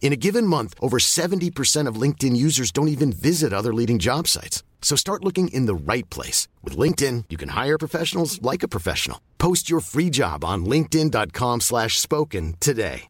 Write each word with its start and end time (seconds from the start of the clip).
In 0.00 0.12
a 0.12 0.16
given 0.16 0.46
month, 0.46 0.74
over 0.80 0.98
70% 0.98 1.90
of 1.90 2.00
LinkedIn 2.02 2.34
users 2.34 2.72
don't 2.72 2.88
even 2.88 3.12
visit 3.12 3.52
other 3.52 3.74
leading 3.74 3.98
job 3.98 4.26
sites. 4.26 4.62
So 4.80 4.96
start 4.96 5.24
looking 5.24 5.48
in 5.48 5.66
the 5.66 5.92
right 5.92 6.08
place. 6.08 6.48
With 6.64 6.78
LinkedIn, 6.78 7.24
you 7.28 7.36
can 7.36 7.50
hire 7.50 7.78
professionals 7.78 8.40
like 8.40 8.62
a 8.62 8.68
professional. 8.68 9.20
Post 9.38 9.68
your 9.68 9.80
free 9.80 10.08
job 10.10 10.44
on 10.44 10.64
linkedin.com 10.64 11.60
slash 11.60 11.98
spoken 12.00 12.54
today. 12.60 13.08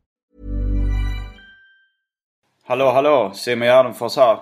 Hallå, 2.69 2.91
hallå! 2.91 3.33
Simon 3.35 3.69
Gärdenfors 3.69 4.17
här. 4.17 4.39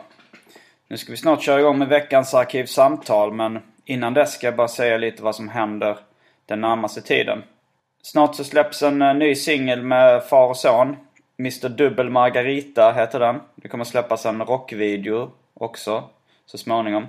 Nu 0.88 0.96
ska 0.96 1.12
vi 1.12 1.16
snart 1.16 1.42
köra 1.42 1.60
igång 1.60 1.78
med 1.78 1.88
veckans 1.88 2.34
arkivsamtal, 2.34 3.32
men 3.32 3.58
innan 3.84 4.14
dess 4.14 4.34
ska 4.34 4.46
jag 4.46 4.56
bara 4.56 4.68
säga 4.68 4.98
lite 4.98 5.22
vad 5.22 5.34
som 5.34 5.48
händer 5.48 5.98
den 6.46 6.60
närmaste 6.60 7.02
tiden. 7.02 7.42
Snart 8.02 8.34
så 8.34 8.44
släpps 8.44 8.82
en 8.82 9.02
eh, 9.02 9.14
ny 9.14 9.34
singel 9.34 9.82
med 9.82 10.24
far 10.24 10.48
och 10.48 10.56
son. 10.56 10.96
Mr 11.38 11.68
Dubbel 11.68 12.10
Margarita 12.10 12.92
heter 12.92 13.20
den. 13.20 13.40
Det 13.54 13.68
kommer 13.68 13.84
släppas 13.84 14.26
en 14.26 14.42
rockvideo 14.42 15.30
också 15.54 16.04
så 16.46 16.58
småningom. 16.58 17.06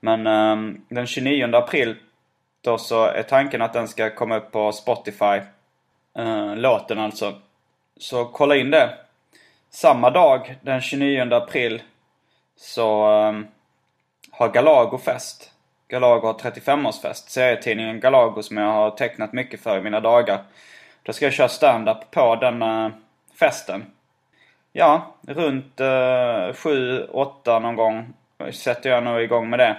Men 0.00 0.26
um, 0.26 0.84
den 0.88 1.06
29 1.06 1.54
april 1.54 1.96
då 2.60 2.78
så 2.78 3.04
är 3.04 3.22
tanken 3.22 3.62
att 3.62 3.72
den 3.72 3.88
ska 3.88 4.10
komma 4.10 4.36
upp 4.36 4.52
på 4.52 4.72
Spotify. 4.72 5.40
Uh, 6.18 6.56
låten 6.56 6.98
alltså. 6.98 7.34
Så 7.96 8.24
kolla 8.24 8.56
in 8.56 8.70
det. 8.70 8.98
Samma 9.70 10.10
dag, 10.10 10.56
den 10.62 10.80
29 10.80 11.34
april, 11.34 11.82
så 12.56 13.10
um, 13.10 13.46
har 14.30 14.48
Galago 14.48 14.98
fest. 14.98 15.50
Galago 15.88 16.26
har 16.26 16.34
35-årsfest. 16.34 17.28
Serietidningen 17.28 18.00
Galago 18.00 18.42
som 18.42 18.56
jag 18.56 18.72
har 18.72 18.90
tecknat 18.90 19.32
mycket 19.32 19.60
för 19.60 19.78
i 19.78 19.82
mina 19.82 20.00
dagar. 20.00 20.38
Då 21.02 21.12
ska 21.12 21.24
jag 21.24 21.34
köra 21.34 21.48
stand-up 21.48 22.10
på 22.10 22.36
den 22.36 22.62
uh, 22.62 22.90
festen. 23.38 23.84
Ja, 24.72 25.14
runt 25.26 25.80
eh, 25.80 25.84
7-8 25.86 27.60
någon 27.60 27.76
gång 27.76 28.12
sätter 28.52 28.90
jag 28.90 29.04
nog 29.04 29.22
igång 29.22 29.50
med 29.50 29.58
det. 29.58 29.76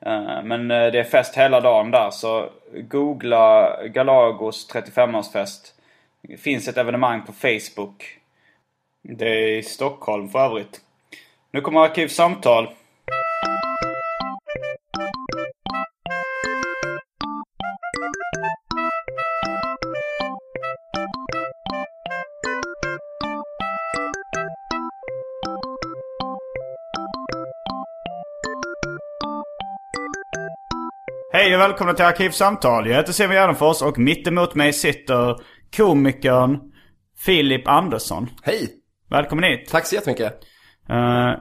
Eh, 0.00 0.42
men 0.42 0.70
eh, 0.70 0.92
det 0.92 0.98
är 0.98 1.04
fest 1.04 1.36
hela 1.36 1.60
dagen 1.60 1.90
där 1.90 2.10
så 2.10 2.50
googla 2.72 3.76
Galagos 3.86 4.70
35-årsfest. 4.74 5.72
Det 6.22 6.36
finns 6.36 6.68
ett 6.68 6.76
evenemang 6.76 7.22
på 7.22 7.32
Facebook. 7.32 8.18
Det 9.02 9.28
är 9.28 9.58
i 9.58 9.62
Stockholm 9.62 10.28
för 10.28 10.38
övrigt. 10.38 10.80
Nu 11.50 11.60
kommer 11.60 11.80
Arkivsamtal. 11.80 12.68
Hej 31.40 31.54
och 31.54 31.60
välkomna 31.60 31.94
till 31.94 32.04
Arkivsamtal. 32.04 32.88
Jag 32.88 32.96
heter 32.96 33.12
Simon 33.12 33.34
Gärdenfors 33.34 33.82
och 33.82 33.98
mitt 33.98 34.26
emot 34.26 34.54
mig 34.54 34.72
sitter 34.72 35.36
komikern 35.76 36.58
Filip 37.18 37.68
Andersson. 37.68 38.30
Hej! 38.42 38.68
Välkommen 39.10 39.44
hit. 39.44 39.68
Tack 39.70 39.86
så 39.86 39.94
jättemycket. 39.94 40.32
Eh, 40.88 41.32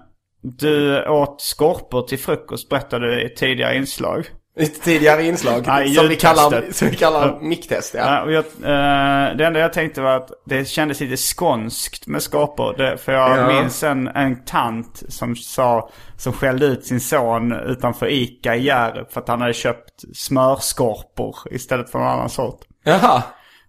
du 0.42 1.06
åt 1.08 1.42
skorpor 1.42 2.02
till 2.02 2.20
frukost 2.20 2.70
berättade 2.70 3.08
du 3.08 3.22
i 3.22 3.26
ett 3.26 3.36
tidigare 3.36 3.76
inslag. 3.76 4.26
Ett 4.58 4.82
tidigare 4.82 5.24
inslag 5.24 5.64
Nej, 5.68 5.94
som, 5.94 6.08
vi 6.08 6.16
kallar, 6.16 6.72
som 6.72 6.88
vi 6.90 6.96
kallar 6.96 7.40
micktest, 7.42 7.94
ja. 7.94 8.00
Ja, 8.06 8.22
och 8.24 8.32
jag, 8.32 8.46
eh, 8.46 9.36
det 9.38 9.46
enda 9.46 9.60
jag 9.60 9.74
tänkte 9.74 10.02
var 10.02 10.16
att 10.16 10.32
det 10.46 10.68
kändes 10.68 11.00
lite 11.00 11.18
skånskt 11.18 12.08
med 12.08 12.22
skorpor. 12.22 12.76
Det, 12.78 12.98
för 12.98 13.12
jag 13.12 13.38
Ja. 13.38 13.48
minns 13.62 13.84
en, 13.84 14.08
en 14.08 14.44
tant 14.46 15.04
som 15.10 15.36
sa, 15.36 15.90
som 16.18 16.34
skällde 16.34 16.66
ut 16.66 16.86
sin 16.86 17.00
son 17.00 17.52
utanför 17.52 18.08
Ica 18.08 18.56
i 18.56 18.64
Hjärup 18.64 19.14
för 19.14 19.22
att 19.22 19.28
han 19.28 19.42
hade 19.42 19.54
köpt 19.54 20.04
smörskorpor 20.14 21.36
istället 21.52 21.90
för 21.90 22.00
någon 22.00 22.08
annan 22.08 22.30
sort. 22.30 22.60
Jaha, 22.84 23.24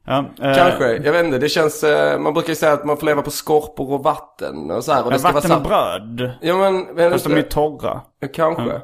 Ja, 0.07 0.19
eh, 0.43 0.57
kanske. 0.57 0.97
Jag 0.97 1.13
vet 1.13 1.25
inte, 1.25 1.39
det 1.39 1.49
känns... 1.49 1.83
eh, 1.85 2.19
Man 2.21 2.33
brukar 2.35 2.49
ju 2.49 2.55
säga 2.55 2.73
att 2.73 2.85
man 2.85 2.97
får 2.97 3.07
leva 3.07 3.23
på 3.23 3.31
skorpor 3.31 3.93
och 3.93 4.03
vatten 4.05 4.71
och 4.71 4.85
så 4.85 4.93
här. 4.93 5.05
Och 5.05 5.11
det 5.13 5.19
ska 5.19 5.33
vatten 5.33 5.51
vara 5.51 5.59
och 5.61 5.67
bröd. 6.09 6.31
Ja 6.41 6.57
men, 6.71 7.11
Fast 7.11 7.25
de 7.25 7.35
är 7.37 7.43
torra. 7.43 8.01
Kanske. 8.35 8.81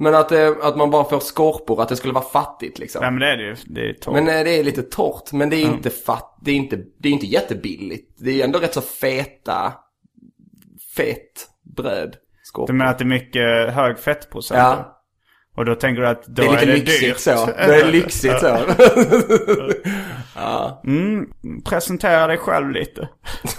Men 0.00 0.14
att, 0.14 0.28
det, 0.28 0.56
att 0.62 0.76
man 0.76 0.90
bara 0.90 1.04
får 1.04 1.20
skorpor, 1.20 1.82
att 1.82 1.88
det 1.88 1.96
skulle 1.96 2.12
vara 2.12 2.24
fattigt 2.24 2.78
liksom. 2.78 3.02
Nej 3.02 3.10
men 3.10 3.20
det 3.20 3.26
är 3.26 3.36
det 3.36 3.42
ju. 3.42 3.56
Det 3.66 3.88
är 3.88 3.92
torrt. 3.92 4.14
Men 4.14 4.28
eh, 4.28 4.44
det 4.44 4.58
är 4.58 4.64
lite 4.64 4.82
torrt, 4.82 5.32
men 5.32 5.50
det 5.50 5.56
är 5.56 5.64
inte 5.64 5.90
fatt, 5.90 6.38
det 6.40 6.50
är 6.50 6.54
inte, 6.54 6.78
det 6.98 7.08
är 7.08 7.12
inte 7.12 7.26
jättebilligt. 7.26 8.18
Det 8.18 8.40
är 8.40 8.44
ändå 8.44 8.58
rätt 8.58 8.74
så 8.74 8.80
feta, 8.80 9.72
fet 10.96 11.48
bröd. 11.76 12.16
Skorpor. 12.42 12.66
Du 12.66 12.72
menar 12.72 12.90
att 12.90 12.98
det 12.98 13.04
är 13.04 13.06
mycket 13.06 13.74
hög 13.74 13.98
fettprocent? 13.98 14.58
Ja. 14.58 14.99
Och 15.56 15.64
då 15.64 15.74
tänker 15.74 16.02
du 16.02 16.08
att 16.08 16.26
då 16.26 16.42
Det 16.42 16.48
är 16.48 16.52
lite 16.52 16.66
det 16.66 16.72
lyxigt 16.72 17.00
dyrt. 17.00 17.18
så. 17.18 17.46
Det 17.56 17.80
är 17.80 17.92
lyxigt 17.92 18.40
så. 18.40 18.56
Presentera 21.70 22.26
dig 22.26 22.38
själv 22.38 22.70
lite. 22.70 23.08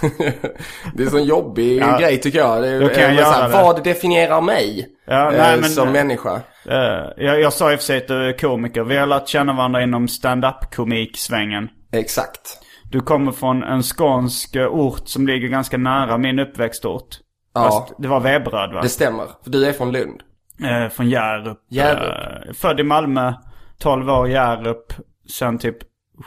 Det 0.94 1.02
är 1.02 1.04
en 1.06 1.10
sån 1.10 1.24
jobbig 1.24 1.80
Ja. 1.80 1.98
grej 1.98 2.20
tycker 2.20 2.38
jag. 2.38 2.62
Det 2.62 2.68
är, 2.68 2.80
Då 2.80 2.88
kan 2.88 3.02
jag 3.02 3.10
eh, 3.12 3.16
göra 3.18 3.26
här, 3.30 3.48
det. 3.48 3.54
Vad 3.54 3.84
definierar 3.84 4.40
mig 4.40 4.88
Ja, 5.06 5.32
eh, 5.32 5.38
nej, 5.38 5.56
men- 5.60 5.70
som 5.70 5.92
människa? 5.92 6.40
Eh, 6.68 7.24
jag, 7.24 7.40
jag 7.40 7.52
sa 7.52 7.72
i 7.72 7.74
och 7.74 7.78
för 7.78 7.84
sig 7.84 7.96
att 7.96 8.08
du 8.08 8.28
är 8.28 8.38
komiker. 8.38 8.84
Vi 8.84 8.96
har 8.96 9.06
lärt 9.06 9.28
känna 9.28 9.52
varandra 9.52 9.82
inom 9.82 10.08
stand-up 10.08 10.74
komiksvängen. 10.74 11.68
Exakt. 11.92 12.58
Du 12.90 13.00
kommer 13.00 13.32
från 13.32 13.62
en 13.62 13.82
skånsk 13.82 14.56
eh, 14.56 14.66
ort 14.66 15.08
som 15.08 15.26
ligger 15.26 15.48
ganska 15.48 15.78
nära 15.78 16.18
min 16.18 16.38
uppväxtort. 16.38 17.06
Ja. 17.54 17.62
Fast 17.62 17.94
det 17.98 18.08
var 18.08 18.20
Veberöd 18.20 18.72
va? 18.74 18.82
Det 18.82 18.88
stämmer. 18.88 19.24
För 19.44 19.50
du 19.50 19.66
är 19.66 19.72
från 19.72 19.92
Lund. 19.92 20.20
Eh, 20.64 20.88
från 20.88 21.08
Hjärup. 21.10 21.58
Hjärup. 21.70 22.14
Eh, 22.46 22.52
född 22.52 22.80
i 22.80 22.82
Malmö, 22.82 23.32
12 23.78 24.10
år 24.10 24.28
i 24.28 24.32
Hjärup. 24.32 24.92
Sen 25.30 25.58
typ 25.58 25.76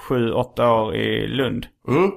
7-8 0.09 0.67
år 0.67 0.95
i 0.95 1.27
Lund. 1.27 1.65
Mm. 1.87 2.11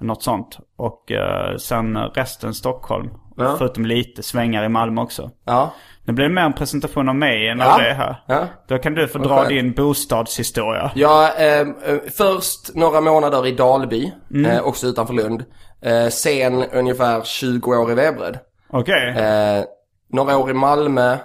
Något 0.00 0.22
sånt. 0.22 0.58
Och 0.76 1.12
eh, 1.12 1.56
sen 1.56 1.96
resten 1.98 2.54
Stockholm. 2.54 3.10
Ja. 3.36 3.54
Förutom 3.58 3.86
lite 3.86 4.22
svängar 4.22 4.64
i 4.64 4.68
Malmö 4.68 5.00
också. 5.02 5.30
Ja. 5.44 5.72
Nu 6.04 6.12
blir 6.12 6.28
det 6.28 6.34
mer 6.34 6.42
en 6.42 6.52
presentation 6.52 7.08
av 7.08 7.14
mig 7.14 7.48
än 7.48 7.58
Ja. 7.58 7.72
av 7.74 7.78
det 7.80 7.92
här. 7.94 8.16
Ja. 8.26 8.46
Då 8.68 8.78
kan 8.78 8.94
du 8.94 9.08
få 9.08 9.18
dra 9.18 9.36
skönt. 9.36 9.48
din 9.48 9.72
bostadshistoria. 9.72 10.90
Ja, 10.94 11.30
eh, 11.38 11.60
eh, 11.60 11.66
först 12.16 12.74
några 12.74 13.00
månader 13.00 13.46
i 13.46 13.52
Dalby, 13.52 14.12
Mm. 14.30 14.50
eh, 14.50 14.62
också 14.62 14.86
utanför 14.86 15.14
Lund. 15.14 15.44
Eh, 15.82 16.08
sen 16.08 16.64
ungefär 16.72 17.22
20 17.22 17.70
år 17.76 17.90
i 17.92 17.94
Veberöd. 17.94 18.38
Okej. 18.70 19.08
Eh, 19.08 19.64
några 20.12 20.38
år 20.38 20.50
i 20.50 20.54
Malmö, 20.54 21.16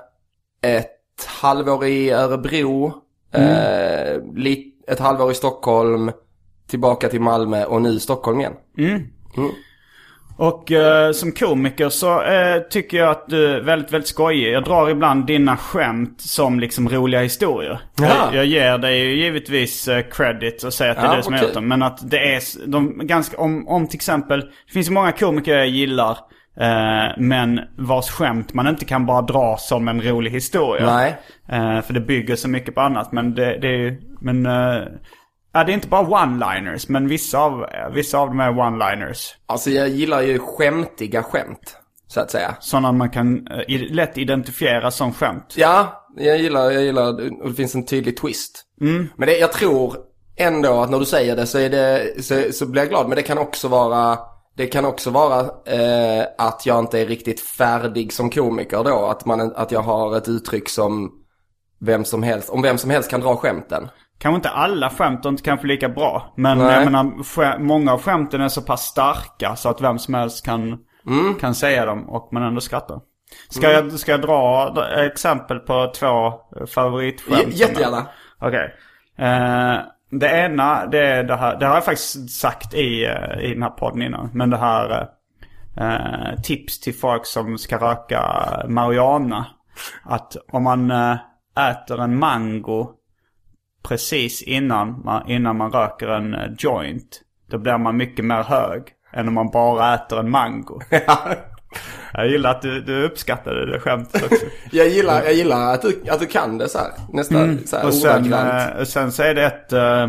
ett 0.61 1.25
halvår 1.27 1.85
i 1.85 2.11
Örebro, 2.11 2.93
eh, 3.33 4.21
li- 4.35 4.71
ett 4.87 4.99
halvår 4.99 5.31
i 5.31 5.33
Stockholm, 5.35 6.11
tillbaka 6.69 7.09
till 7.09 7.21
Malmö 7.21 7.65
och 7.65 7.81
nu 7.81 7.99
Stockholm 7.99 8.39
igen. 8.39 8.53
Och 10.37 10.71
eh, 10.71 11.11
som 11.11 11.31
komiker 11.31 11.89
så 11.89 12.21
eh, 12.23 12.59
tycker 12.61 12.97
jag 12.97 13.09
att 13.09 13.27
du 13.29 13.45
är 13.47 13.61
väldigt, 13.61 13.93
väldigt 13.93 14.07
skojig. 14.07 14.53
Jag 14.53 14.63
drar 14.63 14.89
ibland 14.89 15.25
dina 15.25 15.57
skämt 15.57 16.21
som 16.21 16.59
liksom 16.59 16.89
roliga 16.89 17.21
historier. 17.21 17.81
Jag, 18.01 18.35
jag 18.35 18.45
ger 18.45 18.77
dig 18.77 18.99
ju 18.99 19.23
givetvis 19.23 19.87
eh, 19.87 20.01
credit 20.11 20.63
och 20.63 20.73
säger 20.73 20.91
att 20.91 20.97
det 20.97 21.03
är 21.03 21.11
Ja, 21.11 21.15
du 21.17 21.23
som 21.23 21.33
har 21.33 21.39
okej. 21.39 21.47
gjort 21.49 21.55
dem. 21.55 21.67
Men 21.67 21.83
att 21.83 22.09
det 22.11 22.17
är 22.35 22.67
de 22.67 23.07
ganska, 23.07 23.37
om, 23.37 23.67
om 23.67 23.87
till 23.87 23.97
exempel, 23.97 24.39
det 24.39 24.73
finns 24.73 24.87
ju 24.89 24.93
många 24.93 25.11
komiker 25.11 25.57
jag 25.57 25.67
gillar. 25.67 26.17
Eh, 26.59 27.17
men 27.17 27.59
vars 27.77 28.09
skämt 28.09 28.53
man 28.53 28.67
inte 28.67 28.85
kan 28.85 29.05
bara 29.05 29.21
dra 29.21 29.57
som 29.57 29.87
en 29.87 30.01
rolig 30.01 30.31
historia. 30.31 30.95
Nej. 30.95 31.17
Eh, 31.49 31.81
för 31.81 31.93
det 31.93 32.01
bygger 32.01 32.35
så 32.35 32.49
mycket 32.49 32.75
på 32.75 32.81
annat. 32.81 33.11
Men 33.11 33.35
det, 33.35 33.57
det 33.59 33.67
är 33.67 33.77
ju, 33.77 34.01
men 34.21 34.45
eh, 34.45 34.83
Ja, 35.53 35.63
det 35.63 35.71
är 35.71 35.73
inte 35.73 35.87
bara 35.87 36.05
one-liners, 36.05 36.85
men 36.89 37.07
vissa 37.07 37.39
av, 37.39 37.65
vissa 37.93 38.17
av 38.17 38.27
dem 38.27 38.39
är 38.39 38.51
one-liners. 38.51 39.29
Alltså 39.45 39.69
jag 39.69 39.89
gillar 39.89 40.21
ju 40.21 40.39
skämtiga 40.39 41.23
skämt. 41.23 41.77
Så 42.07 42.19
att 42.19 42.31
säga. 42.31 42.55
Sådana 42.59 42.91
man 42.91 43.09
kan 43.09 43.47
lätt 43.89 44.17
identifiera 44.17 44.91
som 44.91 45.13
skämt. 45.13 45.53
Ja, 45.57 46.05
jag 46.17 46.37
gillar, 46.37 46.71
jag 46.71 46.83
gillar, 46.83 47.07
och 47.41 47.49
det 47.49 47.53
finns 47.53 47.75
en 47.75 47.85
tydlig 47.85 48.17
twist. 48.17 48.65
Men 49.15 49.27
det, 49.27 49.37
jag 49.37 49.51
tror 49.51 49.95
ändå 50.35 50.81
att 50.81 50.89
när 50.89 50.99
du 50.99 51.05
säger 51.05 51.35
det 51.35 51.45
så 51.45 51.57
är 51.57 51.69
det, 51.69 52.23
så, 52.23 52.43
så 52.51 52.65
blir 52.65 52.81
jag 52.81 52.89
glad. 52.89 53.07
Men 53.07 53.15
det 53.15 53.21
kan 53.21 53.37
också 53.37 53.67
vara, 53.67 54.17
det 54.57 54.67
kan 54.67 54.85
också 54.85 55.09
vara 55.09 55.39
eh, 55.65 56.25
att 56.37 56.65
jag 56.65 56.79
inte 56.79 56.99
är 56.99 57.05
riktigt 57.05 57.39
färdig 57.39 58.13
som 58.13 58.29
komiker 58.29 58.83
då. 58.83 59.05
Att, 59.05 59.25
man, 59.25 59.53
att 59.55 59.71
jag 59.71 59.81
har 59.81 60.17
ett 60.17 60.27
uttryck 60.29 60.69
som 60.69 61.11
vem 61.79 62.05
som 62.05 62.23
helst, 62.23 62.49
om 62.49 62.61
vem 62.61 62.77
som 62.77 62.89
helst 62.89 63.09
kan 63.09 63.21
dra 63.21 63.35
skämten. 63.35 63.89
Kanske 64.19 64.35
inte 64.35 64.49
alla 64.49 64.89
skämt 64.89 65.25
är 65.25 65.29
inte 65.29 65.43
kanske 65.43 65.67
lika 65.67 65.89
bra. 65.89 66.33
Men 66.37 66.57
Nej. 66.57 66.73
jag 66.73 66.85
menar, 66.85 67.59
många 67.59 67.93
av 67.93 68.01
skämten 68.01 68.41
är 68.41 68.47
så 68.47 68.61
pass 68.61 68.81
starka 68.85 69.55
så 69.55 69.69
att 69.69 69.81
vem 69.81 69.99
som 69.99 70.13
helst 70.13 70.45
kan, 70.45 70.77
Mm. 71.07 71.35
kan 71.35 71.55
säga 71.55 71.85
dem 71.85 72.09
och 72.09 72.29
man 72.33 72.43
ändå 72.43 72.61
skrattar. 72.61 72.99
Ska, 73.49 73.71
jag, 73.71 73.91
ska 73.99 74.11
jag 74.11 74.21
dra 74.21 74.73
exempel 75.05 75.59
på 75.59 75.91
två 75.95 76.33
favoritskämt? 76.65 77.47
J- 77.47 77.51
jättegärna. 77.53 78.05
Okej. 78.39 78.73
Eh, 79.17 79.77
det 80.11 80.27
ena, 80.27 80.85
det 80.85 81.05
är 81.07 81.23
det 81.23 81.35
här. 81.35 81.59
Det 81.59 81.65
har 81.65 81.73
jag 81.73 81.85
faktiskt 81.85 82.29
sagt 82.29 82.73
i, 82.73 83.05
eh, 83.05 83.39
i 83.39 83.53
den 83.53 83.63
här 83.63 83.69
podden 83.69 84.01
innan. 84.01 84.29
Men 84.33 84.49
det 84.49 84.57
här 84.57 85.07
eh, 85.77 85.85
eh, 85.85 86.41
tips 86.43 86.79
till 86.79 86.95
folk 86.95 87.25
som 87.25 87.57
ska 87.57 87.77
röka 87.77 88.23
marijuana. 88.67 89.45
Att 90.03 90.35
om 90.51 90.63
man 90.63 90.91
eh, 90.91 91.17
äter 91.69 92.01
en 92.01 92.19
mango 92.19 92.91
precis 93.83 94.41
innan 94.41 95.01
man, 95.05 95.29
innan 95.29 95.57
man 95.57 95.71
röker 95.71 96.07
en 96.07 96.55
joint. 96.59 97.21
Då 97.49 97.57
blir 97.57 97.77
man 97.77 97.97
mycket 97.97 98.25
mer 98.25 98.43
hög 98.43 98.83
än 99.13 99.27
om 99.27 99.33
man 99.33 99.49
bara 99.49 99.93
äter 99.93 100.19
en 100.19 100.29
mango. 100.29 100.79
Jag 102.13 102.27
gillar 102.29 102.51
att 102.51 102.61
du, 102.61 102.81
du 102.81 103.03
uppskattade 103.03 103.71
det 103.71 103.79
skämtet 103.79 104.23
också. 104.23 104.45
Jag 104.71 104.87
gillar, 104.89 105.23
jag 105.23 105.33
gillar 105.33 105.73
att, 105.73 105.81
du, 105.81 106.01
att 106.09 106.19
du 106.19 106.25
kan 106.25 106.57
det 106.57 106.69
så 106.69 106.77
här. 106.77 106.91
Nästan 107.13 107.59
så 107.65 107.77
här 107.77 107.85
Och 107.85 107.93
sen, 107.93 108.33
eh, 108.33 108.83
sen 108.83 109.11
så 109.11 109.23
är 109.23 109.33
det 109.33 109.45
ett 109.45 109.73
eh, 109.73 110.07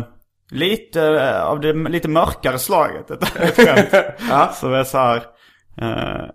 lite 0.51 1.01
eh, 1.01 1.43
av 1.43 1.59
det 1.59 1.73
lite 1.73 2.07
mörkare 2.07 2.59
slaget. 2.59 3.11
Ett, 3.11 3.35
ett 3.35 3.55
skämt. 3.55 4.05
Ja. 4.29 4.51
Som 4.55 4.73
är 4.73 4.83
så 4.83 4.97
här. 4.97 5.15
eh, 5.81 6.25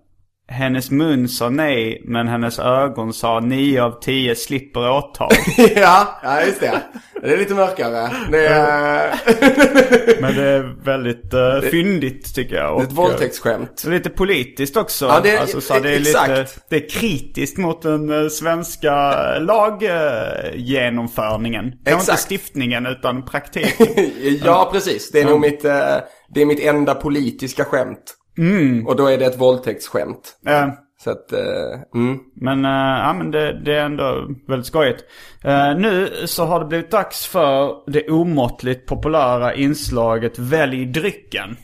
hennes 0.51 0.91
mun 0.91 1.29
sa 1.29 1.49
nej 1.51 2.03
men 2.05 2.29
hennes 2.29 2.59
ögon 2.59 3.13
sa 3.13 3.41
nio 3.41 3.83
av 3.83 4.01
tio 4.01 4.35
slipper 4.37 4.91
åtal. 4.91 5.29
ja, 5.77 6.21
ja, 6.23 6.43
just 6.43 6.61
det. 6.61 6.81
Det 7.23 7.33
är 7.33 7.37
lite 7.39 7.55
mörkare. 7.55 8.11
Det 8.31 8.47
är, 8.47 9.15
men 10.23 10.35
det 10.37 10.43
är 10.45 10.85
väldigt 10.85 11.35
uh, 11.35 11.61
fyndigt 11.71 12.35
tycker 12.35 12.57
jag. 12.57 12.67
det 12.71 12.75
Och, 12.75 12.81
är 12.81 12.85
ett 12.87 12.93
våldtäktsskämt. 12.93 13.83
eh, 13.87 13.91
lite 13.91 14.11
politiskt 14.11 14.77
också. 14.77 15.07
Ja, 15.07 15.21
det 15.23 15.31
är- 15.31 15.41
alltså, 15.41 15.61
så 15.61 15.79
det 15.79 15.91
är 15.91 16.01
exakt. 16.01 16.29
lite, 16.31 16.47
det 16.69 16.77
är 16.77 16.89
kritiskt 16.89 17.59
mot 17.59 17.83
den 17.83 18.23
eh, 18.23 18.29
svenska 18.29 19.15
laggenomförningen. 19.39 21.65
Uh, 21.65 21.71
inte 21.79 21.91
Exakt. 21.91 22.21
stiftningen 22.21 22.87
utan 22.87 23.25
praktiken. 23.25 23.87
Ja, 24.45 24.69
precis. 24.73 25.11
Det 25.11 25.21
är 25.21 25.25
nog 25.25 25.41
mitt, 25.41 25.65
eh, 25.65 25.97
det 26.35 26.43
är 26.43 26.47
mitt 26.47 26.61
enda 26.61 26.95
politiska 26.95 27.65
skämt. 27.65 28.15
Och 28.87 28.97
då 28.97 29.07
är 29.07 29.19
det 29.19 29.27
ett 29.27 29.41
våldtäktsskämt. 29.41 30.37
Eh, 30.47 30.69
Så 31.05 31.11
att, 31.11 31.33
eh, 31.33 31.81
mm. 31.95 32.19
Men, 32.35 32.65
eh, 32.65 32.71
ja, 33.07 33.13
men 33.13 33.31
det, 33.31 33.61
det 33.65 33.75
är 33.75 33.85
ändå 33.85 34.29
väldigt 34.49 34.67
skojigt. 34.67 35.05
Eh, 35.45 35.77
nu 35.77 36.09
så 36.27 36.45
har 36.45 36.61
det 36.61 36.67
blivit 36.67 36.91
dags 36.91 37.27
för 37.27 37.75
det 37.91 38.11
omåttligt 38.11 38.87
populära 38.87 39.55
inslaget 39.55 40.39
Välj 40.39 40.87
drycken. 40.87 41.57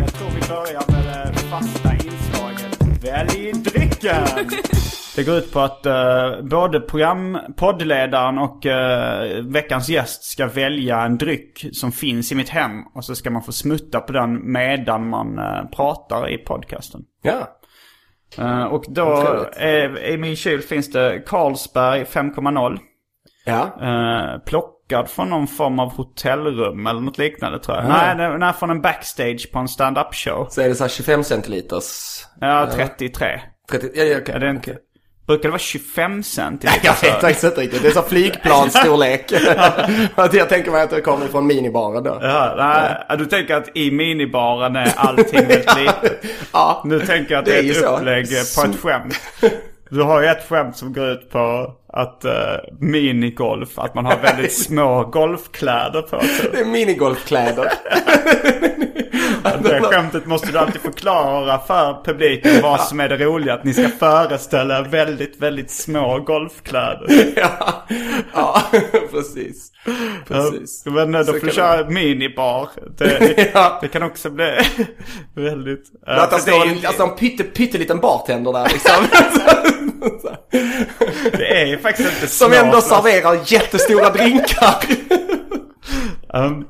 Jag 0.00 0.12
tror 0.14 0.28
vi 0.34 0.48
börjar 0.48 0.84
med 0.92 1.32
det 1.32 1.38
fasta 1.38 1.92
inslaget 1.92 3.04
Välj 3.04 3.52
drycken! 3.52 4.26
Det 5.16 5.24
går 5.24 5.34
ut 5.34 5.52
på 5.52 5.60
att 5.60 5.86
eh, 5.86 6.40
både 6.42 6.80
program, 6.80 7.38
poddledaren 7.56 8.38
och 8.38 8.66
eh, 8.66 9.44
veckans 9.44 9.88
gäst 9.88 10.24
ska 10.24 10.46
välja 10.46 11.00
en 11.00 11.18
dryck 11.18 11.66
som 11.72 11.92
finns 11.92 12.32
i 12.32 12.34
mitt 12.34 12.48
hem. 12.48 12.82
Och 12.94 13.04
så 13.04 13.14
ska 13.14 13.30
man 13.30 13.42
få 13.42 13.52
smutta 13.52 14.00
på 14.00 14.12
den 14.12 14.52
medan 14.52 15.08
man 15.08 15.38
eh, 15.38 15.64
pratar 15.76 16.30
i 16.30 16.38
podcasten. 16.38 17.00
Ja. 17.22 17.52
Och 18.70 18.84
då 18.88 19.46
är, 19.56 20.04
i 20.04 20.16
min 20.16 20.36
kyl 20.36 20.62
finns 20.62 20.92
det 20.92 21.22
Carlsberg 21.26 22.04
5,0. 22.04 22.78
Ja. 23.44 24.40
Plockad 24.46 25.08
från 25.08 25.30
någon 25.30 25.46
form 25.46 25.78
av 25.78 25.92
hotellrum 25.92 26.86
eller 26.86 27.00
något 27.00 27.18
liknande 27.18 27.58
tror 27.58 27.76
jag. 27.76 27.86
Ah. 27.86 27.88
Nej, 27.88 28.16
den 28.16 28.42
är 28.42 28.52
från 28.52 28.70
en 28.70 28.80
backstage 28.80 29.52
på 29.52 29.58
en 29.58 29.68
stand-up 29.68 30.14
show. 30.14 30.46
Så 30.50 30.60
är 30.60 30.68
det 30.68 30.74
så 30.74 30.84
här 30.84 30.88
25 30.88 31.24
centiliters. 31.24 32.24
Ja, 32.40 32.68
33. 32.72 33.40
30, 33.70 33.90
ja, 33.94 34.04
ja, 34.04 34.18
okej. 34.18 34.34
Är 34.34 34.40
det 34.40 34.50
inte... 34.50 34.76
Brukar 35.26 35.42
det 35.42 35.48
vara 35.48 35.58
25 35.58 36.22
centiliter? 36.22 36.80
Jag 36.84 36.92
vet 37.02 37.20
faktiskt 37.20 37.44
inte 37.44 37.60
riktigt. 37.60 37.82
Det 37.82 37.88
är 37.88 37.92
så 37.92 38.02
flygplansstorlek. 38.02 39.32
Jag 40.32 40.48
tänker 40.48 40.70
mig 40.70 40.82
att 40.82 40.90
det 40.90 41.00
kommer 41.00 41.26
från 41.26 41.46
minibaren 41.46 42.02
då. 42.04 42.18
Ja, 42.22 42.54
nej, 43.08 43.18
du 43.18 43.26
tänker 43.26 43.54
att 43.54 43.76
i 43.76 43.90
minibaren 43.90 44.76
är 44.76 44.92
allting 44.96 45.46
väldigt 45.46 45.76
litet. 45.78 46.24
Ja. 46.52 46.82
Nu 46.84 47.00
tänker 47.00 47.34
jag 47.34 47.38
att 47.38 47.44
Det 47.44 47.58
är 47.58 47.70
ett 47.70 47.76
så. 47.76 47.96
upplägg 47.96 48.26
på 48.56 48.62
ett 48.70 48.80
skämt. 48.80 49.20
Du 49.90 50.02
har 50.02 50.20
ju 50.22 50.28
ett 50.28 50.48
skämt 50.48 50.76
som 50.76 50.92
går 50.92 51.06
ut 51.08 51.30
på 51.30 51.72
att 51.92 52.24
uh, 52.24 52.32
minigolf, 52.80 53.78
att 53.78 53.94
man 53.94 54.04
har 54.06 54.16
väldigt 54.16 54.52
små 54.52 55.04
golfkläder 55.04 56.02
på 56.02 56.20
sig. 56.20 56.48
Det 56.52 56.60
är 56.60 56.64
minigolfkläder. 56.64 57.72
Det 59.62 59.80
skämtet 59.82 60.26
måste 60.26 60.52
du 60.52 60.58
alltid 60.58 60.80
förklara 60.80 61.58
för 61.58 62.04
publiken 62.04 62.62
vad 62.62 62.80
som 62.80 63.00
är 63.00 63.08
det 63.08 63.16
roliga. 63.16 63.54
Att 63.54 63.64
ni 63.64 63.74
ska 63.74 63.88
föreställa 63.88 64.82
väldigt, 64.82 65.40
väldigt 65.42 65.70
små 65.70 66.18
golfkläder. 66.18 67.06
ja. 67.36 67.84
ja, 68.34 68.62
precis. 69.10 69.72
Precis. 70.28 70.82
Men 70.86 71.14
eh, 71.14 71.20
då 71.20 71.32
får 71.32 71.46
du 71.46 71.52
köra 71.52 71.90
minibar. 71.90 72.68
Det, 72.98 73.04
det, 73.18 73.50
Ja. 73.54 73.78
det 73.82 73.88
kan 73.88 74.02
också 74.02 74.30
bli 74.30 74.52
väldigt... 75.34 75.84
eh, 76.08 76.22
Att 76.22 76.30
det 76.30 76.36
för 76.36 76.42
står 76.42 76.66
är 76.66 76.70
en, 76.70 76.86
alltså 76.86 77.02
en 77.02 77.16
pytte, 77.16 77.42
pytteliten 77.44 78.00
bartender 78.00 78.52
där 78.52 78.68
liksom. 78.68 79.04
det 81.32 81.60
är 81.62 81.66
ju 81.66 81.78
faktiskt 81.78 82.08
inte 82.14 82.26
Som 82.26 82.50
små 82.52 82.58
ändå 82.58 82.72
flaskor. 82.80 82.96
serverar 83.10 83.38
jättestora 83.46 84.10
drinkar. 84.10 84.74
Um, 86.34 86.66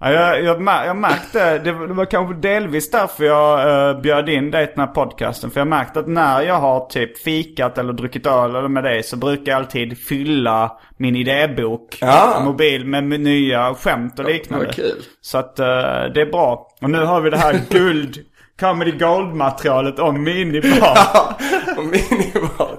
ja, 0.00 0.12
jag, 0.12 0.44
jag, 0.44 0.86
jag 0.86 0.96
märkte, 0.96 1.58
det 1.58 1.72
var, 1.72 2.04
kanske 2.04 2.34
delvis 2.34 2.90
därför 2.90 3.24
jag 3.24 3.94
uh, 3.94 4.00
bjöd 4.00 4.28
in 4.28 4.50
dig 4.50 4.66
till 4.66 4.74
den 4.76 4.86
här 4.88 4.94
podcasten. 4.94 5.50
För 5.50 5.60
jag 5.60 5.68
märkte 5.68 6.00
att 6.00 6.06
när 6.06 6.42
jag 6.42 6.54
har 6.54 6.86
typ 6.86 7.18
fikat 7.18 7.78
eller 7.78 7.92
druckit 7.92 8.26
öl 8.26 8.56
eller 8.56 8.68
med 8.68 8.84
dig 8.84 9.02
så 9.02 9.16
brukar 9.16 9.52
jag 9.52 9.58
alltid 9.58 9.98
fylla 9.98 10.78
min 10.96 11.16
idébok. 11.16 11.98
Ja. 12.00 12.42
Mobil 12.44 12.86
med, 12.86 13.04
nya 13.04 13.74
skämt 13.74 14.18
och 14.18 14.24
liknande. 14.24 14.72
kul. 14.72 15.02
Så 15.20 15.38
att 15.38 15.60
uh, 15.60 15.66
det 16.14 16.20
är 16.20 16.30
bra. 16.30 16.68
Och 16.80 16.90
nu 16.90 17.04
har 17.04 17.20
vi 17.20 17.30
det 17.30 17.38
här 17.38 17.60
guld, 17.70 18.16
comedy 18.60 18.92
gold 18.92 19.34
materialet 19.34 19.98
om 19.98 20.22
minibar. 20.24 20.70
Ja, 20.80 21.38
och 21.76 21.84
minibar. 21.84 22.78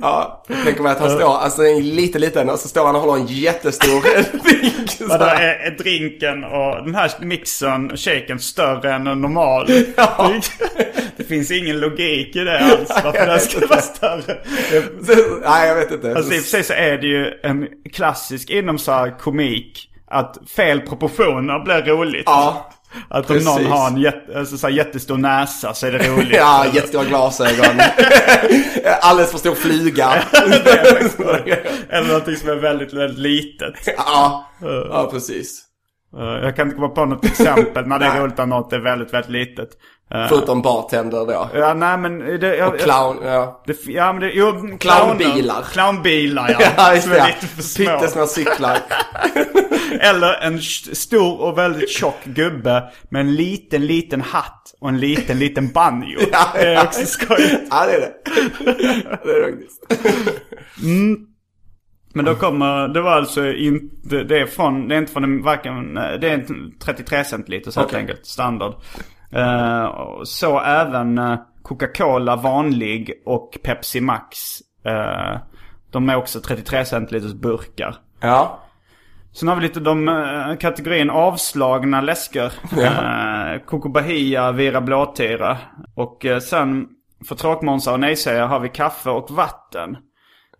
Ja, 0.00 0.44
jag 0.48 0.64
tänker 0.64 0.82
mig 0.82 0.92
att 0.92 1.00
han 1.00 1.10
står, 1.10 1.36
alltså 1.38 1.62
en 1.62 1.88
liten 1.88 2.20
liten 2.20 2.50
och 2.50 2.58
så 2.58 2.68
står 2.68 2.86
han 2.86 2.96
och 2.96 3.00
håller 3.02 3.20
en 3.22 3.26
jättestor 3.26 4.00
drink. 4.42 5.10
här. 5.10 5.40
är, 5.40 5.66
är 5.66 5.70
drinken 5.78 6.44
och 6.44 6.84
den 6.84 6.94
här 6.94 7.10
mixen, 7.20 7.96
shaken, 7.96 8.38
större 8.38 8.92
än 8.94 9.06
en 9.06 9.20
normal. 9.20 9.66
Ja. 9.96 10.32
Det 11.16 11.24
finns 11.24 11.50
ingen 11.50 11.80
logik 11.80 12.36
i 12.36 12.44
det 12.44 12.58
alls. 12.60 12.88
Varför 13.04 13.26
den 13.26 13.40
ska 13.40 13.66
vara 13.66 13.80
större. 13.80 14.38
Nej, 15.44 15.68
jag 15.68 15.74
vet 15.74 15.90
inte. 15.90 16.16
Alltså 16.16 16.34
i 16.34 16.38
och 16.38 16.42
för 16.42 16.48
sig 16.50 16.64
så 16.64 16.72
är 16.72 16.98
det 16.98 17.06
ju 17.06 17.32
en 17.42 17.68
klassisk 17.92 18.50
inom 18.50 18.78
så 18.78 19.10
komik. 19.20 19.90
Att 20.10 20.36
fel 20.56 20.80
proportioner 20.80 21.64
blir 21.64 21.82
roligt. 21.94 22.22
Ja, 22.26 22.70
att 23.08 23.30
om 23.30 23.36
precis. 23.36 23.44
någon 23.48 23.66
har 23.66 23.88
en 23.88 23.96
jätte, 23.96 24.38
alltså 24.38 24.58
så 24.58 24.66
här 24.66 24.74
jättestor 24.74 25.16
näsa 25.16 25.74
så 25.74 25.86
är 25.86 25.92
det 25.92 26.08
roligt. 26.08 26.28
ja 26.32 26.66
jättestora 26.74 27.04
glasögon. 27.04 27.80
Alldeles 29.00 29.30
för 29.30 29.38
stor 29.38 29.54
flyga. 29.54 30.12
Eller 31.88 32.08
någonting 32.08 32.36
som 32.36 32.48
är 32.48 32.56
väldigt, 32.56 32.92
väldigt 32.92 33.18
litet. 33.18 33.74
ja, 33.96 34.50
ja, 34.60 35.08
precis. 35.12 35.64
Jag 36.16 36.56
kan 36.56 36.66
inte 36.66 36.76
komma 36.76 36.88
på 36.88 37.04
något 37.04 37.24
exempel 37.24 37.86
när 37.86 37.98
det 37.98 38.06
är 38.06 38.20
roligt 38.20 38.38
när 38.38 38.46
något 38.46 38.72
är 38.72 38.78
väldigt, 38.78 39.14
väldigt 39.14 39.30
litet. 39.30 39.68
Förutom 40.28 40.62
bartender 40.62 41.26
då. 41.26 41.48
Ja, 41.54 41.74
nej 41.74 41.98
men 41.98 42.18
det... 42.18 42.56
Jag, 42.56 42.74
Och 42.74 42.80
clown, 42.80 43.16
ja. 43.24 43.62
Det, 43.66 43.86
ja 43.86 44.12
men 44.12 44.22
det, 44.22 44.30
jo, 44.32 44.52
clowner. 44.52 44.78
Clownbilar. 44.78 45.62
Clownbilar 45.72 46.56
ja. 46.60 46.66
Ja, 46.76 46.94
just 46.94 47.08
det. 47.08 47.34
för 47.56 47.62
små. 47.62 47.84
Pyttesmå 47.84 48.26
cyklar. 48.26 48.78
Eller 50.00 50.34
en 50.42 50.54
st- 50.58 50.94
stor 50.94 51.40
och 51.40 51.58
väldigt 51.58 51.90
tjock 51.90 52.24
gubbe 52.24 52.92
med 53.10 53.20
en 53.20 53.34
liten, 53.34 53.86
liten 53.86 54.20
hatt 54.20 54.74
och 54.80 54.88
en 54.88 54.98
liten, 55.00 55.38
liten 55.38 55.68
banjo. 55.72 56.18
Ja, 56.32 56.46
det 56.54 56.74
är 56.74 56.84
också 56.84 57.06
skojigt. 57.06 57.62
Ja, 57.70 57.86
det 57.86 57.92
är 57.94 58.00
det. 58.00 58.12
Det 59.24 59.30
är 59.30 59.40
det 59.40 59.52
faktiskt. 59.52 59.82
Men 62.14 62.24
då 62.24 62.34
kommer, 62.34 62.88
det 62.88 63.00
var 63.00 63.12
alltså 63.12 63.52
inte, 63.52 64.22
det 64.24 64.38
är 64.40 64.46
från, 64.46 64.88
det 64.88 64.94
är 64.94 64.98
inte 64.98 65.12
från 65.12 65.24
en, 65.24 65.42
varken, 65.42 65.94
det 65.94 66.28
är 66.28 66.34
en 66.34 66.72
33 66.84 67.24
centiliter 67.24 67.70
så 67.70 67.80
helt 67.80 67.94
enkelt, 67.94 68.26
standard. 68.26 68.74
Eh, 69.32 69.92
så 70.24 70.60
även 70.60 71.18
eh, 71.18 71.38
Coca-Cola 71.62 72.36
vanlig 72.36 73.22
och 73.26 73.58
Pepsi 73.62 74.00
Max. 74.00 74.38
Eh, 74.84 75.40
de 75.90 76.08
är 76.08 76.16
också 76.16 76.40
33 76.40 76.84
centiliters 76.84 77.34
burkar. 77.34 77.96
Ja. 78.20 78.58
Sen 79.32 79.48
har 79.48 79.56
vi 79.56 79.62
lite 79.62 79.80
de 79.80 80.56
kategorin 80.60 81.10
avslagna 81.10 82.00
läsker. 82.00 82.52
Eh, 82.78 83.60
Coco 83.66 83.88
Bahia, 83.88 84.52
Vira 84.52 84.80
Blåtira. 84.80 85.58
Och 85.94 86.26
sen 86.42 86.88
för 87.28 87.34
tråkmånsar 87.34 87.92
och 87.92 88.00
nejsägare 88.00 88.46
har 88.46 88.60
vi 88.60 88.68
kaffe 88.68 89.10
och 89.10 89.30
vatten. 89.30 89.96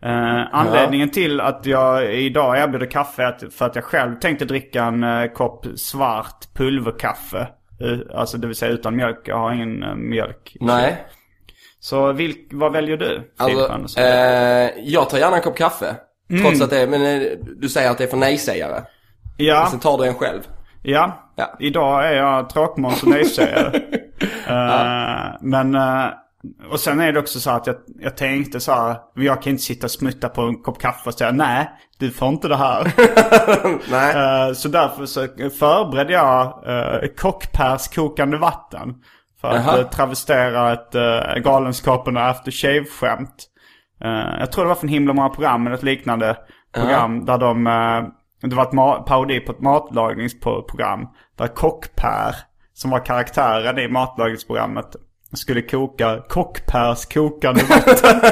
Eh, 0.02 0.54
anledningen 0.54 1.10
till 1.10 1.40
att 1.40 1.66
jag 1.66 2.14
idag 2.14 2.58
erbjuder 2.58 2.87
kaffe 2.87 3.22
är 3.22 3.50
för 3.50 3.66
att 3.66 3.75
jag 3.75 3.84
själv 3.84 4.14
tänkte 4.14 4.44
dricka 4.44 4.84
en 4.84 5.04
eh, 5.04 5.26
kopp 5.26 5.66
svart 5.76 6.54
pulverkaffe. 6.54 7.48
Eh, 7.80 8.18
alltså 8.18 8.38
det 8.38 8.47
vill 8.47 8.56
säga 8.56 8.73
utan 8.73 8.97
mjölk. 8.97 9.20
Jag 9.25 9.38
har 9.38 9.52
ingen 9.52 9.82
eh, 9.82 9.94
mjölk. 9.94 10.56
Nej. 10.61 11.06
Så 11.80 12.12
vilk, 12.12 12.49
vad 12.50 12.73
väljer 12.73 12.97
du? 12.97 13.32
Alltså, 13.37 14.00
eh, 14.00 14.70
jag 14.78 15.11
tar 15.11 15.18
gärna 15.18 15.37
en 15.37 15.42
kopp 15.42 15.56
kaffe. 15.56 15.97
Mm. 16.30 16.42
Trots 16.42 16.61
att 16.62 16.70
det 16.70 16.80
är, 16.80 16.87
men 16.87 17.02
eh, 17.02 17.28
du 17.56 17.68
säger 17.68 17.90
att 17.90 17.99
det 17.99 18.04
är 18.04 18.08
för 18.08 18.16
nej-sägare. 18.16 18.82
ja. 19.37 19.68
Sen 19.70 19.80
tar 19.80 19.99
du 19.99 20.06
en 20.06 20.14
själv. 20.14 20.40
Ja. 20.82 21.32
Ja. 21.37 21.56
Idag 21.58 22.06
är 22.06 22.12
jag 22.12 22.50
tråkmåns 22.50 23.02
och 23.02 23.08
nejsägare. 23.08 23.76
uh, 24.49 25.37
Men, 25.40 25.75
eh, 25.75 26.06
och 26.71 26.80
sen 26.80 27.00
är 27.00 27.12
det 27.12 27.18
också 27.18 27.40
så 27.40 27.50
att 27.50 27.66
jag, 27.66 27.76
jag 28.00 28.16
tänkte 28.16 28.61
så 28.61 28.73
här, 28.73 28.97
jag 29.14 29.42
kan 29.42 29.50
inte 29.50 29.62
sitta 29.62 29.87
och 29.87 29.90
smutta 29.90 30.28
på 30.28 30.42
en 30.42 30.62
kopp 30.62 30.80
kaffe 30.80 31.09
och 31.09 31.14
säga 31.14 31.33
nej, 31.33 31.71
du 31.99 32.11
får 32.11 32.28
inte 32.28 32.49
det 32.49 32.57
här. 32.57 32.92
Nej. 33.90 34.49
Eh, 34.49 34.54
så 34.54 34.68
därför 34.68 35.07
så 35.07 35.21
förberedde 35.59 36.12
jag 36.12 36.64
uh, 36.68 37.09
kockpärs 37.16 37.88
kokande 37.88 38.37
vatten. 38.37 38.95
För 39.40 39.49
att 39.49 39.64
Jaha. 39.64 39.78
uh, 39.78 39.88
travestera 39.88 40.73
ett 40.73 40.95
uh, 40.95 41.42
Galenskaperna 41.42 42.21
After 42.21 42.50
Shave-skämt. 42.50 43.47
Eh, 44.04 44.40
jag 44.40 44.52
tror 44.52 44.64
det 44.64 44.68
var 44.68 44.75
från 44.75 44.88
himla 44.88 45.12
många 45.12 45.28
program, 45.28 45.66
eller 45.66 45.76
ett 45.76 45.83
liknande 45.83 46.37
program 46.75 47.25
där 47.25 47.38
de... 47.38 47.64
det 48.42 48.54
var 48.54 48.62
ett 48.62 48.73
ma- 48.73 49.02
parodi 49.02 49.40
på 49.40 49.52
ett 49.52 49.61
matlagningsprogram. 49.61 51.09
Där 51.37 51.47
Kock-Per, 51.47 52.35
som 52.75 52.90
var 52.90 53.04
karaktären 53.04 53.78
i 53.78 53.88
matlagningsprogrammet, 53.88 54.97
skulle 55.37 55.62
koka 55.62 56.23
Kock-Pers 56.28 57.14
kokande 57.14 57.62
vatten. 57.62 58.20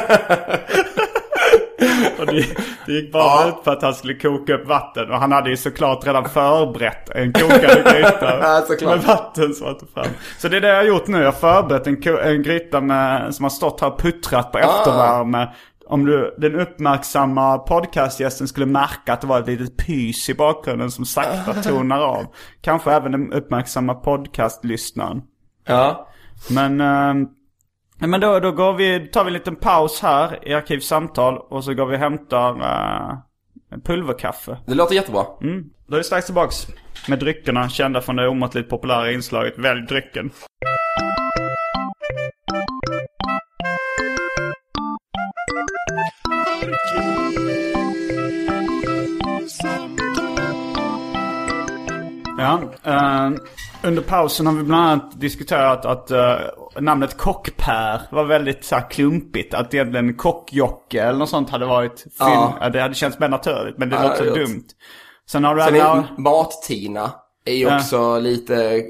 och 2.19 2.27
det, 2.27 2.47
det 2.87 2.93
gick 2.93 3.13
bara 3.13 3.49
ut 3.49 3.65
på 3.65 3.71
att 3.71 3.83
han 3.83 3.95
skulle 3.95 4.15
koka 4.15 4.55
upp 4.55 4.69
vatten. 4.69 5.11
Och 5.11 5.17
han 5.17 5.33
hade 5.33 5.51
ju 5.51 5.57
såklart 5.57 6.07
redan 6.07 6.29
förberett 6.29 7.11
en 7.11 7.33
kokande 7.33 7.83
gryta 7.93 8.39
Ja, 8.41 8.65
med 8.89 8.99
vatten 8.99 9.55
som 9.55 9.67
han 9.67 9.79
tog 9.79 9.91
fram. 9.91 10.07
Så 10.39 10.49
det 10.49 10.57
är 10.57 10.61
det 10.61 10.69
jag 10.69 10.77
har 10.77 10.83
gjort 10.83 11.07
nu. 11.07 11.19
Jag 11.19 11.25
har 11.25 11.33
förberett 11.33 11.87
en, 11.87 12.19
en 12.19 12.43
gryta 12.43 12.81
med, 12.81 13.35
som 13.35 13.45
har 13.45 13.51
stått 13.51 13.81
här 13.81 13.93
och 13.93 14.01
puttrat 14.01 14.53
på 14.53 14.59
eftervärme. 14.59 15.49
Om 15.89 16.07
du, 16.07 16.35
den 16.39 16.61
uppmärksamma 16.61 17.59
podcastgästen 17.59 18.49
skulle 18.49 18.67
märka 18.67 19.13
att 19.13 19.21
det 19.21 19.27
var 19.27 19.41
ett 19.41 19.47
litet 19.47 19.87
pys 19.87 20.29
i 20.29 20.35
bakgrunden 20.35 20.91
som 20.91 21.05
sakta 21.05 21.53
tonar 21.63 22.01
av. 22.01 22.27
Kanske 22.61 22.93
även 22.93 23.13
den 23.13 23.33
uppmärksamma 23.33 23.95
podcastlyssnaren. 23.95 25.23
Ja. 25.67 26.09
Men, 26.51 26.81
eh, 26.81 27.29
men 28.09 28.21
då, 28.21 28.41
då 28.41 28.53
går 28.53 28.73
vi, 28.73 29.09
tar 29.09 29.25
vi 29.25 29.29
en 29.29 29.33
liten 29.33 29.57
paus 29.57 30.01
här 30.03 30.49
i 30.49 30.55
Arkivsamtal 30.55 31.39
och 31.39 31.65
så 31.65 31.75
går 31.75 31.87
vi 31.87 31.97
och 31.97 32.01
hämtar 32.01 32.51
eh, 32.51 33.19
pulverkaffe. 33.85 34.59
Det 34.67 34.75
låter 34.75 34.95
jättebra. 34.95 35.25
Mm. 35.43 35.65
Då 35.87 35.95
är 35.95 35.99
vi 35.99 36.05
strax 36.05 36.27
tillbaks 36.27 36.67
med 37.09 37.19
dryckerna 37.19 37.69
kända 37.69 38.01
från 38.01 38.17
det 38.17 38.29
omåttligt 38.29 38.71
populära 38.71 39.13
inslaget 39.13 39.59
Välj 39.59 39.87
drycken. 39.87 40.31
Ja, 52.39 52.61
eh, 52.85 53.31
under 53.87 54.03
pausen 54.03 54.47
har 54.47 54.53
vi 54.55 54.63
bland 54.63 54.87
annat 54.91 55.21
diskuterat 55.21 55.85
att 55.85 56.11
eh, 56.11 56.37
namnet 56.81 57.17
Kockpär 57.17 58.01
var 58.11 58.25
väldigt 58.25 58.65
så 58.65 58.75
här, 58.77 58.91
klumpigt. 58.91 59.55
Att 59.55 59.75
egentligen 59.75 60.15
Kockjocke 60.15 61.03
eller 61.03 61.19
något 61.19 61.29
sånt 61.29 61.51
hade 61.51 61.67
varit 61.67 62.01
fin- 62.01 62.11
Ja. 62.19 62.59
ja. 62.61 62.69
Det 62.69 62.81
hade 62.81 62.95
känts 62.95 63.19
mer 63.19 63.29
naturligt, 63.29 63.79
men 63.79 63.89
det 63.91 63.97
Ja, 63.97 64.03
låter 64.03 64.29
så 64.29 64.35
dumt. 64.35 64.65
Sen 65.31 65.45
har 65.45 65.55
du 65.55 65.63
Sen 65.63 65.75
är 65.75 66.05
Mat-Tina 66.19 67.11
är 67.45 67.55
ju 67.55 67.63
Ja. 67.65 67.77
också 67.77 68.19
lite, 68.19 68.83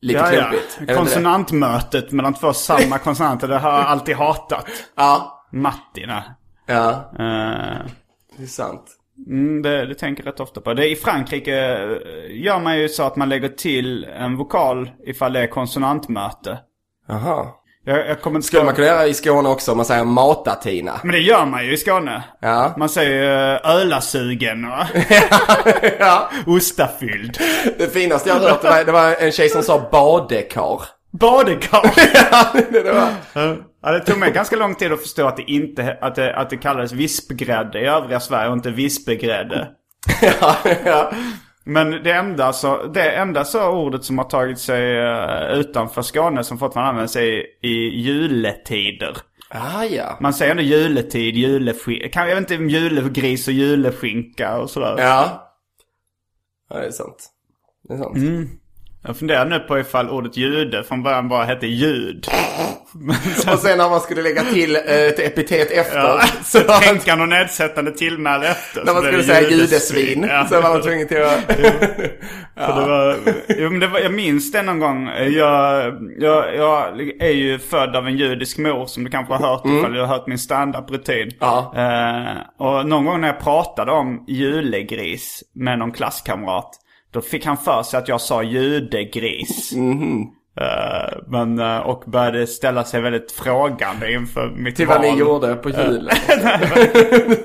lite 0.00 0.18
Ja, 0.18 0.32
ja. 0.32 0.40
klumpigt. 0.40 0.78
Det? 0.88 0.94
Konsonantmötet 0.94 2.12
mellan 2.12 2.34
två 2.34 2.52
samma 2.52 2.98
konsonanter, 3.04 3.48
det 3.48 3.58
har 3.58 3.72
jag 3.72 3.80
alltid 3.86 4.16
hatat. 4.16 4.66
Ja. 4.96 5.42
Mattina. 5.52 6.24
Ja, 6.66 6.90
Eh, 7.18 7.86
det 8.36 8.42
är 8.42 8.46
sant. 8.46 8.84
Mm, 9.26 9.62
det, 9.62 9.86
det 9.86 9.94
tänker 9.94 10.24
jag 10.24 10.32
rätt 10.32 10.40
ofta 10.40 10.60
på. 10.60 10.74
Det, 10.74 10.88
I 10.88 10.96
Frankrike 10.96 11.54
eh, 11.54 12.42
gör 12.42 12.60
man 12.60 12.78
ju 12.78 12.88
så 12.88 13.02
att 13.02 13.16
man 13.16 13.28
lägger 13.28 13.48
till 13.48 14.04
en 14.04 14.36
vokal 14.36 14.90
ifall 15.06 15.32
det 15.32 15.40
är 15.40 15.46
konsonantmöte. 15.46 16.58
Jaha. 17.08 17.46
Jag, 17.88 18.08
jag 18.08 18.20
kommer 18.20 18.36
inte 18.36 18.46
Skulle 18.46 18.64
man 18.64 18.74
kunna 18.74 18.86
göra 18.86 19.06
i 19.06 19.14
Skåne 19.14 19.48
också 19.48 19.70
om 19.70 19.76
man 19.76 19.86
säger 19.86 20.04
mata-Tina? 20.04 21.00
Men 21.02 21.12
det 21.12 21.18
gör 21.18 21.46
man 21.46 21.66
ju 21.66 21.72
i 21.72 21.76
Skåne. 21.76 22.22
Ja. 22.40 22.74
Man 22.76 22.88
säger 22.88 23.54
uh, 23.54 23.70
ölasugen 23.70 24.70
va? 24.70 24.88
ja. 25.98 26.30
Ostafylld. 26.46 27.38
Det 27.78 27.92
finaste 27.92 28.28
jag 28.28 28.36
har 28.36 28.48
hört 28.48 28.62
det 28.62 28.68
var, 28.68 28.84
det 28.84 28.92
var 28.92 29.14
en 29.20 29.32
tjej 29.32 29.48
som 29.48 29.62
sa 29.62 29.88
badekar. 29.92 30.80
Badekar. 31.12 31.92
ja, 32.30 32.46
det 32.70 32.92
var... 32.92 33.56
Ja, 33.86 33.92
det 33.92 34.00
tog 34.00 34.18
mig 34.18 34.32
ganska 34.32 34.56
lång 34.56 34.74
tid 34.74 34.92
att 34.92 35.00
förstå 35.00 35.26
att 35.26 35.36
det 35.36 35.42
inte 35.42 35.98
att 36.00 36.14
det, 36.14 36.36
att 36.36 36.50
det 36.50 36.56
kallades 36.56 36.92
vispgrädde 36.92 37.80
i 37.80 37.86
övriga 37.86 38.20
Sverige 38.20 38.48
och 38.48 38.56
inte 38.56 38.70
vispegrädde. 38.70 39.68
ja, 40.40 40.56
ja. 40.84 41.12
Men 41.64 41.90
det 41.90 42.12
enda, 42.12 42.52
så, 42.52 42.86
det 42.86 43.10
enda 43.10 43.44
så 43.44 43.68
ordet 43.70 44.04
som 44.04 44.18
har 44.18 44.24
tagit 44.24 44.58
sig 44.58 44.98
eh, 44.98 45.58
utanför 45.58 46.02
Skåne 46.02 46.44
som 46.44 46.58
fortfarande 46.58 46.90
används 46.90 47.16
är 47.16 47.42
i 47.66 48.00
juletider. 48.00 49.16
Ah, 49.50 49.84
ja. 49.84 50.18
Man 50.20 50.34
säger 50.34 50.50
ändå 50.50 50.62
juletid, 50.62 51.36
juleskinka. 51.36 52.28
Jag 52.28 52.34
vet 52.34 52.50
inte 52.50 52.56
om 52.56 52.70
julegris 52.70 53.48
och 53.48 53.54
juleskinka 53.54 54.56
och 54.56 54.70
sådär. 54.70 54.94
Ja. 54.98 55.52
Ja, 56.70 56.76
det 56.76 56.86
är 56.86 56.90
sant. 56.90 57.28
Det 57.88 57.94
är 57.94 57.98
sant. 57.98 58.16
Mm. 58.16 58.48
Jag 59.02 59.16
funderar 59.16 59.44
nu 59.44 59.58
på 59.58 59.78
ifall 59.78 60.10
ordet 60.10 60.36
jude 60.36 60.84
från 60.84 61.02
början 61.02 61.28
bara 61.28 61.44
hette 61.44 61.66
ljud. 61.66 62.26
Och 63.52 63.58
sen 63.58 63.78
när 63.78 63.90
man 63.90 64.00
skulle 64.00 64.22
lägga 64.22 64.44
till 64.44 64.76
eh, 64.76 64.82
ett 64.82 65.18
epitet 65.18 65.70
efter. 65.70 65.98
Ja, 65.98 66.20
så 66.44 66.58
man, 66.68 66.80
tänka 66.80 67.16
någon 67.16 67.28
nedsättande 67.28 67.90
tillmäle 67.90 68.48
efter. 68.48 68.84
när 68.84 68.94
man 68.94 69.02
skulle 69.02 69.22
säga 69.22 69.50
judesvin. 69.50 70.26
Ja. 70.30 70.46
Så 70.48 70.60
var 70.60 70.70
man 70.70 70.82
tvungen 70.82 71.08
till 71.08 71.22
att... 71.22 71.44
För 72.56 72.80
det 72.80 72.88
var, 72.88 73.16
jo, 73.48 73.70
men 73.70 73.80
det 73.80 73.86
var, 73.86 74.00
jag 74.00 74.12
minns 74.12 74.52
det 74.52 74.62
någon 74.62 74.78
gång. 74.80 75.08
Jag, 75.08 75.94
jag, 76.18 76.56
jag 76.56 77.00
är 77.20 77.30
ju 77.30 77.58
född 77.58 77.96
av 77.96 78.06
en 78.06 78.16
judisk 78.16 78.58
mor 78.58 78.86
som 78.86 79.04
du 79.04 79.10
kanske 79.10 79.34
har 79.34 79.48
hört 79.48 79.66
ifall 79.66 79.92
du 79.92 80.00
har 80.00 80.06
hört 80.06 80.26
min 80.26 80.38
standup-rutin. 80.38 81.30
Ja. 81.40 81.72
Eh, 81.76 82.66
och 82.66 82.86
någon 82.86 83.04
gång 83.04 83.20
när 83.20 83.28
jag 83.28 83.40
pratade 83.40 83.92
om 83.92 84.24
julegris 84.28 85.42
med 85.54 85.78
någon 85.78 85.92
klasskamrat. 85.92 86.70
Då 87.12 87.20
fick 87.20 87.46
han 87.46 87.56
för 87.56 87.82
sig 87.82 87.98
att 87.98 88.08
jag 88.08 88.20
sa 88.20 88.42
judegris. 88.42 89.72
Eh, 90.60 91.18
men, 91.26 91.58
eh, 91.58 91.78
och 91.78 92.02
började 92.06 92.46
ställa 92.46 92.84
sig 92.84 93.00
väldigt 93.00 93.32
frågande 93.32 94.12
inför 94.12 94.50
mitt 94.50 94.76
Till 94.76 94.86
vad 94.86 95.00
ni 95.00 95.10
val. 95.10 95.18
gjorde 95.18 95.54
på 95.54 95.70
julen. 95.70 96.16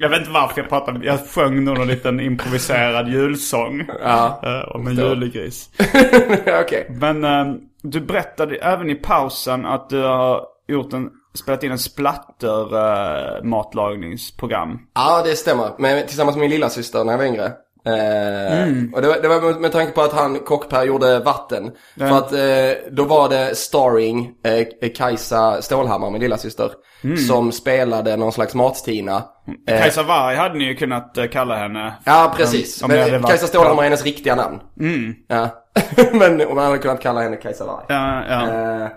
Jag 0.00 0.08
vet 0.08 0.18
inte 0.18 0.30
varför 0.30 0.60
jag 0.60 0.68
pratade. 0.68 1.06
Jag 1.06 1.28
sjöng 1.28 1.64
nog 1.64 1.78
någon 1.78 1.88
liten 1.88 2.20
improviserad 2.20 3.08
julsång. 3.08 3.86
Ja. 4.02 4.40
eh, 4.42 4.74
om 4.76 4.86
en 4.86 4.96
Förstår. 4.96 5.08
julegris. 5.14 5.70
Okej. 6.62 6.86
Men 7.00 7.24
eh, 7.24 7.46
du 7.82 8.00
berättade 8.00 8.56
även 8.56 8.90
i 8.90 8.94
pausen 8.94 9.66
att 9.66 9.90
du 9.90 10.02
har 10.02 10.40
gjort 10.68 10.92
en, 10.92 11.10
spelat 11.34 11.62
in 11.62 11.72
en 11.72 11.78
splatter 11.78 12.74
uh, 12.76 13.44
matlagningsprogram. 13.44 14.78
Ja, 14.94 15.22
det 15.24 15.36
stämmer. 15.36 15.70
Men 15.78 16.06
tillsammans 16.06 16.36
med 16.36 16.40
min 16.40 16.50
lilla 16.50 16.70
syster 16.70 17.04
när 17.04 17.12
jag 17.12 17.18
var 17.18 17.24
yngre. 17.26 17.52
Eh, 17.86 18.62
Mm. 18.62 18.94
Och 18.94 19.02
det 19.02 19.08
var, 19.08 19.16
det 19.22 19.28
var 19.28 19.60
med, 19.60 19.72
tanke 19.72 19.92
på 19.92 20.02
att 20.02 20.12
han, 20.12 20.38
Kockper, 20.38 20.82
gjorde 20.84 21.18
vatten. 21.18 21.70
För 21.98 22.04
att 22.18 22.32
eh, 22.32 22.90
då 22.92 23.04
var 23.04 23.28
det 23.28 23.56
starring 23.56 24.30
eh, 24.44 24.88
Kajsa 24.94 25.62
Stålhammar, 25.62 26.10
min 26.10 26.20
lilla 26.20 26.36
syster 26.38 26.70
Mm. 27.04 27.16
som 27.16 27.52
spelade 27.52 28.16
någon 28.16 28.32
slags 28.32 28.54
mat-Tina. 28.54 29.22
Eh, 29.68 29.78
Kajsa 29.80 30.02
Warg 30.02 30.36
hade 30.36 30.58
ni 30.58 30.64
ju 30.64 30.74
kunnat 30.74 31.18
eh, 31.18 31.26
kalla 31.26 31.56
henne. 31.56 31.94
Ja, 32.04 32.34
precis. 32.36 32.82
Om- 32.82 32.90
om 32.90 32.96
Men 32.96 33.22
Kajsa 33.22 33.46
Stålhammar 33.46 33.82
är 33.82 33.84
hennes 33.84 34.04
riktiga 34.04 34.34
namn. 34.34 34.58
Mm. 34.80 35.14
Ja. 35.28 35.48
Men 36.12 36.46
om 36.48 36.54
man 36.54 36.64
hade 36.64 36.78
kunnat 36.78 37.00
kalla 37.02 37.20
henne 37.20 37.36
Kajsa 37.36 37.66
Warg. 37.66 37.84
Ja, 37.88 38.22
ja. 38.28 38.42
Eh, 38.82 38.88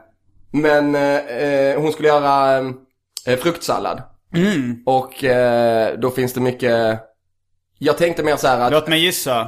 men 0.54 0.96
eh, 0.96 1.18
eh, 1.18 1.82
hon 1.82 1.92
skulle 1.92 2.08
göra 2.08 2.58
eh, 3.28 3.38
fruktsallad. 3.40 4.02
Och 4.86 5.24
eh, 5.24 6.00
då 6.00 6.10
finns 6.10 6.34
det 6.34 6.42
mycket... 6.42 7.00
Jag 7.84 7.98
tänkte 7.98 8.24
mer 8.24 8.36
så 8.36 8.48
att... 8.48 8.72
Låt 8.72 8.88
mig 8.88 9.00
gissa. 9.00 9.42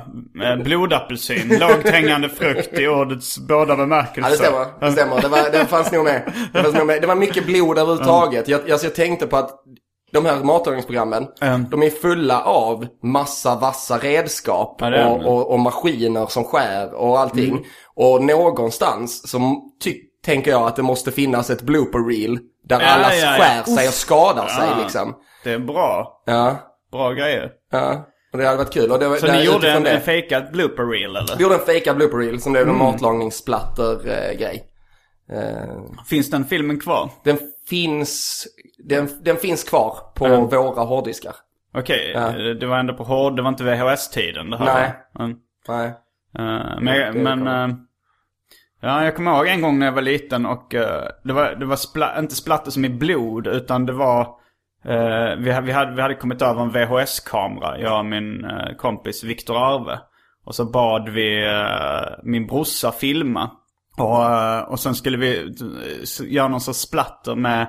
Eh, 0.44 0.64
Blodapelsin. 0.64 1.48
Lågt 1.60 1.90
hängande 1.90 2.30
frukt 2.30 2.80
i 2.80 2.88
ordets 2.88 3.38
båda 3.40 3.76
bemärkelser. 3.76 4.24
Ja, 4.24 4.30
det 4.30 4.38
stämmer. 4.38 4.66
Det 4.80 4.92
stämmer. 4.92 5.22
Det, 5.22 5.28
var, 5.28 5.52
det 5.52 5.66
fanns 5.66 5.92
nog 5.92 6.04
med. 6.04 6.34
Det, 6.54 6.62
fanns 6.62 6.76
nog 6.76 6.88
med. 6.88 7.02
det 7.02 7.08
var 7.08 7.16
mycket 7.16 7.46
blod 7.46 7.78
överhuvudtaget. 7.78 8.48
Jag, 8.48 8.72
alltså 8.72 8.88
jag 8.88 8.96
tänkte 8.96 9.28
på 9.28 9.38
att 9.38 9.50
de 10.12 10.26
här 10.26 10.44
matlagningsprogrammen, 10.44 11.28
Mm. 11.42 11.66
de 11.70 11.84
är 11.84 11.90
fulla 11.90 12.42
av 12.44 12.88
massa 13.04 13.56
vassa 13.56 13.98
redskap 13.98 14.78
Ja, 14.80 15.08
och, 15.08 15.26
och, 15.26 15.52
och 15.52 15.60
maskiner 15.60 16.26
som 16.26 16.44
skär 16.44 16.94
och 16.94 17.20
allting. 17.20 17.50
Mm. 17.52 17.64
Och 17.96 18.24
någonstans 18.24 19.30
så 19.32 19.40
tänker 20.26 20.52
jag 20.52 20.62
att 20.68 20.76
det 20.76 20.84
måste 20.84 21.12
finnas 21.12 21.50
ett 21.50 21.62
blooper 21.62 22.10
reel 22.10 22.40
där 22.68 22.82
Ja, 22.82 22.88
alla 22.88 23.16
ja, 23.16 23.28
skär 23.28 23.64
sig 23.76 23.88
och 23.88 23.94
skadar 23.94 24.48
sig 24.48 24.70
liksom. 24.84 25.16
Det 25.44 25.52
är 25.52 25.60
bra. 25.60 26.22
Ja, 26.26 26.56
Bra 26.92 27.12
grejer. 27.12 27.52
ja. 27.72 28.06
Och 28.34 28.40
det 28.40 28.46
hade 28.46 28.58
varit 28.58 28.74
kul. 28.74 28.92
Och 28.92 29.00
det, 29.00 29.16
Så 29.20 29.32
ni 29.32 29.44
gjorde 29.46 29.72
en, 29.72 29.84
det- 29.84 29.92
en 29.92 30.02
fejkad 30.02 30.52
blooper 30.52 30.84
reel 30.86 31.16
eller? 31.16 31.36
Vi 31.38 31.44
gjorde 31.44 31.56
en 31.56 31.62
fejkad 31.66 31.96
blooper 31.98 32.18
reel 32.18 32.42
som 32.42 32.52
blev 32.52 32.64
en 32.64 32.70
Mm. 32.76 32.80
matlagningssplatter-grej. 33.58 34.64
Eh, 35.32 36.04
Finns 36.08 36.30
den 36.30 36.46
filmen 36.46 36.80
kvar? 36.80 37.10
den 37.24 37.38
finns, 37.70 38.44
den, 38.90 39.10
den 39.22 39.38
finns 39.38 39.64
kvar 39.64 39.98
på 40.16 40.28
våra 40.46 40.82
hårddiskar. 40.84 41.36
Okej, 41.78 42.12
Ja. 42.16 42.28
eh, 42.28 42.36
det 42.60 42.66
var 42.66 42.78
ändå 42.80 42.94
på 42.94 43.04
hård, 43.04 43.36
det 43.36 43.42
var 43.42 43.50
inte 43.50 43.64
VHS-tiden 43.64 44.50
det 44.50 44.58
här 44.58 44.66
Nej. 44.66 44.94
Mm. 45.26 45.38
Nej. 45.68 45.88
Eh, 45.88 46.80
men, 46.82 47.24
men 47.24 47.40
kommer. 47.40 47.68
eh, 47.70 47.76
ja, 48.82 49.04
jag 49.06 49.16
kommer 49.16 49.36
ihåg 49.38 49.48
en 49.48 49.62
gång 49.62 49.80
när 49.80 49.86
jag 49.86 49.94
var 49.94 50.02
liten 50.02 50.46
och 50.46 50.76
eh, 50.76 51.04
det 51.24 51.34
var, 51.34 51.56
det 51.56 51.66
var 51.66 51.76
spla- 51.76 52.20
inte 52.20 52.36
splatter 52.36 52.72
som 52.72 52.86
i 52.86 52.90
blod 52.90 53.48
utan 53.48 53.86
det 53.86 53.94
var 53.94 54.28
eh, 54.86 55.36
vi, 55.38 55.62
vi, 55.64 55.72
hade, 55.72 55.96
vi 55.96 56.02
hade 56.02 56.16
kommit 56.16 56.42
över 56.42 56.62
en 56.62 56.72
VHS-kamera, 56.72 57.80
jag 57.80 58.00
och 58.00 58.06
min 58.06 58.46
eh, 58.46 58.76
kompis 58.78 59.24
Viktor 59.24 59.58
Arve. 59.58 60.00
Och 60.46 60.56
så 60.56 60.66
bad 60.66 61.10
vi 61.10 61.46
eh, 61.46 62.24
min 62.24 62.48
brorsa 62.48 62.92
filma. 62.92 63.52
Och, 63.98 64.72
och 64.72 64.80
sen 64.80 64.96
skulle 64.96 65.18
vi 65.18 65.56
göra 66.22 66.48
någon 66.48 66.62
sorts 66.62 66.80
splatter 66.80 67.36
med, 67.36 67.68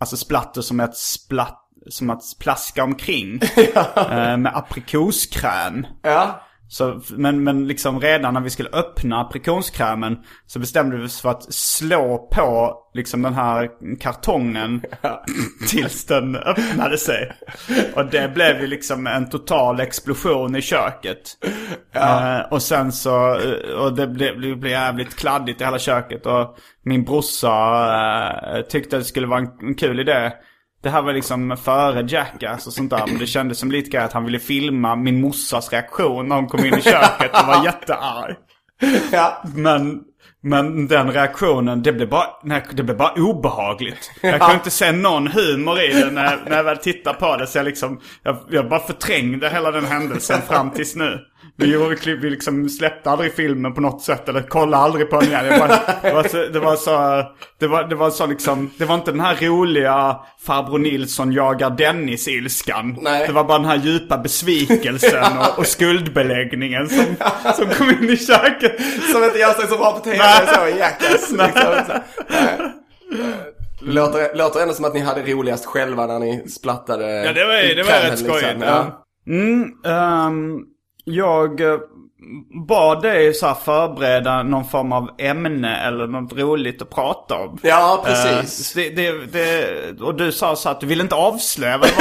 alltså 0.00 0.16
splatter 0.16 0.60
som 0.60 0.80
ett 0.80 0.96
splatt, 0.96 1.60
som 1.88 2.10
att 2.10 2.22
plaska 2.40 2.84
omkring. 2.84 3.40
med 4.38 4.56
aprikoskräm. 4.56 5.86
Ja. 6.02 6.40
Så, 6.68 7.00
men, 7.10 7.44
men 7.44 7.68
liksom 7.68 8.00
redan 8.00 8.34
när 8.34 8.40
vi 8.40 8.50
skulle 8.50 8.68
öppna 8.68 9.20
aprikoskrämen 9.20 10.18
så 10.46 10.58
bestämde 10.58 10.96
vi 10.96 11.04
oss 11.04 11.20
för 11.20 11.30
att 11.30 11.54
slå 11.54 12.28
på 12.32 12.76
liksom 12.94 13.22
den 13.22 13.34
här 13.34 13.70
kartongen 14.00 14.82
tills 15.68 16.04
den 16.04 16.36
öppnade 16.36 16.98
sig. 16.98 17.32
Och 17.94 18.06
det 18.06 18.34
blev 18.34 18.60
ju 18.60 18.66
liksom 18.66 19.06
en 19.06 19.28
total 19.28 19.80
explosion 19.80 20.56
i 20.56 20.62
köket. 20.62 21.36
Eh, 21.92 22.40
och 22.50 22.62
sen 22.62 22.92
så, 22.92 23.34
eh, 23.34 23.74
och 23.74 23.96
det 23.96 24.06
blev, 24.06 24.40
det 24.40 24.56
blev 24.56 24.72
jävligt 24.72 25.16
kladdigt 25.16 25.60
i 25.60 25.64
hela 25.64 25.78
köket. 25.78 26.26
Och 26.26 26.56
min 26.84 27.04
brorsa 27.04 27.56
eh, 28.56 28.62
tyckte 28.62 28.96
att 28.96 29.02
det 29.02 29.08
skulle 29.08 29.26
vara 29.26 29.40
en, 29.40 29.50
en 29.62 29.74
kul 29.74 30.00
idé. 30.00 30.32
Det 30.84 30.90
här 30.90 31.02
var 31.02 31.12
liksom 31.12 31.56
före 31.56 32.04
Jackass 32.08 32.66
och 32.66 32.72
sånt 32.72 32.90
där. 32.90 33.06
Men 33.06 33.18
det 33.18 33.26
kändes 33.26 33.58
som 33.58 33.70
lite 33.70 33.90
grej 33.90 34.02
att 34.02 34.12
han 34.12 34.24
ville 34.24 34.38
filma 34.38 34.96
min 34.96 35.20
morsas 35.20 35.72
reaktion 35.72 36.28
när 36.28 36.36
hon 36.36 36.46
kom 36.46 36.64
in 36.64 36.74
i 36.74 36.82
köket 36.82 37.30
och 37.40 37.46
var 37.46 37.64
jättearg. 37.64 38.36
Ja. 39.12 39.42
Men, 39.54 40.00
men 40.42 40.86
den 40.86 41.10
reaktionen, 41.12 41.82
det 41.82 41.92
blev 41.92 42.08
bara, 42.08 42.26
nej, 42.42 42.62
det 42.72 42.82
blev 42.82 42.96
bara 42.96 43.12
obehagligt. 43.12 44.10
Jag 44.20 44.40
kunde 44.40 44.54
inte 44.54 44.70
se 44.70 44.92
någon 44.92 45.26
humor 45.26 45.80
i 45.80 45.92
det 45.92 46.10
när, 46.10 46.44
när 46.48 46.56
jag 46.56 46.64
väl 46.64 46.78
tittade 46.78 47.18
på 47.18 47.36
det. 47.36 47.46
Så 47.46 47.58
jag 47.58 47.64
liksom, 47.64 48.00
jag, 48.22 48.36
jag 48.50 48.68
bara 48.68 48.80
förträngde 48.80 49.50
hela 49.50 49.70
den 49.70 49.84
händelsen 49.84 50.42
fram 50.42 50.70
tills 50.70 50.96
nu. 50.96 51.18
Vi, 51.56 51.72
gjorde, 51.72 52.14
vi 52.14 52.30
liksom 52.30 52.68
släppte 52.68 53.10
aldrig 53.10 53.34
filmen 53.34 53.74
på 53.74 53.80
något 53.80 54.02
sätt 54.02 54.28
eller 54.28 54.42
kollade 54.42 54.82
aldrig 54.82 55.10
på 55.10 55.20
den 55.20 55.28
igen. 55.28 55.46
Jag 55.46 55.58
bara, 55.60 55.80
det, 56.02 56.12
var 56.12 56.22
så, 56.28 56.36
det 56.36 56.60
var 56.60 56.76
så, 56.76 57.22
det 57.60 57.66
var, 57.66 57.84
det 57.84 57.94
var 57.94 58.10
så 58.10 58.26
liksom, 58.26 58.70
det 58.78 58.84
var 58.84 58.94
inte 58.94 59.10
den 59.10 59.20
här 59.20 59.36
roliga 59.40 60.16
farbror 60.46 60.78
Nilsson 60.78 61.32
jagar 61.32 61.70
Dennis-ilskan. 61.70 62.98
Det 63.04 63.32
var 63.32 63.44
bara 63.44 63.58
den 63.58 63.68
här 63.68 63.76
djupa 63.76 64.18
besvikelsen 64.18 65.38
och, 65.38 65.58
och 65.58 65.66
skuldbeläggningen 65.66 66.88
som, 66.88 67.04
som 67.56 67.68
kom 67.68 67.90
in 67.90 68.10
i 68.10 68.16
köket. 68.16 68.80
Som 69.12 69.24
inte 69.24 69.38
gör 69.38 69.52
sig 69.52 69.66
så 69.68 69.76
bra 69.76 69.92
på 69.92 69.98
tv 69.98 70.18
så 70.46 70.78
Jackass. 70.78 71.30
Liksom. 71.30 72.00
Låter, 73.80 74.36
låter 74.36 74.60
ändå 74.60 74.74
som 74.74 74.84
att 74.84 74.94
ni 74.94 75.00
hade 75.00 75.22
roligast 75.22 75.64
själva 75.66 76.06
när 76.06 76.18
ni 76.18 76.48
splattade 76.48 77.24
Ja, 77.24 77.32
det 77.32 77.44
var, 77.44 77.74
det 77.76 77.82
var 77.82 78.10
rätt 78.10 78.18
skojigt. 78.18 78.42
liksom. 78.42 78.62
Ja. 78.62 79.04
Mm, 79.26 79.72
ehm, 79.84 80.58
jag 81.04 81.60
eh, 81.60 81.78
bad 82.68 83.02
dig 83.02 83.34
så 83.34 83.46
här 83.46 83.54
förbereda 83.54 84.42
någon 84.42 84.64
form 84.64 84.92
av 84.92 85.08
ämne 85.18 85.76
eller 85.86 86.06
något 86.06 86.32
roligt 86.32 86.82
att 86.82 86.90
prata 86.90 87.34
om. 87.34 87.58
Ja, 87.62 88.04
Eh, 88.06 88.12
precis. 88.24 88.72
det, 88.72 88.90
det, 88.90 89.12
det, 89.32 90.00
och 90.02 90.14
du 90.14 90.32
sa 90.32 90.56
så 90.56 90.68
att 90.68 90.80
du 90.80 90.86
vill 90.86 91.00
inte 91.00 91.14
avslöja 91.14 91.78
vad 91.78 91.88
det 91.88 91.94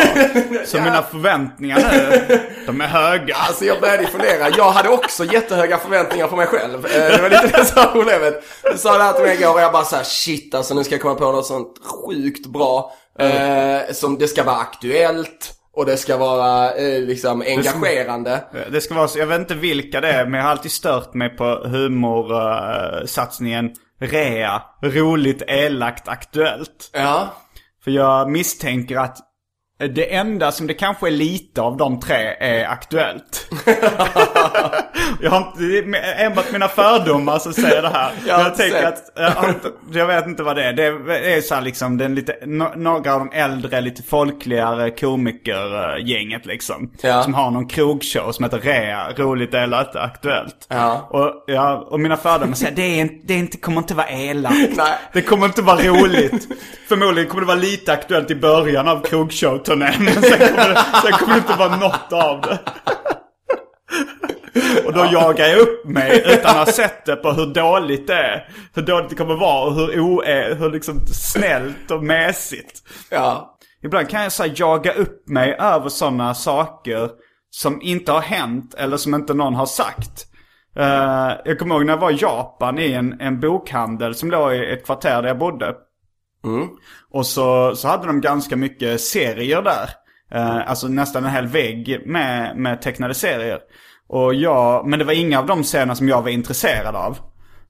var. 0.53 0.65
Så 0.65 0.77
mina 0.81 1.01
förväntningar 1.01 1.79
nu, 1.91 2.39
de 2.65 2.81
är 2.81 2.87
höga. 2.87 3.35
Alltså 3.35 3.65
jag 3.65 3.81
började 3.81 4.07
fundera. 4.07 4.49
Jag 4.57 4.71
hade 4.71 4.89
också 4.89 5.25
jättehöga 5.25 5.77
förväntningar 5.77 6.27
på 6.27 6.35
mig 6.35 6.47
själv. 6.47 6.85
Eh, 6.85 6.91
Det 7.15 7.21
var 7.21 7.29
lite 7.29 7.47
det 7.57 7.65
som 7.65 7.83
var 7.83 7.91
problemet. 7.91 8.43
Du 8.71 8.77
sa 8.77 8.97
det 8.97 9.03
här 9.03 9.13
till 9.13 9.23
mig 9.23 9.35
igår 9.41 9.53
och 9.53 9.61
jag 9.61 9.71
bara 9.71 9.83
såhär 9.83 10.03
shit 10.03 10.55
alltså 10.55 10.73
nu 10.73 10.83
ska 10.83 10.93
jag 10.95 11.01
komma 11.01 11.15
på 11.15 11.31
något 11.31 11.45
sånt 11.45 11.73
sjukt 12.05 12.45
bra. 12.47 12.91
Eh, 13.19 13.93
som 13.93 14.17
det 14.17 14.27
ska 14.27 14.43
vara 14.43 14.55
aktuellt. 14.55 15.51
Och 15.75 15.85
det 15.85 15.97
ska 15.97 16.17
vara 16.17 16.73
eh, 16.73 17.01
liksom 17.01 17.41
engagerande. 17.41 18.43
Det 18.71 18.81
ska 18.81 18.95
vara 18.95 19.07
så, 19.07 19.19
jag 19.19 19.27
vet 19.27 19.39
inte 19.39 19.55
vilka 19.55 20.01
det 20.01 20.11
är, 20.11 20.25
men 20.25 20.33
jag 20.33 20.43
har 20.43 20.51
alltid 20.51 20.71
stört 20.71 21.13
mig 21.13 21.29
på 21.29 21.45
humorsatsningen 21.45 23.71
Rea. 23.99 24.61
Roligt, 24.81 25.41
elakt, 25.47 26.07
aktuellt. 26.07 26.89
Ja. 26.93 27.33
För 27.83 27.91
jag 27.91 28.31
misstänker 28.31 28.97
att 28.97 29.17
det 29.77 30.15
enda 30.15 30.51
som 30.51 30.67
det 30.67 30.73
kanske 30.73 31.07
är 31.07 31.11
lite 31.11 31.61
av 31.61 31.77
de 31.77 31.99
tre 31.99 32.35
är 32.39 32.65
aktuellt. 32.65 33.47
jag 35.21 35.31
har 35.31 35.37
inte, 35.47 35.63
är 35.99 36.25
enbart 36.25 36.51
mina 36.51 36.67
fördomar 36.67 37.39
som 37.39 37.53
säger 37.53 37.81
det 37.81 37.89
här. 37.89 38.11
Jag 38.27 38.39
jag 38.39 38.55
tänker 38.55 38.87
att, 38.87 39.11
jag, 39.15 39.29
har 39.31 39.49
inte, 39.49 39.71
jag 39.93 40.07
vet 40.07 40.27
inte 40.27 40.43
vad 40.43 40.55
det 40.55 40.63
är. 40.63 40.73
Det 40.73 40.85
är 41.33 41.41
så 41.41 41.55
här 41.55 41.61
liksom, 41.61 41.97
den 41.97 42.15
lite, 42.15 42.35
några 42.75 43.13
av 43.13 43.19
de 43.19 43.31
äldre, 43.33 43.81
lite 43.81 44.03
folkligare 44.03 44.91
komikergänget 44.91 46.45
liksom. 46.45 46.91
Ja. 47.01 47.23
Som 47.23 47.33
har 47.33 47.51
någon 47.51 47.67
krogshow 47.67 48.31
som 48.31 48.43
heter 48.43 48.59
Rea, 48.59 49.13
roligt 49.17 49.53
eller 49.53 49.97
aktuellt. 49.97 50.67
Ja. 50.67 51.07
Och, 51.09 51.43
ja, 51.47 51.87
och 51.89 51.99
mina 51.99 52.17
fördomar 52.17 52.53
säger 52.53 52.75
det, 52.75 53.01
är 53.01 53.09
det 53.23 53.33
är 53.33 53.37
inte, 53.37 53.57
kommer 53.57 53.77
inte 53.77 53.95
vara 53.95 54.09
elakt. 54.09 54.75
Nej. 54.75 54.93
Det 55.13 55.21
kommer 55.21 55.45
inte 55.45 55.61
vara 55.61 55.77
roligt. 55.77 56.47
Förmodligen 56.87 57.29
kommer 57.29 57.41
det 57.41 57.47
vara 57.47 57.57
lite 57.57 57.93
aktuellt 57.93 58.31
i 58.31 58.35
början 58.35 58.87
av 58.87 59.01
krogshow-turnén. 59.63 60.03
Men 60.03 60.13
sen 60.13 60.39
kommer, 60.39 60.69
det, 60.69 60.85
sen 61.01 61.11
kommer 61.11 61.33
det 61.33 61.39
inte 61.39 61.53
vara 61.53 61.75
något 61.75 62.13
av 62.13 62.41
det. 62.41 62.59
Och 64.85 64.93
då 64.93 65.05
jagar 65.11 65.45
jag 65.45 65.59
upp 65.59 65.85
mig 65.85 66.23
utan 66.25 66.51
att 66.51 66.67
ha 66.67 66.73
sett 66.73 67.05
det 67.05 67.15
på 67.15 67.31
hur 67.31 67.45
dåligt 67.45 68.07
det 68.07 68.13
är. 68.13 68.49
Hur 68.75 68.81
dåligt 68.81 69.09
det 69.09 69.15
kommer 69.15 69.35
vara 69.35 69.65
och 69.65 69.75
hur, 69.75 69.99
o, 69.99 70.23
hur 70.59 70.71
liksom 70.71 70.99
snällt 71.07 71.91
och 71.91 72.03
mässigt. 72.03 72.81
Ja. 73.09 73.57
Ibland 73.83 74.09
kan 74.09 74.23
jag 74.23 74.31
så 74.31 74.45
jaga 74.55 74.93
upp 74.93 75.27
mig 75.27 75.55
över 75.59 75.89
sådana 75.89 76.33
saker 76.33 77.09
som 77.49 77.81
inte 77.81 78.11
har 78.11 78.21
hänt 78.21 78.73
eller 78.73 78.97
som 78.97 79.15
inte 79.15 79.33
någon 79.33 79.55
har 79.55 79.65
sagt. 79.65 80.27
Eh, 80.75 81.31
jag 81.45 81.59
kommer 81.59 81.75
ihåg 81.75 81.85
när 81.85 81.93
jag 81.93 81.99
var 81.99 82.11
i 82.11 82.17
Japan 82.21 82.79
i 82.79 82.91
en, 82.91 83.21
en 83.21 83.39
bokhandel 83.39 84.15
som 84.15 84.31
låg 84.31 84.53
i 84.53 84.71
ett 84.73 84.85
kvarter 84.85 85.21
där 85.21 85.27
jag 85.27 85.37
bodde. 85.37 85.75
Mm. 86.43 86.67
Och 87.11 87.25
så, 87.25 87.75
så 87.75 87.87
hade 87.87 88.07
de 88.07 88.21
ganska 88.21 88.55
mycket 88.55 89.01
serier 89.01 89.61
där. 89.61 89.89
Eh, 90.31 90.69
alltså 90.69 90.87
nästan 90.87 91.25
en 91.25 91.31
hel 91.31 91.47
vägg 91.47 92.03
med, 92.05 92.57
med 92.57 92.81
tecknade 92.81 93.13
serier. 93.13 93.59
Och 94.07 94.33
jag, 94.33 94.87
men 94.87 94.99
det 94.99 95.05
var 95.05 95.13
inga 95.13 95.39
av 95.39 95.45
de 95.45 95.63
serierna 95.63 95.95
som 95.95 96.09
jag 96.09 96.21
var 96.21 96.29
intresserad 96.29 96.95
av. 96.95 97.17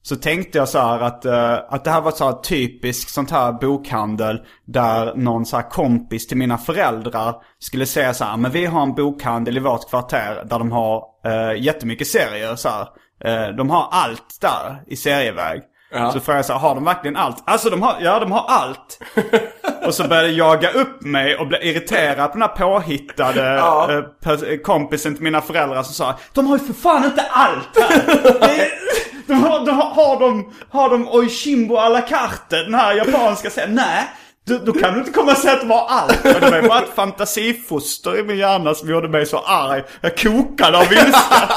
Så 0.05 0.15
tänkte 0.15 0.57
jag 0.57 0.69
så 0.69 0.79
här 0.79 0.99
att, 0.99 1.25
eh, 1.25 1.53
att 1.53 1.83
det 1.83 1.91
här 1.91 2.01
var 2.01 2.11
så 2.11 2.25
här 2.25 2.33
typisk 2.33 3.09
sånt 3.09 3.31
här 3.31 3.51
bokhandel 3.51 4.41
där 4.65 5.15
någon 5.15 5.45
så 5.45 5.55
här 5.55 5.69
kompis 5.69 6.27
till 6.27 6.37
mina 6.37 6.57
föräldrar 6.57 7.35
skulle 7.59 7.85
säga 7.85 8.13
så 8.13 8.23
här, 8.23 8.37
men 8.37 8.51
vi 8.51 8.65
har 8.65 8.83
en 8.83 8.93
bokhandel 8.95 9.57
i 9.57 9.59
vårt 9.59 9.89
kvarter 9.89 10.45
där 10.45 10.59
de 10.59 10.71
har 10.71 11.03
uh, 11.27 11.61
jättemycket 11.61 12.07
serier 12.07 12.55
så 12.55 12.69
här. 12.69 12.87
Eh, 13.25 13.55
de 13.55 13.69
har 13.69 13.87
allt 13.91 14.41
där 14.41 14.83
i 14.87 14.95
serieväg. 14.95 15.61
Ja. 15.93 16.11
Så 16.11 16.19
frågade 16.19 16.37
jag 16.39 16.45
så 16.45 16.53
här, 16.53 16.59
har 16.59 16.75
de 16.75 16.83
verkligen 16.85 17.15
allt? 17.17 17.43
Alltså 17.45 17.69
de 17.69 17.81
har, 17.81 17.95
ja 17.99 18.19
de 18.19 18.31
har 18.31 18.45
allt. 18.47 18.99
och 19.85 19.93
så 19.93 20.07
började 20.07 20.27
jag 20.27 20.47
jaga 20.63 20.71
upp 20.71 21.01
mig 21.01 21.35
och 21.37 21.47
bli 21.47 21.57
irriterad 21.69 22.31
på 22.31 22.37
den 22.37 22.41
här 22.41 22.55
påhittade 22.57 23.41
Ja. 23.43 23.91
eh, 23.91 24.57
kompisen 24.63 25.13
till 25.15 25.23
mina 25.23 25.41
föräldrar 25.41 25.83
som 25.83 25.93
sa 25.93 26.15
De 26.33 26.47
har 26.47 26.57
ju 26.57 26.65
för 26.65 26.73
fan 26.73 27.05
inte 27.05 27.21
allt 27.31 27.79
här! 27.79 28.67
De 29.27 29.33
har, 29.43 29.65
de 29.65 29.71
har, 29.75 29.89
har 29.89 30.19
de, 30.19 30.53
har 30.69 30.89
de 30.89 31.07
Oishimbo 31.07 31.75
à 31.77 31.89
la 31.89 32.01
carte, 32.01 32.63
den 32.63 32.73
här 32.73 32.93
japanska 32.93 33.49
serien? 33.49 33.75
Nej, 33.75 34.07
då, 34.47 34.57
då 34.57 34.73
kan 34.73 34.93
du 34.93 34.99
inte 34.99 35.11
komma 35.11 35.31
och 35.31 35.37
säga 35.37 35.53
att 35.53 35.61
det 35.61 35.67
var 35.67 35.87
allt. 35.89 36.23
Men 36.23 36.33
det 36.33 36.61
var 36.61 36.67
bara 36.67 36.79
ett 36.79 36.95
fantasifoster 36.95 38.19
i 38.19 38.23
min 38.23 38.37
hjärna 38.37 38.73
som 38.73 38.89
gjorde 38.89 39.07
mig 39.09 39.25
så 39.25 39.37
arg. 39.39 39.83
Jag 40.01 40.17
kokade 40.17 40.77
av 40.77 40.93
ilska. 40.93 41.49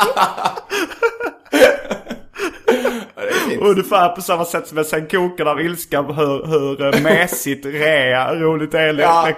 Ungefär 3.60 4.08
på 4.08 4.22
samma 4.22 4.44
sätt 4.44 4.66
som 4.66 4.76
jag 4.76 4.86
sen 4.86 5.06
kokade 5.06 5.50
av 5.50 5.60
ilska 5.60 6.02
hur, 6.02 6.46
hur 6.46 6.94
eh, 6.94 7.02
mesigt, 7.02 7.66
rea, 7.66 8.34
roligt 8.34 8.72
det 8.72 8.80
är 8.80 8.94
Ja. 8.98 9.28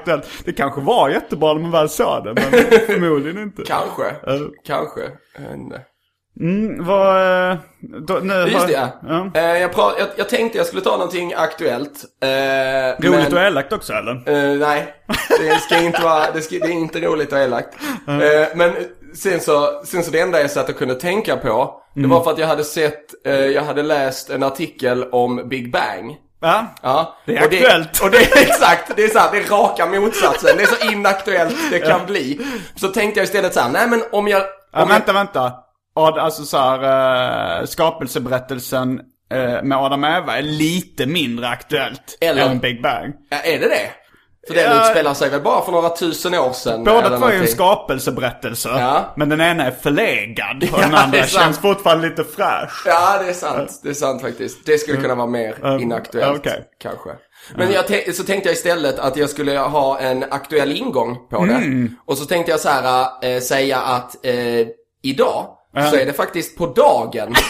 Det 0.44 0.52
kanske 0.52 0.80
var 0.80 1.08
jättebra 1.08 1.52
när 1.54 1.60
man 1.60 1.70
väl 1.70 1.88
sa 1.88 2.20
det, 2.20 2.34
men 2.34 2.44
förmodligen 2.86 3.42
inte. 3.42 3.62
Kanske. 3.66 4.02
Ja. 4.26 4.38
Kanske. 4.66 5.00
Inte. 5.54 5.80
Mm, 6.40 6.84
vad... 6.86 7.50
eh, 7.50 7.56
Då, 8.06 8.14
nu 8.22 8.34
Just 8.34 8.66
det 8.66 8.72
ja. 8.72 8.88
ja. 9.08 9.30
Eh, 9.40 9.58
jag, 9.60 9.70
pra- 9.72 9.92
jag, 9.98 10.08
jag 10.16 10.28
tänkte 10.28 10.58
jag 10.58 10.66
skulle 10.66 10.82
ta 10.82 10.90
någonting 10.90 11.34
aktuellt. 11.36 12.04
Eh, 12.22 13.04
Roligt 13.06 13.20
men- 13.28 13.34
och 13.34 13.40
elakt 13.44 13.72
också 13.72 13.92
eller? 13.92 14.12
Eh, 14.12 14.58
nej, 14.58 14.94
det 15.38 15.58
ska 15.60 15.78
inte 15.80 16.02
vara, 16.02 16.30
det, 16.34 16.40
ska, 16.42 16.56
det 16.58 16.66
är 16.66 16.70
inte 16.70 17.00
roligt 17.00 17.32
och 17.32 17.38
elakt. 17.38 17.74
Eh, 18.08 18.48
men 18.54 18.72
sen 19.14 19.40
så, 19.40 19.82
sen 19.84 20.04
så 20.04 20.10
det 20.10 20.20
enda 20.20 20.40
jag 20.40 20.50
satt 20.50 20.68
och 20.68 20.76
kunde 20.78 20.94
tänka 20.94 21.36
på, 21.36 21.74
det 21.94 22.00
Mm. 22.00 22.10
var 22.10 22.24
för 22.24 22.30
att 22.30 22.38
jag 22.38 22.46
hade 22.46 22.64
sett, 22.64 23.26
eh, 23.26 23.34
jag 23.34 23.62
hade 23.62 23.82
läst 23.82 24.30
en 24.30 24.42
artikel 24.42 25.04
om 25.12 25.48
Big 25.48 25.72
Bang. 25.72 26.16
Ja. 26.40 26.66
Ja. 26.82 27.16
Det 27.26 27.36
är 27.36 27.38
och 27.38 27.44
aktuellt. 27.44 27.98
Det, 28.00 28.04
och 28.04 28.10
det 28.10 28.18
är 28.18 28.42
exakt, 28.48 28.92
det 28.96 29.04
är 29.04 29.08
sant, 29.08 29.28
det 29.32 29.38
är 29.38 29.44
raka 29.50 29.86
motsatsen. 29.86 30.56
Det 30.56 30.62
är 30.62 30.66
så 30.66 30.92
inaktuellt 30.92 31.56
det 31.70 31.78
kan 31.78 32.06
bli. 32.06 32.40
Så 32.76 32.88
tänkte 32.88 33.20
jag 33.20 33.24
istället 33.24 33.54
så 33.54 33.60
här, 33.60 33.70
nej 33.70 33.88
men 33.88 34.02
om 34.12 34.28
jag... 34.28 34.42
Ja, 34.72 34.82
Om 34.82 34.88
vänta, 34.88 35.12
vänta. 35.12 35.52
Ad, 35.94 36.18
alltså 36.20 36.42
så 36.44 36.58
här, 36.58 37.60
uh, 37.60 37.66
skapelseberättelsen 37.66 39.00
eh, 39.32 39.62
med 39.62 39.78
Adam 39.78 40.04
Eva 40.04 40.38
är 40.38 40.42
lite 40.42 41.06
mindre 41.06 41.48
aktuellt 41.48 42.18
Eller- 42.20 42.46
än 42.48 42.58
Big 42.58 42.82
Bang. 42.82 43.12
jag, 43.30 43.38
ja, 43.38 43.44
är 43.44 43.58
det 43.58 43.68
det? 43.68 43.90
För 44.48 44.54
den 44.54 44.64
Ja. 44.76 44.80
utspelar 44.80 45.14
sig 45.14 45.30
väl 45.30 45.40
bara 45.40 45.64
för 45.64 45.72
några 45.72 45.88
tusen 45.90 46.34
år 46.34 46.52
sedan? 46.52 46.84
Båda 46.84 47.18
två 47.18 47.26
är 47.26 47.32
ju 47.32 47.38
en 47.38 47.46
skapelseberättelse. 47.48 48.68
Ja. 48.68 49.12
Men 49.16 49.28
den 49.28 49.40
ena 49.40 49.64
är 49.66 49.70
förlegad 49.70 50.62
och 50.62 50.68
Ja, 50.78 50.82
den 50.82 50.94
andra 50.94 51.22
känns 51.26 51.58
fortfarande 51.58 52.08
lite 52.08 52.24
fräsch. 52.24 52.82
Ja, 52.86 53.18
det 53.22 53.28
är 53.28 53.32
sant. 53.32 53.80
Det 53.82 53.88
är 53.88 53.94
sant 53.94 54.22
faktiskt. 54.22 54.66
Det 54.66 54.78
skulle 54.78 55.00
kunna 55.00 55.14
vara 55.14 55.26
mer 55.26 55.78
inaktuellt. 55.80 56.38
okej. 56.38 56.64
Kanske. 56.82 57.10
Men 57.56 57.72
jag 57.72 57.86
te- 57.86 58.12
så 58.12 58.22
tänkte 58.24 58.48
jag 58.48 58.54
istället 58.56 58.98
att 58.98 59.16
jag 59.16 59.30
skulle 59.30 59.58
ha 59.58 59.98
en 59.98 60.24
aktuell 60.30 60.72
ingång 60.72 61.16
på 61.30 61.44
det. 61.44 61.88
Och 62.06 62.18
så 62.18 62.24
tänkte 62.24 62.50
jag 62.50 62.60
så 62.60 62.68
här 62.68 63.06
eh, 63.22 63.40
säga 63.40 63.78
att 63.78 64.26
eh, 64.26 64.34
idag 65.02 65.46
så 65.90 65.96
är 65.96 66.06
det 66.06 66.12
faktiskt 66.12 66.58
på 66.58 66.66
dagen 66.66 67.34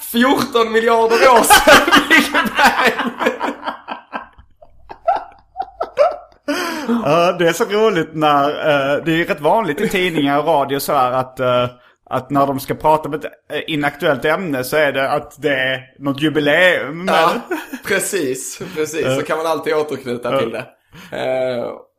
14 0.12 0.72
miljarder 0.72 1.14
år 1.16 1.42
sedan 1.42 1.92
Big 2.08 2.32
Bang. 2.32 3.10
Ja, 6.88 7.32
det 7.38 7.48
är 7.48 7.52
så 7.52 7.64
roligt 7.64 8.10
när, 8.12 8.48
eh, 8.48 9.04
det 9.04 9.12
är 9.12 9.16
ju 9.16 9.24
rätt 9.24 9.40
vanligt 9.40 9.80
i 9.80 9.88
tidningar 9.88 10.38
och 10.38 10.46
radio 10.46 10.78
så 10.78 10.92
här 10.92 11.12
att, 11.12 11.40
eh, 11.40 11.68
att 12.10 12.30
när 12.30 12.46
de 12.46 12.60
ska 12.60 12.74
prata 12.74 13.08
om 13.08 13.14
ett 13.14 13.24
eh, 13.24 13.30
inaktuellt 13.66 14.24
ämne 14.24 14.64
så 14.64 14.76
är 14.76 14.92
det 14.92 15.10
att 15.10 15.42
det 15.42 15.54
är 15.54 15.80
något 15.98 16.22
jubileum. 16.22 17.08
Ja, 17.08 17.30
precis. 17.84 18.62
Precis. 18.74 19.16
Så 19.16 19.22
kan 19.22 19.36
man 19.38 19.46
alltid 19.46 19.74
återknyta 19.74 20.38
till 20.38 20.50
det. 20.50 20.64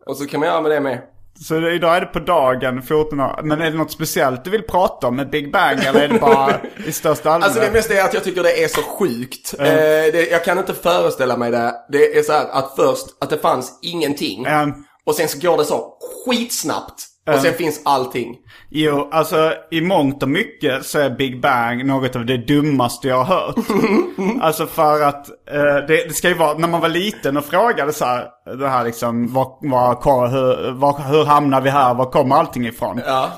Och 0.06 0.18
så 0.18 0.28
kan 0.28 0.40
man 0.40 0.50
göra 0.50 0.62
med 0.62 0.72
det 0.72 0.80
med. 0.80 1.02
Så 1.42 1.70
idag 1.70 1.96
är 1.96 2.02
det 2.02 2.06
på 2.08 2.20
dagen 2.20 2.82
14 2.82 3.20
år. 3.20 3.40
Men 3.44 3.62
är 3.62 3.72
det 3.72 3.78
något 3.78 3.92
speciellt 3.92 4.44
du 4.44 4.50
vill 4.50 4.62
prata 4.64 5.08
om 5.08 5.16
med 5.16 5.30
Big 5.30 5.52
Bang 5.52 5.84
eller 5.84 6.02
är 6.02 6.08
det 6.08 6.20
bara 6.20 6.60
i 6.88 6.92
största 6.92 7.30
allmänhet? 7.32 7.58
Alltså 7.58 7.72
det 7.72 7.78
mesta 7.78 7.94
är 7.94 8.04
att 8.04 8.14
jag 8.14 8.24
tycker 8.24 8.44
det 8.44 8.64
är 8.64 8.68
så 8.68 8.82
sjukt. 8.82 9.54
Eh, 9.60 9.66
det, 9.66 10.28
jag 10.32 10.44
kan 10.46 10.58
inte 10.58 10.74
föreställa 10.74 11.38
mig 11.38 11.52
det. 11.52 11.74
Det 11.92 12.18
är 12.18 12.24
så 12.24 12.32
här 12.34 12.48
att 12.52 12.74
först 12.76 13.06
att 13.22 13.30
det 13.30 13.38
fanns 13.38 13.80
ingenting. 13.82 14.46
Ehm, 14.46 14.74
Och 15.06 15.16
sen 15.16 15.28
så 15.28 15.40
går 15.40 15.58
det 15.58 15.66
så 15.66 15.94
skitsnabbt. 16.26 17.04
Och 17.34 17.40
sen 17.40 17.54
finns 17.54 17.82
allting. 17.86 18.38
Jo, 18.70 19.10
alltså 19.12 19.54
i 19.72 19.82
mångt 19.82 20.24
och 20.24 20.30
mycket 20.30 20.86
så 20.86 21.00
är 21.00 21.10
Big 21.10 21.42
Bang 21.42 21.86
något 21.86 22.16
av 22.16 22.26
det 22.26 22.38
dummaste 22.38 23.08
jag 23.08 23.24
har 23.24 23.36
hört. 23.36 23.56
alltså 24.42 24.66
för 24.68 25.02
att 25.02 25.30
eh, 25.30 25.88
det, 25.88 26.08
det 26.08 26.14
ska 26.14 26.28
ju 26.28 26.34
vara, 26.34 26.58
när 26.58 26.68
man 26.68 26.82
var 26.82 26.90
liten 26.90 27.38
och 27.38 27.46
frågade 27.46 27.94
så 27.94 28.06
här, 28.06 28.28
det 28.58 28.70
här 28.70 28.86
liksom, 28.86 29.34
var, 29.34 29.70
var, 29.70 30.28
hur, 30.28 30.72
var, 30.72 31.12
hur 31.12 31.26
hamnar 31.26 31.62
vi 31.62 31.70
här, 31.70 31.94
var 31.94 32.06
kommer 32.06 32.36
allting 32.36 32.68
ifrån? 32.68 33.02
Ja. 33.06 33.32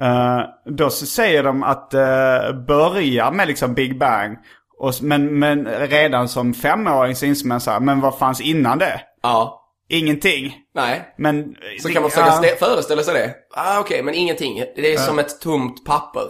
Eh, 0.00 0.40
då 0.64 0.90
så 0.90 1.06
säger 1.06 1.42
de 1.42 1.62
att 1.62 1.94
uh, 1.94 2.64
börja 2.66 3.30
med 3.30 3.48
liksom 3.48 3.74
Big 3.74 3.98
Bang. 3.98 4.36
Och, 4.78 4.94
men, 5.02 5.38
men 5.38 5.66
redan 5.66 6.28
som 6.28 6.54
femåring 6.54 7.16
så 7.16 7.26
inser 7.26 7.48
man 7.48 7.60
så 7.60 7.70
här, 7.70 7.80
men 7.80 8.00
vad 8.00 8.18
fanns 8.18 8.40
innan 8.40 8.78
det? 8.78 9.00
Ja. 9.22 9.61
Ingenting. 9.92 10.56
Nej. 10.74 11.14
Men... 11.18 11.54
Så 11.82 11.88
kan 11.88 12.02
man 12.02 12.10
försöka 12.10 12.30
stä- 12.30 12.56
föreställa 12.58 13.02
sig 13.02 13.14
det. 13.14 13.34
Ah, 13.54 13.80
Okej, 13.80 14.02
men 14.02 14.14
ingenting. 14.14 14.64
Det 14.76 14.92
är 14.92 14.98
som 14.98 15.18
ett 15.18 15.40
tomt 15.40 15.84
papper. 15.84 16.22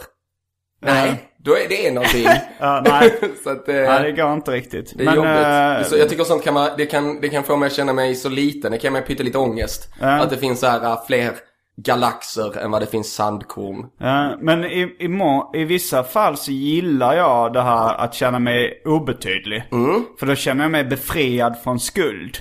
Nej, 0.85 1.31
då 1.39 1.53
är 1.57 1.69
det 1.69 1.87
är 1.87 1.93
någonting. 1.93 2.27
Ja, 2.61 2.83
nej. 2.85 3.15
så 3.45 3.51
att, 3.51 3.69
eh, 3.69 3.75
Ja, 3.77 3.99
det 3.99 4.13
går 4.13 4.33
inte 4.33 4.51
riktigt. 4.51 4.93
det 4.99 5.05
är 5.05 5.15
jobbigt. 5.15 5.85
eh, 5.87 5.91
Så 5.91 5.97
jag 5.97 6.09
tycker 6.09 6.25
sånt 6.25 6.45
kan, 6.45 6.55
man, 6.55 6.71
det, 6.77 6.87
kan, 6.87 7.21
det 7.21 7.29
kan 7.29 7.45
få 7.45 7.57
mig 7.57 7.67
att 7.67 7.73
känna 7.73 7.93
mig 7.93 8.15
så 8.15 8.29
liten. 8.29 8.73
Det 8.73 8.79
kan 8.79 8.93
mig 8.93 9.03
pyttelite 9.03 9.39
ångest. 9.39 9.89
Att 10.01 10.31
det 10.31 10.37
finns 10.39 10.61
så 10.61 10.67
här 10.67 10.85
äh, 10.85 11.07
fler 11.07 11.33
galaxer 11.77 12.59
än 12.59 12.71
vad 12.71 12.83
det 12.83 12.87
finns 12.87 13.15
sandkorn. 13.15 13.87
Ja, 13.99 14.37
men 14.41 14.65
i, 14.65 14.97
i, 14.99 15.09
må, 15.09 15.51
i 15.55 15.65
vissa 15.65 16.05
fall 16.05 16.37
så 16.37 16.53
gillar 16.53 17.15
jag 17.17 17.53
det 17.53 17.63
här 17.63 17.95
att 17.95 18.15
känna 18.15 18.39
mig 18.39 18.83
obetydlig. 18.85 19.65
Mm. 19.73 20.05
För 20.19 20.27
då 20.27 20.35
känner 20.35 20.65
jag 20.65 20.71
mig 20.71 20.85
befriad 20.85 21.57
från 21.65 21.81
skuld. 21.81 22.37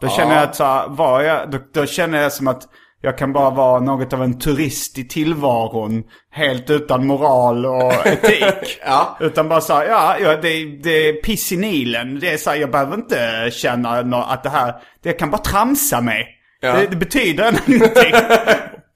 Då 0.00 0.08
känner 0.08 0.34
jag 0.34 0.44
att 0.44 0.56
så 0.56 0.64
här, 0.64 0.88
var 0.88 1.22
jag, 1.22 1.50
då, 1.50 1.58
då 1.74 1.86
känner 1.86 2.22
jag 2.22 2.32
som 2.32 2.48
att 2.48 2.62
jag 3.02 3.18
kan 3.18 3.32
bara 3.32 3.50
vara 3.50 3.80
något 3.80 4.12
av 4.12 4.22
en 4.22 4.38
turist 4.38 4.98
i 4.98 5.08
tillvaron. 5.08 6.04
Helt 6.30 6.70
utan 6.70 7.06
moral 7.06 7.66
och 7.66 7.92
etik. 8.06 8.78
Ja. 8.86 9.16
Utan 9.20 9.48
bara 9.48 9.60
så 9.60 9.74
här, 9.74 9.86
ja, 9.86 10.16
ja 10.20 10.36
det, 10.36 10.64
det 10.82 11.08
är 11.08 11.12
piss 11.12 11.52
i 11.52 11.56
Nilen. 11.56 12.20
Det 12.20 12.32
är 12.32 12.36
så 12.36 12.50
här, 12.50 12.56
jag 12.56 12.70
behöver 12.70 12.94
inte 12.94 13.50
känna 13.52 14.24
att 14.24 14.42
det 14.42 14.50
här, 14.50 14.74
det 15.02 15.12
kan 15.12 15.30
bara 15.30 15.42
tramsa 15.42 16.00
mig. 16.00 16.26
Ja. 16.60 16.72
Det, 16.72 16.86
det 16.86 16.96
betyder 16.96 17.58
ingenting. 17.66 18.14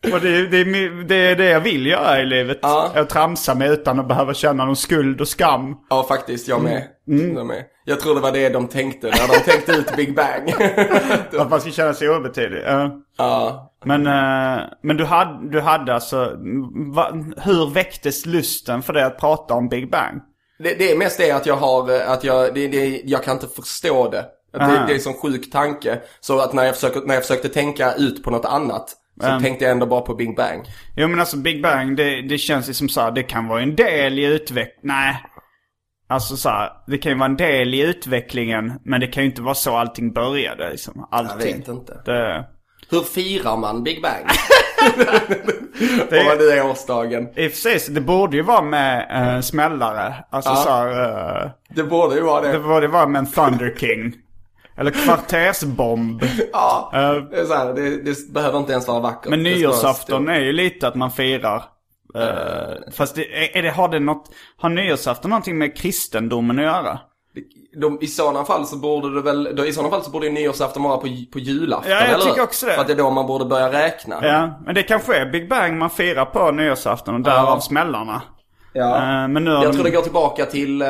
Och 0.03 0.21
det, 0.21 0.47
det, 0.47 0.65
det 1.05 1.15
är 1.15 1.37
det 1.37 1.45
jag 1.45 1.61
vill 1.61 1.87
göra 1.87 2.21
i 2.21 2.27
livet. 2.27 2.59
Ja. 2.63 2.93
Att 2.95 3.09
tramsa 3.09 3.55
mig 3.55 3.69
utan 3.69 4.01
att 4.01 4.09
behöva 4.09 4.35
känna 4.35 4.65
någon 4.65 4.77
skuld 4.77 5.21
och 5.21 5.29
skam. 5.29 5.77
Ja, 5.91 6.07
faktiskt. 6.09 6.49
Jag 6.49 6.63
med. 6.63 6.83
Mm. 7.09 7.37
Jag 7.37 7.47
med. 7.47 7.65
Jag 7.85 8.01
tror 8.01 8.15
det 8.15 8.21
var 8.21 8.33
det 8.33 8.49
de 8.49 8.69
tänkte 8.69 9.07
när 9.07 9.29
de 9.29 9.51
tänkte 9.51 9.73
ut 9.73 9.97
Big 9.97 10.15
Bang. 10.15 10.55
Att 11.41 11.51
man 11.51 11.61
ska 11.61 11.71
känna 11.71 11.95
sig 11.95 12.11
obetydlig. 12.11 12.63
Ja. 12.67 12.91
ja. 13.19 13.73
Men, 13.85 14.07
eh, 14.07 14.65
men 14.83 14.97
du, 14.97 15.05
hade, 15.05 15.51
du 15.51 15.61
hade 15.61 15.95
alltså, 15.95 16.25
hur 17.37 17.75
väcktes 17.75 18.27
lusten 18.27 18.83
för 18.83 18.93
dig 18.93 19.03
att 19.03 19.19
prata 19.19 19.55
om 19.55 19.69
Big 19.69 19.91
Bang? 19.91 20.21
Det, 20.59 20.75
det 20.75 20.93
är 20.93 20.97
mest 20.97 21.19
det 21.19 21.31
att 21.31 21.47
jag 21.47 21.57
har, 21.57 21.91
eh, 21.91 22.11
att 22.11 22.25
jag, 22.25 22.55
det, 22.55 22.69
det, 22.69 23.03
jag 23.05 23.25
kan 23.25 23.35
inte 23.35 23.49
förstå 23.49 24.11
det. 24.11 24.25
Det, 24.53 24.59
det 24.59 24.93
är 24.93 24.95
en 24.95 25.01
sån 25.01 25.15
sjuk 25.15 25.51
tanke. 25.51 26.01
Så 26.21 26.39
att 26.39 26.53
när 26.53 26.65
jag, 26.65 26.75
försöker, 26.75 27.01
när 27.01 27.15
jag 27.15 27.23
försökte 27.23 27.49
tänka 27.49 27.95
ut 27.95 28.25
på 28.25 28.31
något 28.31 28.45
annat 28.45 28.97
så 29.21 29.41
tänkte 29.41 29.65
jag 29.65 29.73
ändå 29.73 29.87
bara 29.87 30.01
på 30.01 30.15
Big 30.15 30.37
Bang. 30.37 30.65
Jo 30.97 31.09
men 31.09 31.21
alltså 31.21 31.37
Big 31.37 31.63
Bang, 31.63 31.97
det, 31.97 32.23
det 32.23 32.39
känns 32.39 32.69
ju 32.69 32.75
som 32.75 32.89
så 32.89 33.01
här, 33.01 33.11
det 33.11 33.23
kan 33.23 33.49
vara 33.49 33.63
en 33.63 33.77
del 33.77 34.19
i 34.19 34.25
utveck... 34.25 34.79
Nej. 34.83 35.17
Alltså 36.09 36.37
så 36.37 36.49
här, 36.49 36.71
det 36.87 36.99
kan 36.99 37.13
ju 37.13 37.19
vara 37.19 37.29
en 37.31 37.37
del 37.37 37.75
i 37.75 37.81
utvecklingen, 37.81 38.73
men 38.85 39.01
det 39.01 39.07
kan 39.07 39.23
ju 39.23 39.29
inte 39.31 39.43
vara 39.43 39.55
så 39.55 39.77
allting 39.77 40.13
började 40.13 40.71
liksom. 40.71 41.09
Allting. 41.11 41.51
Jag 41.51 41.57
vet 41.59 41.69
inte. 41.69 42.03
Det, 42.05 42.45
Hur 42.91 43.01
firar 43.01 43.57
man 43.57 43.83
Big 43.83 44.03
Bang? 44.03 44.25
Om 46.21 46.27
man 46.27 46.39
nu 46.39 46.45
är 46.45 46.71
årsdagen. 46.71 47.29
I 47.37 47.47
och 47.49 47.53
för 47.53 47.79
sig, 47.79 47.95
det 47.95 48.01
borde 48.01 48.37
ju 48.37 48.43
vara 48.43 48.63
med 48.63 49.07
eh, 49.37 49.41
smällare. 49.41 50.15
Alltså 50.31 50.51
Ja. 50.51 50.57
så 50.57 50.71
här, 50.71 51.45
eh, 51.45 51.51
Det 51.69 51.83
borde 51.83 52.15
ju 52.15 52.21
vara 52.21 52.41
det. 52.41 52.53
det 52.53 52.59
borde 52.61 52.89
vara 52.89 53.07
med 53.07 53.19
en 53.19 53.27
Thunder 53.27 53.75
King. 53.79 54.13
Eller 54.81 54.91
kvartersbomb. 54.91 56.23
Ja, 56.53 56.91
det 57.31 57.41
är 57.41 57.45
så 57.45 57.55
här, 57.55 57.75
det, 57.75 57.97
det 58.05 58.33
behöver 58.33 58.59
inte 58.59 58.73
ens 58.73 58.89
vara 58.89 59.01
vackert. 59.01 59.31
Men 59.31 59.43
nyårsafton 59.43 60.29
är 60.29 60.41
ju 60.41 60.53
lite 60.53 60.89
att 60.89 60.95
man 60.95 61.11
firar. 61.11 61.63
eh, 62.15 62.93
fast 62.93 63.15
det, 63.15 63.59
är, 63.59 63.63
det, 63.63 63.71
har 63.71 63.89
det 63.89 63.99
något, 63.99 64.31
har 64.57 64.69
nyårsafton 64.69 65.29
någonting 65.31 65.59
med 65.59 65.77
kristendomen 65.77 66.59
att 66.59 66.65
göra? 66.65 66.99
De, 67.81 67.99
I 68.01 68.07
sådana 68.07 68.45
fall 68.45 68.67
så 68.67 68.77
borde 68.77 69.15
det 69.15 69.23
väl, 69.23 69.57
då, 69.57 69.67
i 69.67 69.73
sådana 69.73 69.91
fall 69.91 70.03
så 70.03 70.11
borde 70.11 70.27
ju 70.27 70.33
nyårsafton 70.33 70.83
vara 70.83 70.97
på, 70.97 71.07
på 71.33 71.39
julafton, 71.39 71.91
Ja, 71.93 72.01
jag 72.01 72.11
eller? 72.11 72.25
tycker 72.25 72.43
också 72.43 72.67
det. 72.67 72.73
För 72.73 72.81
att 72.81 72.87
det 72.87 72.93
är 72.93 72.97
då 72.97 73.11
man 73.11 73.27
borde 73.27 73.45
börja 73.45 73.73
räkna. 73.73 74.19
Ja, 74.23 74.61
men 74.67 74.75
det 74.75 74.83
kanske 74.83 75.17
är 75.17 75.27
Big 75.31 75.49
Bang 75.49 75.79
man 75.79 75.91
firar 75.91 76.25
på 76.25 76.51
nyårsafton 76.51 77.15
och 77.15 77.21
därav 77.21 77.45
Ja. 77.47 77.61
smällarna. 77.61 78.23
Ja. 78.73 78.97
Eh, 78.97 79.29
men 79.29 79.45
nu 79.45 79.51
Jag 79.51 79.63
de- 79.63 79.73
tror 79.73 79.85
det 79.85 79.91
går 79.91 80.03
tillbaka 80.03 80.47
till, 80.47 80.85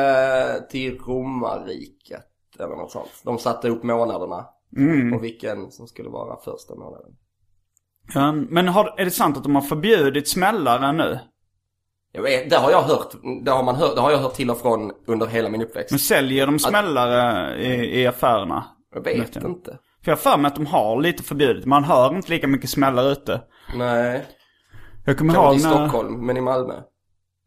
till 0.71 0.97
romarriket 1.07 2.21
eller 2.61 2.75
något 2.75 2.91
sånt. 2.91 3.21
De 3.25 3.37
satte 3.37 3.69
upp 3.69 3.83
månaderna. 3.83 4.45
Mm. 4.77 5.13
Och 5.13 5.23
vilken 5.23 5.71
som 5.71 5.87
skulle 5.87 6.09
vara 6.09 6.37
första 6.37 6.75
månaden. 6.75 7.11
Ja, 8.13 8.31
men 8.31 8.67
har, 8.67 8.95
är 8.97 9.05
det 9.05 9.11
sant 9.11 9.37
att 9.37 9.43
de 9.43 9.55
har 9.55 9.61
förbjudit 9.61 10.29
smällare 10.29 10.91
nu? 10.91 11.19
Jag 12.13 12.21
vet, 12.21 12.49
det 12.49 12.57
har 12.57 12.71
jag 12.71 12.81
hört. 12.81 13.13
Det 13.45 13.51
har, 13.51 13.63
man 13.63 13.75
hört, 13.75 13.95
det 13.95 14.01
har 14.01 14.11
jag 14.11 14.17
hört 14.17 14.33
till 14.33 14.49
och 14.49 14.57
från 14.57 14.91
under 15.07 15.27
hela 15.27 15.49
min 15.49 15.61
uppväxt. 15.61 15.91
Men 15.91 15.99
säljer 15.99 16.45
de 16.45 16.59
smällare 16.59 17.55
i, 17.61 18.01
i 18.01 18.07
affärerna? 18.07 18.63
Jag 18.95 19.03
vet 19.03 19.35
inte. 19.35 19.79
För 20.03 20.11
jag 20.11 20.15
har 20.15 20.21
för 20.21 20.37
mig 20.37 20.49
att 20.49 20.55
de 20.55 20.65
har 20.65 21.01
lite 21.01 21.23
förbjudet. 21.23 21.65
Man 21.65 21.83
hör 21.83 22.15
inte 22.15 22.29
lika 22.29 22.47
mycket 22.47 22.69
smällare 22.69 23.11
ute. 23.11 23.41
Nej. 23.75 24.25
Jag 25.05 25.17
kommer 25.17 25.33
ihåg 25.33 25.55
i 25.55 25.63
när... 25.63 25.71
Stockholm, 25.71 26.25
men 26.25 26.37
i 26.37 26.41
Malmö. 26.41 26.73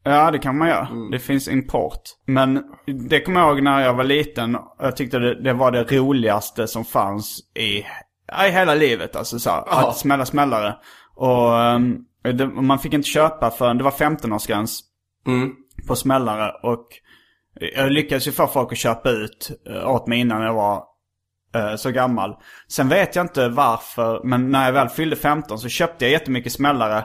Ja, 0.05 0.31
det 0.31 0.39
kan 0.39 0.59
man 0.59 0.69
göra. 0.69 0.89
Det 1.11 1.19
finns 1.19 1.49
import. 1.49 2.01
Men 2.27 2.63
det 3.09 3.21
kommer 3.21 3.41
jag 3.41 3.49
ihåg 3.51 3.63
när 3.63 3.81
jag 3.81 3.95
var 3.95 4.05
liten. 4.05 4.57
Jag 4.79 4.97
tyckte 4.97 5.19
det, 5.19 5.43
det 5.43 5.53
var 5.53 5.71
det 5.71 5.85
roligaste 5.85 6.67
som 6.67 6.85
fanns 6.85 7.39
i, 7.59 7.79
i 8.47 8.51
hela 8.51 8.75
livet. 8.75 9.17
Alltså 9.17 9.39
så 9.39 9.51
här, 9.51 9.89
att 9.89 9.97
smälla 9.97 10.27
smällare. 10.27 10.75
Och 11.17 11.59
ehm, 11.61 11.99
det, 12.23 12.47
man 12.47 12.79
fick 12.79 12.93
inte 12.93 13.09
köpa 13.09 13.51
förrän 13.51 13.79
det 13.79 13.85
var 13.85 13.91
15-årsgräns 13.91 14.81
Mm. 15.27 15.53
på 15.89 15.97
smällare. 15.97 16.53
Och 16.63 16.87
jag 17.77 17.93
lyckades 17.93 18.29
ju 18.29 18.33
få 18.33 18.47
folk 18.47 18.73
att 18.73 18.79
köpa 18.79 19.11
ut 19.11 19.51
eh, 19.71 19.91
åt 19.91 20.07
mig 20.07 20.21
innan 20.21 20.43
jag 20.43 20.55
var 20.55 20.83
eh, 21.55 21.77
så 21.77 21.91
gammal. 21.91 22.37
Sen 22.69 22.89
vet 22.89 23.17
jag 23.17 23.25
inte 23.25 23.49
varför, 23.49 24.21
men 24.25 24.51
när 24.51 24.65
jag 24.67 24.73
väl 24.73 24.89
fyllde 24.89 25.17
15 25.17 25.59
så 25.59 25.69
köpte 25.69 26.05
jag 26.05 26.13
jättemycket 26.13 26.53
smällare. 26.53 27.05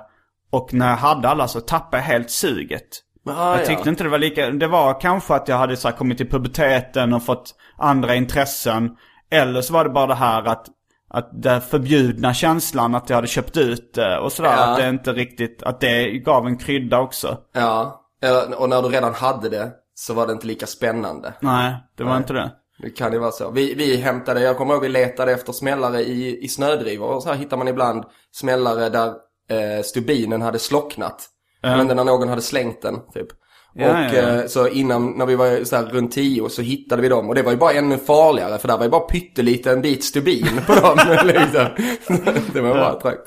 Och 0.50 0.74
när 0.74 0.90
jag 0.90 0.98
hade 0.98 1.30
alla 1.30 1.48
så 1.48 1.62
tappade 1.62 1.98
jag 1.98 2.08
helt 2.08 2.30
suget. 2.30 3.04
Ah, 3.26 3.58
jag 3.58 3.66
tyckte 3.66 3.90
inte 3.90 4.04
det 4.04 4.10
var 4.10 4.18
lika, 4.18 4.50
det 4.50 4.68
var 4.68 5.02
kanske 5.02 5.36
att 5.36 5.48
jag 5.48 5.58
hade 5.58 5.78
så 5.78 5.92
kommit 5.92 6.18
till 6.18 6.30
puberteten 6.30 7.14
och 7.14 7.24
fått 7.24 7.56
andra 7.78 8.16
intressen. 8.16 8.96
Eller 9.32 9.62
så 9.62 9.74
var 9.74 9.84
det 9.84 9.90
bara 9.90 10.08
det 10.08 10.16
här 10.16 10.44
att, 10.44 10.68
att 11.10 11.30
den 11.44 11.62
förbjudna 11.62 12.34
känslan 12.34 12.96
att 12.96 13.10
jag 13.10 13.16
hade 13.16 13.28
köpt 13.28 13.58
ut 13.58 13.94
det 13.94 14.20
och 14.20 14.32
sådär. 14.32 14.54
Ja. 14.58 14.64
Att 14.64 14.78
det 14.78 14.90
inte 14.90 15.14
riktigt, 15.14 15.64
att 15.64 15.80
det 15.80 16.12
gav 16.12 16.48
en 16.48 16.58
krydda 16.58 17.00
också. 17.00 17.38
Ja. 17.54 18.06
Och 18.58 18.70
när 18.70 18.82
du 18.82 18.90
redan 18.90 19.14
hade 19.14 19.50
det 19.50 19.72
så 19.96 20.14
var 20.14 20.28
det 20.28 20.34
inte 20.34 20.48
lika 20.48 20.68
spännande. 20.68 21.34
Nej, 21.40 21.76
det 21.98 22.04
var 22.04 22.18
inte 22.18 22.34
det. 22.34 22.52
Det 22.82 22.90
kan 22.90 23.14
ju 23.14 23.20
vara 23.20 23.32
så. 23.32 23.52
Vi, 23.52 23.74
vi 23.74 23.96
hämtade, 23.98 24.42
jag 24.42 24.58
kommer 24.58 24.74
ihåg 24.74 24.82
vi 24.82 24.90
letade 24.90 25.32
efter 25.32 25.54
smällare 25.54 26.02
i, 26.02 26.44
i 26.46 26.48
snödrivor. 26.48 27.08
Och 27.08 27.24
så 27.24 27.30
här 27.30 27.36
hittar 27.36 27.58
man 27.58 27.68
ibland 27.68 28.04
smällare 28.32 28.90
där 28.90 29.14
eh, 29.50 29.84
stubinen 29.84 30.42
hade 30.42 30.60
slocknat. 30.60 31.30
Jag 31.62 31.72
vet 31.72 31.82
inte 31.82 31.96
när 31.96 32.04
någon 32.04 32.30
hade 32.30 32.42
slängt 32.42 32.82
den 32.82 32.96
typ. 33.14 33.28
Ja, 33.74 33.90
och 33.90 33.96
ja, 33.96 34.14
ja. 34.14 34.40
Eh, 34.40 34.46
så 34.46 34.68
innan, 34.68 35.12
när 35.12 35.26
vi 35.26 35.36
var 35.36 35.64
så 35.64 35.76
här 35.76 35.86
runt 35.86 36.12
tio 36.12 36.50
så 36.50 36.62
hittade 36.62 37.02
vi 37.02 37.10
dem. 37.10 37.30
Och 37.30 37.36
det 37.36 37.42
var 37.42 37.52
ju 37.52 37.58
bara 37.58 37.74
ännu 37.74 37.98
farligare 37.98 38.58
för 38.58 38.68
där 38.68 38.78
var 38.78 38.84
ju 38.84 38.90
bara 38.90 39.02
pytteliten 39.02 39.82
bit 39.82 40.04
stubin 40.04 40.62
på 40.68 40.74
dem. 40.74 40.98
liksom. 41.26 41.66
det 42.54 42.62
var 42.62 42.74
bara 42.74 43.00
trakt. 43.00 43.22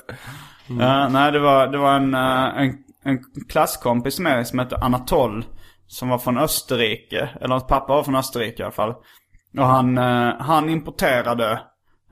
Ja, 0.79 1.09
nej, 1.09 1.31
det 1.31 1.39
var, 1.39 1.67
det 1.67 1.77
var 1.77 1.95
en, 1.95 2.13
eh, 2.13 2.61
en, 2.63 2.73
en 3.03 3.19
klasskompis 3.49 4.19
med 4.19 4.35
mig 4.35 4.45
som 4.45 4.59
hette 4.59 4.77
Anatol. 4.77 5.45
Som 5.87 6.09
var 6.09 6.17
från 6.17 6.37
Österrike. 6.37 7.29
Eller 7.41 7.49
hans 7.49 7.67
pappa 7.67 7.93
var 7.93 8.03
från 8.03 8.15
Österrike 8.15 8.61
i 8.61 8.65
alla 8.65 8.71
fall. 8.71 8.93
Och 9.57 9.65
han, 9.65 9.97
eh, 9.97 10.33
han 10.39 10.69
importerade 10.69 11.59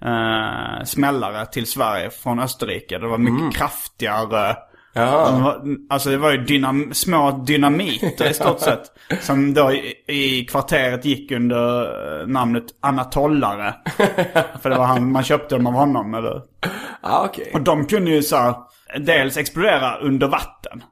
eh, 0.06 0.84
smällare 0.86 1.46
till 1.46 1.66
Sverige 1.66 2.10
från 2.10 2.40
Österrike. 2.40 2.98
Det 2.98 3.08
var 3.08 3.18
mycket 3.18 3.58
kraftigare. 3.60 4.56
Ja. 4.94 5.62
Alltså 5.90 6.10
det 6.10 6.18
var 6.18 6.32
ju 6.32 6.38
dynam 6.38 6.94
små 6.94 7.32
dynamiter 7.32 8.30
i 8.30 8.34
stort 8.34 8.60
sett. 8.60 8.82
Som 9.22 9.54
då 9.54 9.72
i, 9.72 9.94
i 10.08 10.46
kvarteret 10.46 11.06
gick 11.06 11.32
under 11.32 11.82
eh, 12.22 12.28
namnet 12.28 12.64
Anatollare. 12.82 13.74
För 14.62 14.70
det 14.70 14.76
var 14.78 14.86
han, 14.86 15.12
man 15.12 15.24
köpte 15.24 15.56
dem 15.56 15.68
av 15.68 15.74
honom 15.74 16.14
eller 16.14 16.42
Ja, 17.04 17.26
okej. 17.30 17.52
och 17.54 17.62
de 17.62 17.86
kunde 17.86 18.12
ju 18.12 18.24
så 18.24 18.36
här, 18.38 18.56
dels 19.00 19.38
explodera 19.38 19.98
under 19.98 20.28
vatten. 20.28 20.84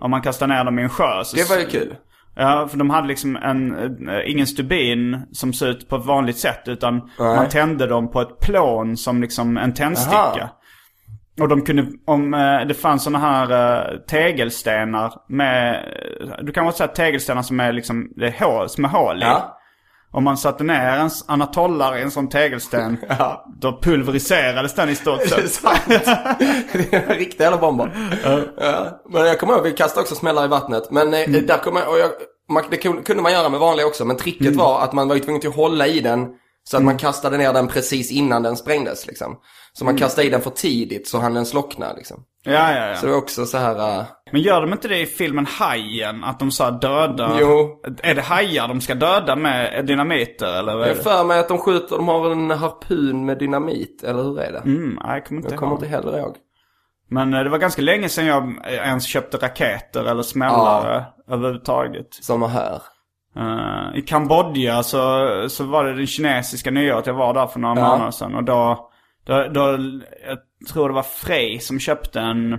Om 0.00 0.10
man 0.10 0.22
kastar 0.22 0.46
ner 0.46 0.64
dem 0.64 0.78
i 0.78 0.82
en 0.82 0.88
sjö. 0.88 1.24
Så 1.24 1.36
Mm. 1.36 1.46
Det 1.48 1.54
var 1.54 1.60
ju 1.62 1.66
kul. 1.66 1.94
Ja, 2.40 2.68
för 2.68 2.78
de 2.78 2.90
hade 2.90 3.08
liksom 3.08 3.36
en, 3.36 4.08
eh, 4.08 4.30
ingen 4.30 4.46
stubin 4.46 5.22
som 5.32 5.52
ser 5.52 5.66
ut 5.66 5.88
på 5.88 5.96
ett 5.96 6.04
vanligt 6.04 6.38
sätt. 6.38 6.62
Utan 6.66 6.94
Nej. 7.18 7.36
man 7.36 7.48
tände 7.48 7.86
dem 7.86 8.10
på 8.10 8.20
ett 8.20 8.38
plån 8.38 8.96
som 8.96 9.20
liksom 9.20 9.56
en 9.56 9.74
tändsticka. 9.74 10.16
Aha. 10.16 10.60
Och 11.40 11.48
de 11.48 11.62
kunde, 11.62 11.86
om 12.06 12.34
eh, 12.34 12.66
det 12.66 12.74
fanns 12.74 13.04
sådana 13.04 13.18
här 13.18 13.50
eh, 13.52 13.98
tegelstenar 13.98 15.12
med, 15.28 15.84
du 16.42 16.52
kan 16.52 16.64
väl 16.64 16.74
säga 16.74 16.88
tegelstenar 16.88 17.42
som 17.42 17.60
är 17.60 17.72
liksom, 17.72 18.12
det 18.16 18.26
är 18.26 18.44
hål, 18.44 18.68
som 18.68 18.84
är 18.84 18.88
hål 18.88 19.22
i. 19.22 19.26
Ja. 19.26 19.59
Om 20.12 20.24
man 20.24 20.36
satte 20.36 20.64
ner 20.64 20.80
en 20.96 21.10
anatollare 21.26 21.98
i 21.98 22.02
en 22.02 22.10
sån 22.10 22.28
tegelsten, 22.28 22.96
Ja. 23.18 23.44
då 23.60 23.78
pulveriserades 23.82 24.74
den 24.74 24.88
i 24.88 24.94
stort 24.94 25.18
Det 25.18 25.24
är 25.24 25.28
sett. 25.42 25.52
sant. 25.52 25.80
det 26.72 26.92
är 26.92 27.14
riktiga 27.14 27.42
jävla 27.46 27.58
bomber. 27.60 27.92
Ja. 28.60 29.00
Men 29.10 29.26
jag 29.26 29.40
kommer 29.40 29.54
ihåg, 29.54 29.62
vi 29.62 29.72
kastade 29.72 30.00
också 30.02 30.14
smällar 30.14 30.44
i 30.44 30.48
vattnet. 30.48 30.90
Men 30.90 31.14
eh, 31.14 31.20
där 31.28 31.58
kommer 31.58 31.88
och 31.88 31.98
jag, 31.98 32.10
man, 32.48 32.64
det 32.70 32.76
kun- 32.76 33.02
kunde 33.02 33.22
man 33.22 33.32
göra 33.32 33.48
med 33.48 33.60
vanliga 33.60 33.86
också. 33.86 34.04
Men 34.04 34.16
tricket 34.16 34.56
var 34.56 34.80
att 34.80 34.92
man 34.92 35.08
var 35.08 35.18
tvungen 35.18 35.48
att 35.48 35.54
hålla 35.56 35.86
i 35.86 36.00
den. 36.00 36.26
Så 36.64 36.76
att 36.76 36.82
man 36.82 36.96
kastade 36.98 37.36
ner 37.36 37.52
den 37.52 37.68
precis 37.68 38.10
innan 38.10 38.42
den 38.42 38.56
sprängdes 38.56 39.06
liksom. 39.06 39.36
Så 39.72 39.84
man 39.84 39.96
kastade 39.98 40.26
i 40.26 40.30
den 40.30 40.40
för 40.40 40.50
tidigt 40.50 41.08
så 41.08 41.18
hann 41.18 41.34
den 41.34 41.46
slockna 41.46 41.92
liksom. 41.92 42.22
Ja, 42.42 42.52
ja, 42.74 42.86
ja. 42.88 42.96
Så 42.96 43.06
det 43.06 43.12
var 43.12 43.18
också 43.18 43.46
så 43.46 43.58
här... 43.58 44.04
Men 44.30 44.40
gör 44.40 44.60
de 44.60 44.72
inte 44.72 44.88
det 44.88 44.98
i 45.00 45.06
filmen 45.06 45.46
Hajen? 45.46 46.24
Att 46.24 46.38
de 46.38 46.50
så 46.50 46.64
här 46.64 46.70
dödar... 46.80 47.36
Jo. 47.40 47.80
Är 48.02 48.14
det 48.14 48.20
hajar 48.22 48.68
de 48.68 48.80
ska 48.80 48.94
döda 48.94 49.36
med 49.36 49.86
dynamiter 49.86 50.58
eller 50.58 50.74
vad 50.74 50.82
är 50.84 50.88
jag 50.88 50.96
det? 50.96 51.02
för 51.02 51.24
mig 51.24 51.38
att 51.40 51.48
de 51.48 51.58
skjuter, 51.58 51.96
de 51.96 52.08
har 52.08 52.30
en 52.30 52.50
harpun 52.50 53.26
med 53.26 53.38
dynamit. 53.38 54.02
Eller 54.02 54.22
hur 54.22 54.40
är 54.40 54.52
det? 54.52 54.58
Mm, 54.58 54.98
nej, 55.04 55.14
jag 55.14 55.24
kommer 55.26 55.40
inte 55.40 55.52
Jag 55.52 55.58
kommer 55.58 55.72
ihåg. 55.72 55.78
inte 55.84 55.96
heller 55.96 56.18
ihåg. 56.18 56.36
Men 57.10 57.34
eh, 57.34 57.40
det 57.44 57.50
var 57.50 57.58
ganska 57.58 57.82
länge 57.82 58.08
sedan 58.08 58.26
jag 58.26 58.42
eh, 58.66 58.88
ens 58.88 59.04
köpte 59.06 59.36
raketer 59.36 60.04
eller 60.04 60.22
smällare 60.22 61.04
överhuvudtaget. 61.28 62.14
Som 62.14 62.42
här. 62.42 62.82
Eh, 63.36 63.98
I 63.98 64.02
Kambodja 64.02 64.82
så, 64.82 65.28
så 65.48 65.64
var 65.64 65.84
det 65.84 65.94
det 65.94 66.06
kinesiska 66.06 66.70
nyåret. 66.70 67.06
Jag 67.06 67.14
var 67.14 67.34
där 67.34 67.46
för 67.46 67.60
några 67.60 67.80
Ja. 67.80 67.88
månader 67.88 68.10
sedan. 68.10 68.34
Och 68.34 68.44
då, 68.44 68.90
då, 69.26 69.48
då, 69.54 69.60
jag 70.28 70.38
tror 70.72 70.88
det 70.88 70.94
var 70.94 71.02
Frej 71.02 71.58
som 71.60 71.78
köpte 71.78 72.20
en, 72.20 72.58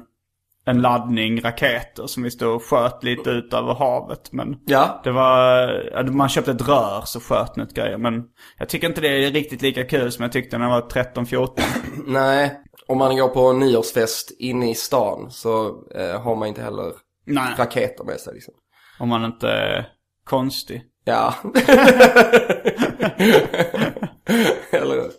en 0.65 0.81
laddning 0.81 1.41
raketer 1.41 2.07
som 2.07 2.23
vi 2.23 2.31
stod 2.31 2.55
och 2.55 2.63
sköt 2.63 3.03
lite 3.03 3.29
ut 3.29 3.53
över 3.53 3.73
havet. 3.73 4.31
Men 4.31 4.55
Ja. 4.65 5.01
det 5.03 5.11
var, 5.11 6.03
man 6.11 6.29
köpte 6.29 6.51
ett 6.51 6.67
rör 6.67 7.01
så 7.05 7.19
sköt 7.19 7.55
något 7.55 7.73
grejer. 7.73 7.97
Men 7.97 8.23
jag 8.57 8.69
tycker 8.69 8.87
inte 8.87 9.01
det 9.01 9.07
är 9.25 9.31
riktigt 9.31 9.61
lika 9.61 9.83
kul 9.83 10.11
som 10.11 10.23
jag 10.23 10.31
tyckte 10.31 10.57
när 10.57 10.69
jag 10.69 10.81
var 10.81 10.89
13-14. 10.89 11.61
Nej. 12.07 12.57
Om 12.87 12.97
man 12.97 13.17
går 13.17 13.27
på 13.27 13.53
nyårsfest 13.53 14.31
inne 14.39 14.71
i 14.71 14.75
stan 14.75 15.31
så 15.31 15.65
eh, 15.95 16.21
har 16.21 16.35
man 16.35 16.47
inte 16.47 16.61
heller 16.61 16.91
Nej, 17.25 17.53
raketer 17.57 18.03
med 18.03 18.19
sig 18.19 18.33
liksom. 18.33 18.53
om 18.99 19.09
man 19.09 19.25
inte 19.25 19.49
är 19.49 19.87
konstig. 20.25 20.83
Ja. 21.05 21.33
Eller 24.71 24.95
hur? 24.95 25.11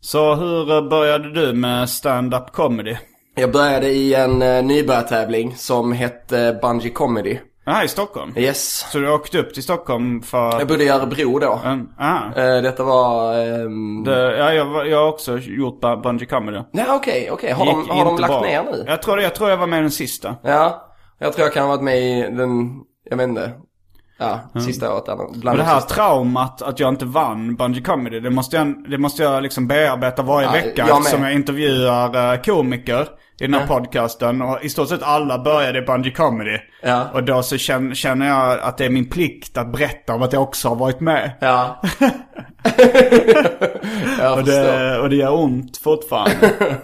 Så 0.00 0.34
hur 0.34 0.88
började 0.90 1.32
du 1.32 1.52
med 1.52 1.88
stand-up 1.90 2.52
comedy? 2.52 2.96
Jag 3.38 3.52
började 3.52 3.88
i 3.88 4.14
en 4.14 4.42
uh, 4.42 4.62
nybörjartävling 4.64 5.54
som 5.56 5.92
hette 5.92 6.58
Bungee 6.62 6.90
Comedy. 6.90 7.38
Ja, 7.66 7.84
i 7.84 7.88
Stockholm? 7.88 8.32
Yes. 8.36 8.86
Så 8.92 8.98
du 8.98 9.10
åkte 9.10 9.38
upp 9.38 9.54
till 9.54 9.62
Stockholm 9.62 10.22
för... 10.22 10.58
Jag 10.58 10.68
bodde 10.68 10.84
i 10.84 10.88
Örebro 10.88 11.38
då. 11.38 11.60
Mm, 11.64 11.88
ah. 11.98 12.24
Eh, 12.36 12.62
detta 12.62 12.84
var... 12.84 13.34
ehm, 13.38 14.04
Det, 14.04 14.36
ja, 14.36 14.52
jag, 14.52 14.88
jag 14.88 14.98
har 14.98 15.08
också 15.08 15.38
gjort 15.38 15.82
bu- 15.82 16.02
bungee 16.02 16.26
comedy. 16.26 16.58
Nej 16.72 16.84
okej, 16.88 17.28
okej. 17.32 17.52
Har, 17.52 17.66
de, 17.66 17.88
har 17.90 18.04
de 18.04 18.18
lagt 18.18 18.32
bra. 18.32 18.40
ner 18.40 18.62
nu? 18.64 18.84
Jag 18.86 19.02
tror, 19.02 19.20
jag 19.20 19.34
tror 19.34 19.50
jag 19.50 19.56
var 19.56 19.66
med 19.66 19.82
den 19.82 19.90
sista. 19.90 20.36
Ja. 20.42 20.84
Jag 21.18 21.32
tror 21.32 21.44
jag 21.46 21.54
kan 21.54 21.62
ha 21.62 21.68
varit 21.68 21.82
med 21.82 21.98
i 21.98 22.22
den, 22.22 22.70
jag 23.10 23.16
vet 23.16 23.28
inte. 23.28 23.52
Ja, 24.18 24.40
sista 24.66 24.92
året. 24.94 25.04
Bland 25.04 25.20
Mm. 25.20 25.40
Men 25.44 25.56
det 25.56 25.62
de 25.62 25.62
här 25.62 25.80
sista. 25.80 25.94
traumat 25.94 26.62
att 26.62 26.80
jag 26.80 26.88
inte 26.88 27.04
vann 27.04 27.56
bungee 27.56 27.82
comedy, 27.82 28.20
det 28.20 28.30
måste 28.30 28.56
jag, 28.56 28.90
det 28.90 28.98
måste 28.98 29.22
jag 29.22 29.42
liksom 29.42 29.66
bearbeta 29.68 30.22
varje 30.22 30.46
Ja, 30.46 30.52
vecka. 30.52 30.72
jag 30.76 30.86
med. 30.88 30.98
Eftersom 30.98 31.22
jag 31.22 31.32
intervjuar 31.34 32.32
eh, 32.34 32.40
komiker 32.42 33.08
i 33.40 33.46
den 33.46 33.54
här 33.54 33.66
podcasten. 33.66 34.42
Och 34.42 34.58
i 34.62 34.68
stort 34.68 34.88
sett 34.88 35.02
alla 35.02 35.38
började 35.38 35.78
i 35.78 35.82
bungee 35.82 36.12
comedy. 36.12 36.58
Ja. 36.82 37.04
Och 37.14 37.24
då 37.24 37.42
så 37.42 37.58
känner, 37.58 38.26
jag 38.26 38.60
att 38.60 38.78
det 38.78 38.84
är 38.84 38.90
min 38.90 39.10
plikt 39.10 39.58
att 39.58 39.72
berätta 39.72 40.14
om 40.14 40.22
att 40.22 40.32
jag 40.32 40.42
också 40.42 40.68
har 40.68 40.76
varit 40.76 41.00
med. 41.00 41.30
Ja. 41.40 41.82
Och 44.36 44.44
det, 44.44 44.98
och 44.98 45.10
det 45.10 45.16
gör 45.16 45.34
ont 45.34 45.76
fortfarande. 45.76 46.54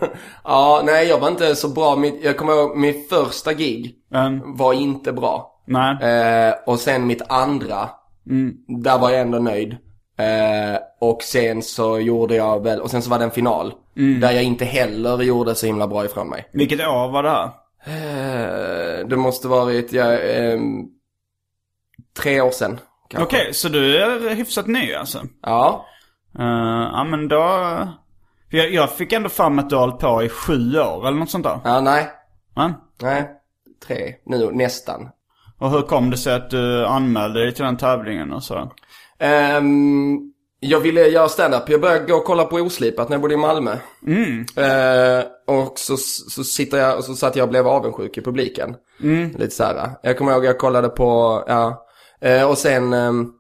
Ja, 0.45 0.83
nej 0.85 1.09
jag 1.09 1.19
var 1.19 1.29
inte 1.29 1.55
så 1.55 1.69
bra. 1.69 2.05
Jag 2.23 2.37
kommer 2.37 2.53
ihåg 2.53 2.77
min 2.77 2.95
första 3.11 3.53
gig 3.53 3.95
Men, 4.11 4.57
var 4.57 4.73
inte 4.73 5.13
bra. 5.13 5.63
nej. 5.67 5.97
Eh, 6.03 6.55
och 6.67 6.79
sen 6.79 7.07
mitt 7.07 7.23
andra, 7.29 7.89
där 8.83 8.99
var 8.99 9.11
jag 9.11 9.21
ändå 9.21 9.39
nöjd. 9.39 9.77
Eh, 10.17 10.79
och 11.01 11.23
sen 11.23 11.63
så 11.63 11.99
gjorde 11.99 12.37
jag 12.37 12.63
väl, 12.63 12.81
och 12.81 12.91
sen 12.91 13.03
så 13.03 13.11
var 13.11 13.19
det 13.19 13.25
en 13.25 13.31
final. 13.31 13.75
Där 14.21 14.31
jag 14.31 14.43
inte 14.43 14.65
heller 14.65 15.23
gjorde 15.23 15.55
så 15.55 15.67
himla 15.67 15.87
bra 15.87 16.05
ifrån 16.05 16.29
mig. 16.29 16.49
Vilket 16.53 16.81
år 16.81 17.11
var 17.11 17.23
det 17.23 17.31
här? 17.31 17.51
Eh, 17.87 19.07
det 19.07 19.17
måste 19.17 19.49
varit, 19.49 19.93
ja, 19.93 20.13
ehm, 20.13 20.87
tre 22.17 22.41
år 22.41 22.51
sedan. 22.51 22.81
Okej, 23.19 23.55
så 23.55 23.69
du 23.69 23.97
är 23.97 24.35
hyfsat 24.35 24.67
ny 24.67 24.95
alltså? 24.95 25.23
Ja. 25.43 25.87
Uh, 26.39 26.91
ja 26.93 27.05
men 27.05 27.29
då... 27.29 27.39
Jag, 28.51 28.73
jag 28.73 28.91
fick 28.91 29.13
ändå 29.13 29.29
fram 29.29 29.59
att 29.59 29.71
du 29.71 29.77
har 29.77 29.91
på 29.91 30.23
i 30.23 30.29
sju 30.29 30.79
år 30.79 31.09
eller 31.09 31.19
något 31.19 31.31
sånt 31.31 31.45
där. 31.45 31.61
Ja, 31.65 31.81
nej. 31.81 32.09
Va? 32.55 32.75
Nej. 33.03 33.31
tre 33.87 34.15
nu 34.27 34.51
nästan. 34.53 35.09
Och 35.59 35.71
hur 35.71 35.83
kom 35.83 36.11
det 36.11 36.17
sig 36.17 36.35
att 36.35 36.51
du 36.51 36.87
anmälde 36.87 37.41
dig 37.41 37.55
till 37.55 37.65
den 37.65 37.77
tävlingen 37.77 38.33
och 38.33 38.43
så? 38.43 38.73
Ehm, 39.19 40.19
jag 40.61 40.81
ville 40.81 41.09
göra 41.09 41.29
stand-up. 41.29 41.69
Jag 41.69 41.81
började 41.81 42.07
gå 42.07 42.15
och 42.17 42.25
kolla 42.25 42.45
på 42.45 42.57
Oslipat 42.57 43.09
när 43.09 43.15
jag 43.15 43.23
bodde 43.23 43.35
i 43.35 43.37
Malmö. 43.37 43.77
Eh, 44.57 45.25
och 45.47 45.79
så, 45.79 45.97
så, 45.97 46.45
sitter 46.45 46.79
jag, 46.79 46.99
och 46.99 47.05
så 47.05 47.15
satt 47.15 47.37
jag 47.37 47.45
och 47.45 47.49
blev 47.51 47.69
avundsjuk 47.69 48.19
i 48.19 48.23
publiken. 48.23 48.77
Lite 49.39 49.55
så 49.55 49.65
här. 49.65 49.91
Jag 50.03 50.19
kommer 50.19 50.33
ihåg 50.33 50.45
jag 50.45 50.59
kollade 50.59 50.89
på, 50.89 51.43
ja. 51.47 51.87
Eh, 52.21 52.51
och 52.51 52.59
sen, 52.59 52.93
ehm, 52.93 53.31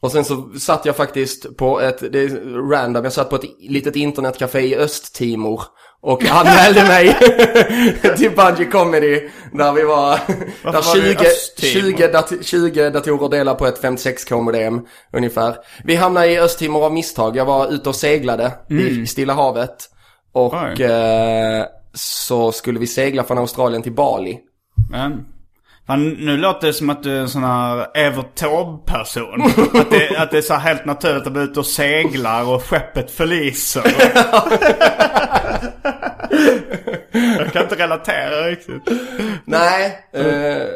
och 0.00 0.12
sen 0.12 0.24
så 0.24 0.50
satt 0.58 0.86
jag 0.86 0.96
faktiskt 0.96 1.56
på 1.56 1.80
ett, 1.80 2.12
det 2.12 2.20
är 2.20 2.68
random, 2.70 3.04
jag 3.04 3.12
satt 3.12 3.30
på 3.30 3.36
ett 3.36 3.44
litet 3.58 3.96
internetcafé 3.96 4.60
i 4.60 4.76
Östtimor. 4.76 5.62
Och 6.00 6.24
anmälde 6.24 6.82
mig 6.82 7.16
till 8.16 8.30
Bungy 8.30 8.70
Comedy. 8.70 9.28
Där 9.52 9.72
vi 9.72 9.82
var, 9.82 10.20
där 10.62 10.72
var 10.72 10.94
du 10.94 11.10
i 11.10 11.14
20, 11.14 11.26
Östtimor? 11.26 11.96
20, 11.96 12.08
dat 12.08 12.32
20 12.42 12.90
datorer 12.90 13.28
delar 13.28 13.54
på 13.54 13.66
ett 13.66 13.82
56k 13.82 14.42
modem 14.42 14.86
ungefär. 15.12 15.56
Vi 15.84 15.94
hamnade 15.94 16.26
i 16.26 16.38
Östtimor 16.38 16.84
av 16.84 16.92
misstag. 16.92 17.36
Jag 17.36 17.44
var 17.44 17.72
ute 17.72 17.88
och 17.88 17.94
seglade 17.94 18.52
i 18.68 19.06
Stilla 19.06 19.32
havet. 19.32 19.90
Och 20.32 20.80
eh, 20.80 21.66
så 21.94 22.52
skulle 22.52 22.78
vi 22.78 22.86
segla 22.86 23.24
från 23.24 23.38
Australien 23.38 23.82
till 23.82 23.92
Bali. 23.94 24.38
Men, 24.90 25.24
fan, 25.88 26.08
nu 26.08 26.36
låter 26.36 26.66
det 26.66 26.72
som 26.72 26.90
att 26.90 27.02
du 27.02 27.16
är 27.16 27.20
en 27.20 27.28
sån 27.28 27.44
här 27.44 27.86
Evert 27.94 28.34
Taube-person. 28.34 29.42
att, 29.74 29.90
det, 29.90 30.16
att 30.16 30.30
det 30.30 30.38
är 30.38 30.42
så 30.42 30.54
här 30.54 30.60
helt 30.60 30.84
naturligt 30.84 31.26
att 31.26 31.32
vara 31.32 31.44
ute 31.44 31.60
och 31.60 31.66
seglar 31.66 32.54
och 32.54 32.64
skeppet 32.64 33.10
förliser. 33.10 33.82
Jag 37.38 37.52
kan 37.52 37.62
inte 37.62 37.74
relatera 37.74 38.50
riktigt. 38.50 38.82
Nej, 39.44 40.08
eh, 40.12 40.66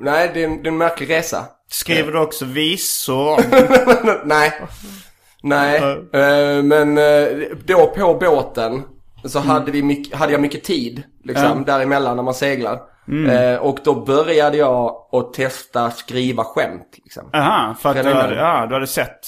nej 0.00 0.30
det 0.34 0.42
är, 0.42 0.44
en, 0.44 0.62
det 0.62 0.68
är 0.68 0.72
en 0.72 0.78
märklig 0.78 1.10
resa. 1.10 1.44
Skriver 1.70 2.12
du 2.12 2.18
också 2.18 2.44
visor? 2.44 3.40
nej. 4.26 4.52
Nej, 5.42 5.76
eh, 6.12 6.62
men 6.62 6.98
eh, 6.98 7.26
då 7.64 7.86
på 7.86 8.14
båten 8.14 8.82
så 9.24 9.38
hade, 9.38 9.70
vi 9.70 9.82
mycket, 9.82 10.18
hade 10.18 10.32
jag 10.32 10.40
mycket 10.40 10.64
tid 10.64 11.02
liksom 11.24 11.64
däremellan 11.64 12.16
när 12.16 12.22
man 12.22 12.34
seglar. 12.34 12.91
Eh, 13.30 13.56
och 13.62 13.78
då 13.84 13.94
började 13.94 14.56
jag 14.56 14.96
att 15.12 15.32
testa 15.32 15.90
skriva 15.90 16.44
skämt 16.44 16.88
liksom. 17.04 17.30
Aha, 17.32 17.74
för 17.74 17.88
att 17.90 18.02
du 18.02 18.12
hade, 18.12 18.34
ja, 18.34 18.66
du 18.66 18.74
hade 18.74 18.86
sett 18.86 19.20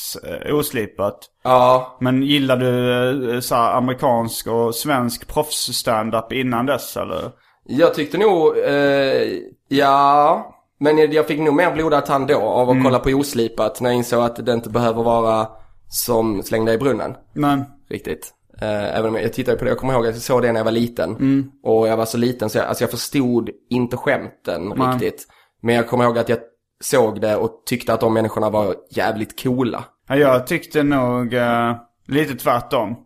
eh, 0.48 0.54
oslipat. 0.54 1.18
Ja, 1.44 1.96
Men 2.00 2.22
gillar 2.22 2.56
du 2.56 3.34
eh, 3.34 3.40
så 3.40 3.54
amerikansk 3.54 4.46
och 4.46 4.74
svensk 4.74 5.28
proffs-standup 5.34 6.32
innan 6.32 6.66
dess 6.66 6.96
eller? 6.96 7.30
jag 7.66 7.94
tyckte 7.94 8.18
nog, 8.18 8.58
eh, 8.58 9.28
ja. 9.68 10.50
Men 10.80 11.12
jag- 11.12 11.26
fick 11.26 11.40
nog 11.40 11.54
mer 11.54 11.72
blodad 11.72 12.06
tand 12.06 12.26
då 12.28 12.38
av 12.40 12.70
att 12.70 12.82
kolla 12.84 12.98
på 12.98 13.10
oslipat 13.10 13.80
när 13.80 13.90
jag 13.90 13.96
insåg 13.96 14.22
att 14.22 14.46
det 14.46 14.52
inte 14.52 14.70
behöver 14.70 15.02
vara 15.02 15.46
som 15.88 16.42
släng 16.42 16.64
dig 16.64 16.74
i 16.74 16.78
brunnen. 16.78 17.14
Men, 17.32 17.64
Riktigt. 17.90 18.30
Eh, 18.60 18.96
även 18.98 19.08
om 19.08 19.14
jag, 19.14 19.24
jag 19.24 19.32
tittade 19.32 19.56
på 19.56 19.64
det, 19.64 19.70
jag 19.70 19.78
kommer 19.78 19.92
ihåg 19.94 20.06
att 20.06 20.14
jag 20.14 20.22
såg 20.22 20.42
det 20.42 20.52
när 20.52 20.60
jag 20.60 20.64
var 20.64 20.72
liten. 20.72 21.16
Och 21.62 21.88
jag 21.88 21.96
var 21.96 22.04
så 22.06 22.18
liten 22.18 22.50
så 22.50 22.58
jag, 22.58 22.66
alltså 22.66 22.84
jag 22.84 22.90
förstod 22.90 23.50
inte 23.70 23.96
skämten 23.96 24.72
riktigt. 24.72 25.26
Men 25.62 25.74
jag 25.74 25.88
kommer 25.88 26.04
ihåg 26.04 26.18
att 26.18 26.28
jag 26.28 26.38
såg 26.80 27.20
det 27.20 27.36
och 27.36 27.62
tyckte 27.66 27.94
att 27.94 28.00
de 28.00 28.14
människorna 28.14 28.50
var 28.50 28.74
jävligt 28.90 29.42
coola. 29.42 29.84
ja, 30.08 30.16
jag 30.16 30.46
tyckte 30.46 30.82
nog 30.82 31.34
eh, 31.34 31.76
lite 32.06 32.34
tvärtom. 32.34 32.96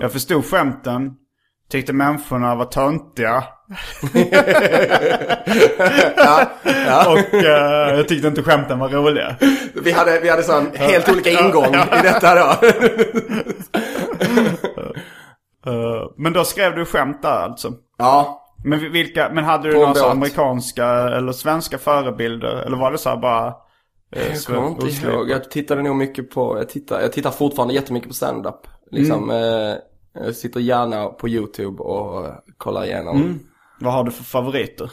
Jag 0.00 0.12
förstod 0.12 0.44
skämten. 0.44 1.14
Tyckte 1.70 1.92
människorna 1.92 2.54
var 2.54 2.64
töntiga. 2.64 3.44
Och 7.06 7.34
eh, 7.34 7.96
jag 7.96 8.08
tyckte 8.08 8.28
inte 8.28 8.42
skämten 8.42 8.78
var 8.78 8.88
roliga. 8.88 9.36
Vi 9.74 9.92
hade, 9.92 10.20
vi 10.20 10.28
hade 10.30 10.42
sån 10.42 10.66
helt 10.74 11.08
olika 11.08 11.30
ingång 11.30 11.74
i 11.74 12.02
detta 12.02 12.34
då. 12.34 12.66
Eh, 15.66 16.10
men 16.16 16.32
då 16.32 16.44
skrev 16.44 16.74
du 16.76 16.84
skämt 16.84 17.22
där 17.22 17.28
alltså? 17.42 17.72
ja, 17.98 18.44
Men 18.64 18.92
vilka, 18.92 19.30
men 19.32 19.44
hade 19.44 19.68
du 19.68 19.74
På 19.74 19.78
en 19.80 19.82
några 19.82 19.94
så 19.94 20.04
båt. 20.04 20.12
amerikanska 20.12 20.86
eller 20.88 21.32
svenska 21.32 21.78
förebilder? 21.78 22.56
Eller 22.66 22.76
var 22.76 22.92
det 22.92 22.98
så 22.98 23.08
här 23.08 23.16
bara... 23.16 23.46
eh, 24.16 24.32
jag 24.32 24.42
kommer 24.44 24.68
inte 24.68 25.06
ihåg. 25.06 25.30
Jag 25.30 25.50
tittade 25.50 25.82
nog 25.82 25.96
mycket 25.96 26.30
på, 26.30 26.58
jag 26.58 26.68
tittar, 26.68 27.00
jag 27.00 27.12
tittar 27.12 27.30
fortfarande 27.30 27.74
jättemycket 27.74 28.08
på 28.08 28.14
stand-up. 28.14 28.60
Liksom, 28.90 29.30
eh, 29.30 29.74
jag 30.24 30.34
sitter 30.34 30.60
gärna 30.60 31.06
på 31.06 31.28
YouTube 31.28 31.82
och 31.82 32.26
eh, 32.26 32.32
kollar 32.56 32.84
igenom. 32.84 33.40
Vad 33.80 33.92
har 33.92 34.04
du 34.04 34.10
för 34.10 34.24
favoriter? 34.24 34.90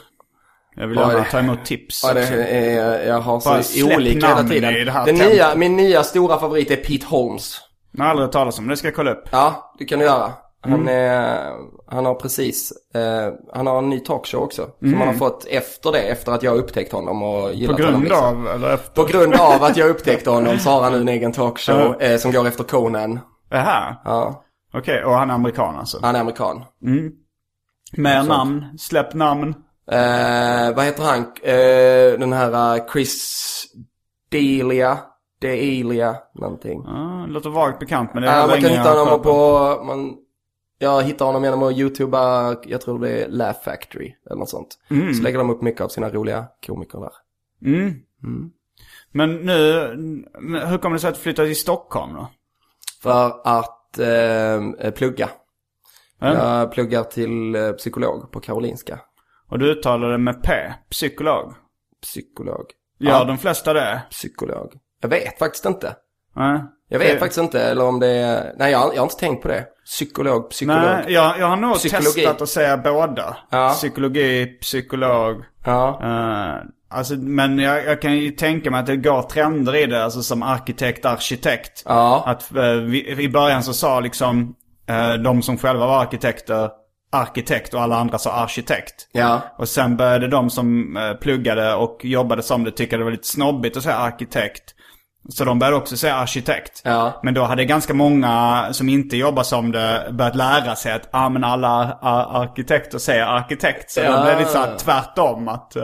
Jag 0.75 0.87
vill 0.87 0.97
gärna 0.97 1.23
ta 1.23 1.39
emot 1.39 1.65
tips 1.65 2.03
Ja, 2.07 2.13
det 2.13 2.27
är, 2.27 3.07
jag 3.07 3.19
har 3.19 3.41
Bara 3.45 3.63
så 3.63 3.95
olika 3.95 4.27
hela 4.27 4.43
tiden. 4.43 4.75
i 4.75 4.83
det 4.83 4.91
här 4.91 5.05
Den 5.05 5.15
tempot. 5.17 5.33
nya, 5.33 5.55
min 5.55 5.75
nya 5.75 6.03
stora 6.03 6.39
favorit 6.39 6.71
är 6.71 6.75
Pete 6.75 7.05
Holmes. 7.05 7.57
Jag 7.91 8.03
har 8.03 8.09
aldrig 8.11 8.25
hört 8.25 8.33
talas 8.33 8.59
om 8.59 8.67
det. 8.67 8.77
ska 8.77 8.87
jag 8.87 8.95
kolla 8.95 9.11
upp. 9.11 9.23
Ja, 9.31 9.75
det 9.79 9.85
kan 9.85 9.99
du 9.99 10.05
göra. 10.05 10.33
Han, 10.61 10.73
Mm. 10.73 10.87
är, 10.87 11.51
han 11.87 12.05
har 12.05 12.15
precis, 12.15 12.73
eh, 12.95 13.33
han 13.53 13.67
har 13.67 13.77
en 13.77 13.89
ny 13.89 13.99
talkshow 13.99 14.41
också. 14.43 14.67
Som 14.79 14.93
han 14.93 15.07
har 15.07 15.13
fått 15.13 15.45
efter 15.49 15.91
det, 15.91 15.99
efter 15.99 16.31
att 16.31 16.43
jag 16.43 16.57
upptäckt 16.57 16.91
honom 16.91 17.23
och 17.23 17.39
Mm. 17.39 17.51
På 17.51 17.53
gillat 17.57 17.79
honom. 17.79 17.91
grund 17.91 18.03
liksom. 18.03 18.47
av, 18.47 18.47
eller 18.55 18.73
efter? 18.73 19.01
På 19.01 19.07
grund 19.07 19.33
av 19.35 19.63
att 19.63 19.77
jag 19.77 19.89
upptäckte 19.89 20.29
honom 20.29 20.59
så 20.59 20.69
har 20.69 20.81
han 20.81 20.91
nu 20.91 21.01
en 21.01 21.07
egen 21.09 21.31
talkshow 21.31 22.01
eh, 22.01 22.17
som 22.17 22.31
går 22.31 22.47
efter 22.47 22.63
Conan. 22.63 23.19
Jaha. 23.49 23.95
Ja, 24.05 24.43
Okej, 24.73 25.03
och 25.03 25.13
han 25.13 25.29
är 25.29 25.33
amerikan 25.33 25.75
alltså? 25.75 25.99
han 26.01 26.15
är 26.15 26.19
amerikan. 26.19 26.63
Mer 27.97 28.23
namn? 28.23 28.77
Släpp 28.77 29.13
namn? 29.13 29.49
Eh, 29.91 30.75
vad 30.75 30.85
heter 30.85 31.03
han? 31.03 31.19
Eh, 31.43 32.19
den 32.19 32.33
här 32.33 32.75
eh, 32.77 32.85
Chris 32.91 33.65
Delia, 34.29 34.97
Delia, 35.41 36.15
någonting. 36.35 36.83
Ja, 36.85 37.25
låter 37.29 37.49
vagt 37.49 37.79
bekant 37.79 38.13
men 38.13 38.23
det 38.23 38.29
är 38.29 38.41
väl 38.41 38.49
man 38.49 38.61
kan 38.61 38.69
hitta 38.69 38.89
honom 38.99 39.21
på, 39.21 39.83
man, 39.85 40.15
jag 40.79 41.03
hittar 41.03 41.25
honom 41.25 41.43
genom 41.43 41.63
att 41.63 41.77
youtuba, 41.77 42.55
jag 42.65 42.81
tror 42.81 42.99
det 42.99 43.09
är 43.09 43.29
Laugh 43.29 43.59
Factory 43.63 44.15
eller 44.25 44.39
något 44.39 44.49
sånt. 44.49 44.79
Så 45.17 45.23
lägger 45.23 45.37
de 45.37 45.49
upp 45.49 45.61
mycket 45.61 45.81
av 45.81 45.87
sina 45.87 46.09
roliga 46.09 46.45
komiker 46.67 46.99
där. 46.99 47.11
Men 49.11 49.35
nu, 49.35 49.53
hur 50.65 50.77
kommer 50.77 50.93
det 50.95 50.99
sig 50.99 51.07
att 51.07 51.15
du 51.15 51.21
flyttade 51.21 51.47
till 51.47 51.57
Stockholm 51.57 52.13
då? 52.13 52.27
För 53.01 53.41
att 53.43 53.99
eh, 53.99 54.91
plugga. 54.91 55.29
Ja. 56.33 56.59
Jag 56.59 56.71
pluggar 56.71 57.03
till 57.03 57.55
eh, 57.55 57.71
psykolog 57.71 58.31
på 58.31 58.39
Karolinska. 58.39 58.99
Och 59.49 59.59
du 59.59 59.71
uttalar 59.71 60.09
det 60.11 60.17
med 60.17 60.43
P, 60.43 60.53
psykolog. 60.91 61.53
Psykolog. 62.01 62.65
Gör 62.99 63.11
Ja. 63.11 63.23
de 63.23 63.37
flesta 63.37 63.73
det? 63.73 64.01
Psykolog. 64.09 64.73
Jag 65.01 65.09
vet 65.09 65.39
faktiskt 65.39 65.65
inte. 65.65 65.95
Nej. 66.35 66.59
Jag 66.89 66.99
vet 66.99 67.07
Det- 67.13 67.19
faktiskt 67.19 67.39
inte, 67.41 67.61
eller 67.63 67.85
om 67.85 67.99
det 67.99 68.07
är... 68.07 68.53
Nej, 68.57 68.71
jag, 68.71 68.79
har- 68.79 68.93
jag 68.93 68.99
har 69.01 69.03
inte 69.05 69.15
tänkt 69.15 69.41
på 69.41 69.47
det. 69.47 69.65
Psykolog, 69.85 70.49
psykolog. 70.49 70.81
Nej, 70.81 71.03
jag, 71.07 71.39
jag 71.39 71.47
har 71.47 71.55
nog 71.55 71.75
Psykologi. 71.75 72.05
testat 72.21 72.41
att 72.41 72.49
säga 72.49 72.77
båda. 72.77 73.37
Ja. 73.49 73.69
Psykologi, 73.69 74.45
psykolog. 74.61 75.43
Ja. 75.65 75.99
Eh, 76.03 76.63
alltså, 76.89 77.15
men 77.15 77.59
jag, 77.59 77.85
jag 77.85 78.01
kan 78.01 78.17
ju 78.17 78.31
tänka 78.31 78.71
mig 78.71 78.79
att 78.79 78.85
det 78.85 78.97
går 78.97 79.21
trender 79.21 79.75
i 79.75 79.85
det, 79.85 80.03
alltså 80.03 80.21
som 80.21 80.43
arkitekt, 80.43 81.05
arkitekt. 81.05 81.83
Ja. 81.85 82.23
Att 82.27 82.55
eh, 82.55 82.63
vi, 82.71 83.23
i 83.23 83.29
början 83.29 83.63
så 83.63 83.73
sa 83.73 83.99
liksom 83.99 84.55
de 85.23 85.41
som 85.41 85.57
själva 85.57 85.85
var 85.87 86.01
arkitekter 86.01 86.69
arkitekt 87.11 87.73
och 87.73 87.81
alla 87.81 87.95
andra 87.95 88.17
sa 88.17 88.31
arkitekt. 88.31 89.07
Ja. 89.11 89.41
Och 89.57 89.69
sen 89.69 89.97
började 89.97 90.27
de 90.27 90.49
som 90.49 90.97
eh, 90.97 91.13
pluggade 91.13 91.73
och 91.75 91.99
jobbade 92.05 92.43
som 92.43 92.63
det 92.63 92.71
tycka 92.71 92.97
det 92.97 93.03
var 93.03 93.11
lite 93.11 93.27
snobbigt 93.27 93.77
att 93.77 93.83
säga 93.83 93.95
arkitekt. 93.95 94.63
Så 95.29 95.45
de 95.45 95.59
började 95.59 95.77
också 95.77 95.97
säga 95.97 96.15
arkitekt. 96.15 96.81
Ja. 96.83 97.19
Men 97.23 97.33
då 97.33 97.43
hade 97.43 97.65
ganska 97.65 97.93
många 97.93 98.65
som 98.71 98.89
inte 98.89 99.17
jobbar 99.17 99.43
som 99.43 99.71
det 99.71 100.07
börjat 100.11 100.35
lära 100.35 100.75
sig 100.75 100.93
att 100.93 101.09
ah, 101.11 101.29
men 101.29 101.43
alla 101.43 101.97
ar- 102.01 102.41
arkitekter 102.41 102.97
säger 102.97 103.23
arkitekt. 103.25 103.91
Så 103.91 103.99
Ja. 103.99 104.11
de 104.11 104.25
blev 104.25 104.39
lite 104.39 104.51
så 104.51 104.57
här 104.57 104.75
tvärtom 104.77 105.47
att... 105.47 105.75
eh, 105.75 105.83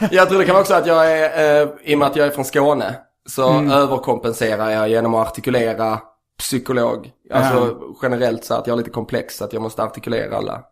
Jag 0.10 0.28
tror 0.28 0.38
det 0.38 0.44
kan 0.44 0.52
vara 0.54 0.62
också 0.62 0.74
att 0.74 0.86
jag 0.86 1.12
är, 1.12 1.62
eh, 1.62 1.68
i 1.84 1.94
och 1.94 1.98
med 1.98 2.08
att 2.08 2.16
jag 2.16 2.26
är 2.26 2.30
från 2.30 2.44
Skåne, 2.44 2.94
så 3.28 3.50
Mm. 3.50 3.70
överkompenserar 3.70 4.70
jag 4.70 4.88
genom 4.88 5.14
att 5.14 5.28
artikulera 5.28 5.98
psykolog. 6.38 7.10
Alltså 7.30 7.78
generellt 8.02 8.44
så 8.44 8.54
att 8.54 8.66
jag 8.66 8.74
är 8.74 8.78
lite 8.78 8.90
komplex, 8.90 9.36
så 9.36 9.44
att 9.44 9.52
jag 9.52 9.62
måste 9.62 9.82
artikulera 9.82 10.36
alla. 10.36 10.62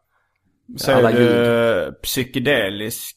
Säger 0.81 0.99
Alla 0.99 1.11
du 1.11 1.93
psykedelisk? 2.03 3.17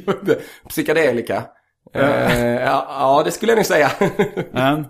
Psykedelika. 0.68 1.44
Eh, 1.94 2.44
ja, 2.62 2.86
ja, 2.88 3.22
det 3.24 3.30
skulle 3.30 3.52
jag 3.52 3.56
nog 3.56 3.66
säga. 3.66 3.90
Ja. 4.52 4.84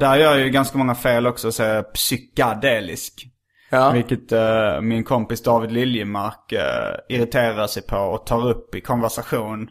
Där 0.00 0.16
gör 0.16 0.30
jag 0.36 0.40
ju 0.40 0.50
ganska 0.50 0.78
många 0.78 0.94
fel 0.94 1.26
också, 1.26 1.52
säger 1.52 1.82
psykadelisk. 1.82 3.26
ja. 3.70 3.90
Vilket 3.90 4.32
eh, 4.32 4.80
min 4.80 5.04
kompis 5.04 5.42
David 5.42 5.72
Liljemark 5.72 6.52
eh, 6.52 6.94
irriterar 7.16 7.66
sig 7.66 7.82
på 7.82 7.96
och 7.96 8.26
tar 8.26 8.48
upp 8.48 8.74
i 8.74 8.80
konversation 8.80 9.68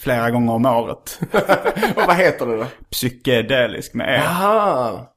flera 0.00 0.30
gånger 0.30 0.52
om 0.52 0.66
året. 0.66 1.20
Och 1.96 2.02
vad 2.06 2.16
heter 2.16 2.46
det 2.46 2.56
då? 2.56 2.66
Psykedelisk 2.90 3.94
med 3.94 4.14
E. 4.14 4.22
Aha. 4.26 5.14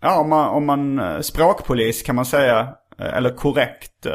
Ja, 0.00 0.20
om 0.20 0.28
man, 0.28 0.48
om 0.48 0.66
man 0.66 0.98
eh, 0.98 1.20
språkpolis 1.20 2.02
kan 2.02 2.14
man 2.16 2.24
säga. 2.24 2.68
eh, 2.98 3.16
Eller 3.16 3.30
korrekt. 3.30 4.06
eh, 4.06 4.12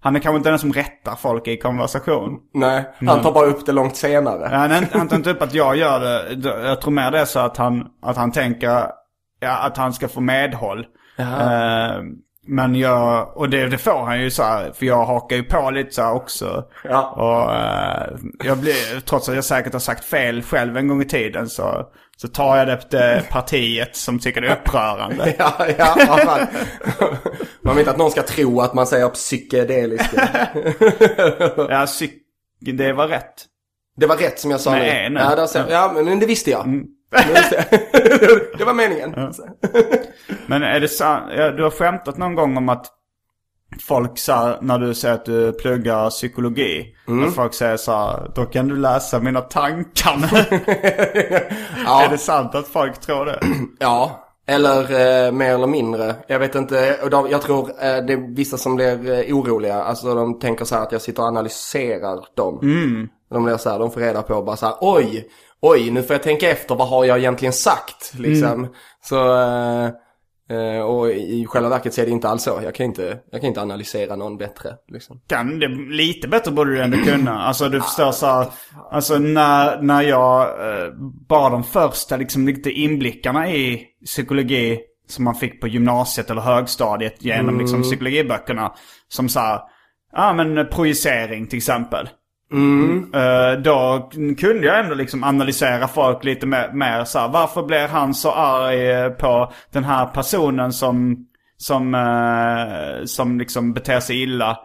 han 0.00 0.16
är 0.16 0.20
kanske 0.20 0.36
inte 0.36 0.50
den 0.50 0.58
som 0.58 0.72
rättar 0.72 1.14
folk 1.16 1.48
i 1.48 1.56
konversation. 1.56 2.38
Nej, 2.54 2.84
han 3.06 3.22
tar 3.22 3.32
bara 3.32 3.46
upp 3.46 3.66
det 3.66 3.72
långt 3.72 3.96
senare. 3.96 4.48
Han, 4.56 4.70
han 4.92 5.08
tar 5.08 5.16
inte 5.16 5.30
upp 5.30 5.42
att 5.42 5.54
jag 5.54 5.76
gör 5.76 6.00
det. 6.00 6.48
Jag 6.68 6.80
tror 6.80 6.92
mer 6.92 7.10
det 7.10 7.18
är 7.18 7.24
så 7.24 7.38
att 7.40 7.56
han, 7.56 7.86
att 8.02 8.16
han 8.16 8.32
tänker 8.32 8.82
ja, 9.40 9.56
att 9.58 9.76
han 9.76 9.92
ska 9.92 10.08
få 10.08 10.20
medhåll. 10.20 10.86
Eh, 11.18 12.02
men 12.46 12.74
jag, 12.74 13.36
och 13.36 13.50
det, 13.50 13.66
det 13.68 13.78
får 13.78 14.04
han 14.04 14.20
ju 14.20 14.30
så 14.30 14.42
här, 14.42 14.72
för 14.74 14.86
jag 14.86 15.04
hakar 15.04 15.36
ju 15.36 15.42
på 15.42 15.70
lite 15.70 15.90
så 15.94 16.02
här 16.02 16.12
också. 16.14 16.64
Ja. 16.84 17.10
Och 17.10 17.54
eh, 17.54 18.18
jag 18.44 18.58
blir, 18.58 19.00
trots 19.00 19.28
att 19.28 19.34
jag 19.34 19.44
säkert 19.44 19.72
har 19.72 19.80
sagt 19.80 20.04
fel 20.04 20.42
själv 20.42 20.76
en 20.76 20.88
gång 20.88 21.02
i 21.02 21.04
tiden 21.04 21.48
så, 21.48 21.84
så 22.20 22.28
tar 22.28 22.56
jag 22.56 22.66
det 22.66 22.76
till 22.76 23.28
partiet 23.30 23.96
som 23.96 24.18
tycker 24.18 24.40
det 24.40 24.48
är 24.48 24.56
upprörande. 24.56 25.34
Ja, 25.38 25.66
ja, 25.78 25.96
ja. 25.98 26.46
Man 27.60 27.74
vill 27.74 27.80
inte 27.80 27.90
att 27.90 27.98
någon 27.98 28.10
ska 28.10 28.22
tro 28.22 28.60
att 28.60 28.74
man 28.74 28.86
säger 28.86 29.08
psykedeliska. 29.08 30.48
ja, 31.68 31.86
psyk, 31.86 32.12
det 32.60 32.92
var 32.92 33.08
rätt. 33.08 33.44
Det 33.96 34.06
var 34.06 34.16
rätt 34.16 34.40
som 34.40 34.50
jag 34.50 34.60
sa 34.60 34.70
Med 34.70 35.12
nu. 35.12 35.18
Nu. 35.18 35.24
Ja, 35.36 35.46
ser, 35.46 35.66
ja, 35.70 35.92
men 35.94 36.18
det 36.18 36.26
visste 36.26 36.50
jag. 36.50 36.66
Mm. 36.66 36.86
Det 37.10 37.34
visste 37.34 37.66
jag. 37.70 37.80
det 38.58 38.64
var 38.64 38.74
meningen. 38.74 39.32
Men 40.46 40.62
är 40.62 40.80
det 40.80 40.88
sant? 40.88 41.32
Ja, 41.36 41.50
du 41.50 41.62
har 41.62 41.70
skämtat 41.70 42.18
någon 42.18 42.34
gång 42.34 42.56
om 42.56 42.68
att 42.68 42.86
folk 43.88 44.18
sa 44.18 44.58
när 44.60 44.78
du 44.78 44.94
säger 44.94 45.14
att 45.14 45.24
du 45.24 45.52
pluggar 45.52 46.10
psykologi. 46.10 46.94
Mm. 47.08 47.28
Att 47.28 47.34
folk 47.34 47.54
säger 47.54 47.76
så 47.76 47.92
här, 47.92 48.30
då 48.34 48.44
kan 48.44 48.68
du 48.68 48.76
läsa 48.76 49.20
mina 49.20 49.40
tankar. 49.40 50.18
Ja. 51.84 52.04
Är 52.04 52.08
det 52.08 52.18
sant 52.18 52.54
att 52.54 52.68
folk 52.68 53.00
tror 53.00 53.24
det? 53.24 53.40
Ja, 53.78 54.24
eller 54.46 54.80
eh, 54.82 55.32
mer 55.32 55.54
eller 55.54 55.66
mindre. 55.66 56.14
Jag 56.26 56.38
vet 56.38 56.54
inte, 56.54 56.98
jag 57.30 57.42
tror 57.42 57.68
eh, 57.68 58.04
det 58.06 58.12
är 58.12 58.34
vissa 58.34 58.56
som 58.56 58.76
blir 58.76 59.10
eh, 59.10 59.36
oroliga. 59.36 59.82
Alltså 59.82 60.14
de 60.14 60.38
tänker 60.38 60.64
så 60.64 60.74
här 60.74 60.82
att 60.82 60.92
jag 60.92 61.02
sitter 61.02 61.22
och 61.22 61.28
analyserar 61.28 62.24
dem. 62.34 62.58
De 63.30 63.44
blir 63.44 63.56
så 63.56 63.70
här, 63.70 63.78
de 63.78 63.90
får 63.90 64.00
reda 64.00 64.22
på 64.22 64.42
bara 64.42 64.56
så 64.56 64.66
här, 64.66 64.74
oj, 64.80 65.28
oj, 65.60 65.90
nu 65.90 66.02
får 66.02 66.14
jag 66.14 66.22
tänka 66.22 66.50
efter, 66.50 66.74
vad 66.74 66.88
har 66.88 67.04
jag 67.04 67.18
egentligen 67.18 67.52
sagt? 67.52 68.14
Liksom. 68.18 68.68
Så, 69.04 69.38
eh, 69.38 69.84
eh, 69.84 69.90
och 70.86 71.10
i 71.10 71.46
själva 71.48 71.68
verket 71.68 71.94
så 71.94 72.00
är 72.00 72.04
det 72.04 72.10
inte 72.10 72.28
alls 72.28 72.42
så. 72.42 72.60
Jag 72.62 72.74
kan 72.74 72.86
inte, 72.86 73.18
jag 73.30 73.40
kan 73.40 73.48
inte 73.48 73.62
analysera 73.62 74.16
någon 74.16 74.38
bättre. 74.38 74.74
Liksom. 74.88 75.20
Kan 75.26 75.58
det, 75.58 75.68
lite 75.68 76.28
bättre 76.28 76.50
borde 76.50 76.70
du 76.70 76.82
ändå 76.82 76.96
kunna. 76.96 77.42
Alltså 77.42 77.68
du 77.68 77.80
förstår 77.80 78.12
så 78.12 78.26
här, 78.26 78.46
Alltså 78.90 79.18
när, 79.18 79.82
när 79.82 80.02
jag 80.02 80.42
eh, 80.42 80.92
bad 81.28 81.52
de 81.52 81.64
första 81.64 82.16
liksom 82.16 82.46
lite 82.46 82.70
inblickarna 82.70 83.50
i 83.50 83.86
psykologi 84.04 84.78
som 85.08 85.24
man 85.24 85.34
fick 85.34 85.60
på 85.60 85.68
gymnasiet 85.68 86.30
eller 86.30 86.42
högstadiet 86.42 87.24
genom 87.24 87.58
liksom 87.58 87.82
psykologiböckerna. 87.82 88.74
Som 89.08 89.28
så 89.28 89.40
här, 89.40 89.60
ja 90.12 90.32
men 90.32 90.68
projicering 90.68 91.46
till 91.46 91.56
exempel. 91.56 92.08
Eh, 92.52 93.60
då 93.60 94.10
kunde 94.38 94.66
jag 94.66 94.78
ändå 94.78 94.94
liksom 94.94 95.24
analysera 95.24 95.88
folk 95.88 96.24
lite 96.24 96.46
mer, 96.46 96.72
mer 96.72 97.04
så 97.04 97.18
här, 97.18 97.28
Varför 97.28 97.62
blir 97.62 97.88
han 97.88 98.14
så 98.14 98.32
arg 98.32 98.90
eh, 98.90 99.08
på 99.08 99.52
den 99.72 99.84
här 99.84 100.06
personen 100.06 100.72
som, 100.72 101.16
som, 101.56 101.94
eh, 101.94 103.04
som 103.04 103.38
liksom 103.38 103.72
beter 103.72 104.00
sig 104.00 104.22
illa? 104.22 104.58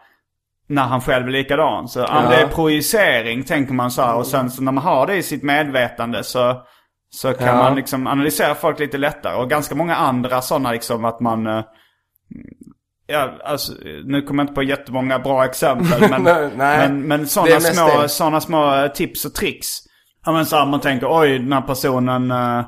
När 0.68 0.84
han 0.84 1.02
själv 1.02 1.28
är 1.28 1.32
likadan. 1.32 1.88
Så 1.88 2.00
ja. 2.00 2.26
det 2.30 2.36
är 2.36 2.48
projicering 2.48 3.44
tänker 3.44 3.74
man 3.74 3.92
så 3.92 4.02
här. 4.02 4.16
Och 4.16 4.28
sen 4.28 4.52
så 4.52 4.64
när 4.64 4.72
man 4.72 4.84
har 4.84 5.08
det 5.08 5.16
i 5.16 5.24
sitt 5.24 5.44
medvetande 5.44 6.24
så, 6.24 6.62
så 7.10 7.34
kan 7.34 7.48
Ja. 7.48 7.56
man 7.56 7.76
liksom 7.76 8.08
analysera 8.08 8.56
folk 8.56 8.80
lite 8.80 8.98
lättare. 8.98 9.36
Och 9.36 9.50
ganska 9.50 9.76
många 9.76 9.96
andra 9.96 10.42
sådana 10.42 10.72
liksom 10.72 11.06
att 11.06 11.20
man... 11.20 11.64
Ja, 13.08 13.34
alltså, 13.44 13.74
nu 14.06 14.22
kommer 14.22 14.44
jag 14.44 14.50
inte 14.50 14.54
på 14.54 14.64
jättemånga 14.64 15.20
bra 15.20 15.46
exempel. 15.46 16.10
Men, 16.10 16.24
Nej, 16.24 16.50
men, 16.90 17.08
men 17.08 17.28
sådana 17.28 17.60
små, 17.60 18.08
såna 18.08 18.42
små 18.42 18.76
eh, 18.76 18.92
tips 18.92 19.26
och 19.26 19.34
tricks. 19.34 19.68
Ja 20.26 20.32
men 20.32 20.46
så 20.46 20.56
här, 20.56 20.66
man 20.66 20.80
tänker 20.80 21.08
oj 21.10 21.40
den 21.40 21.54
här 21.54 21.62
personen 21.62 22.32
eh, 22.32 22.66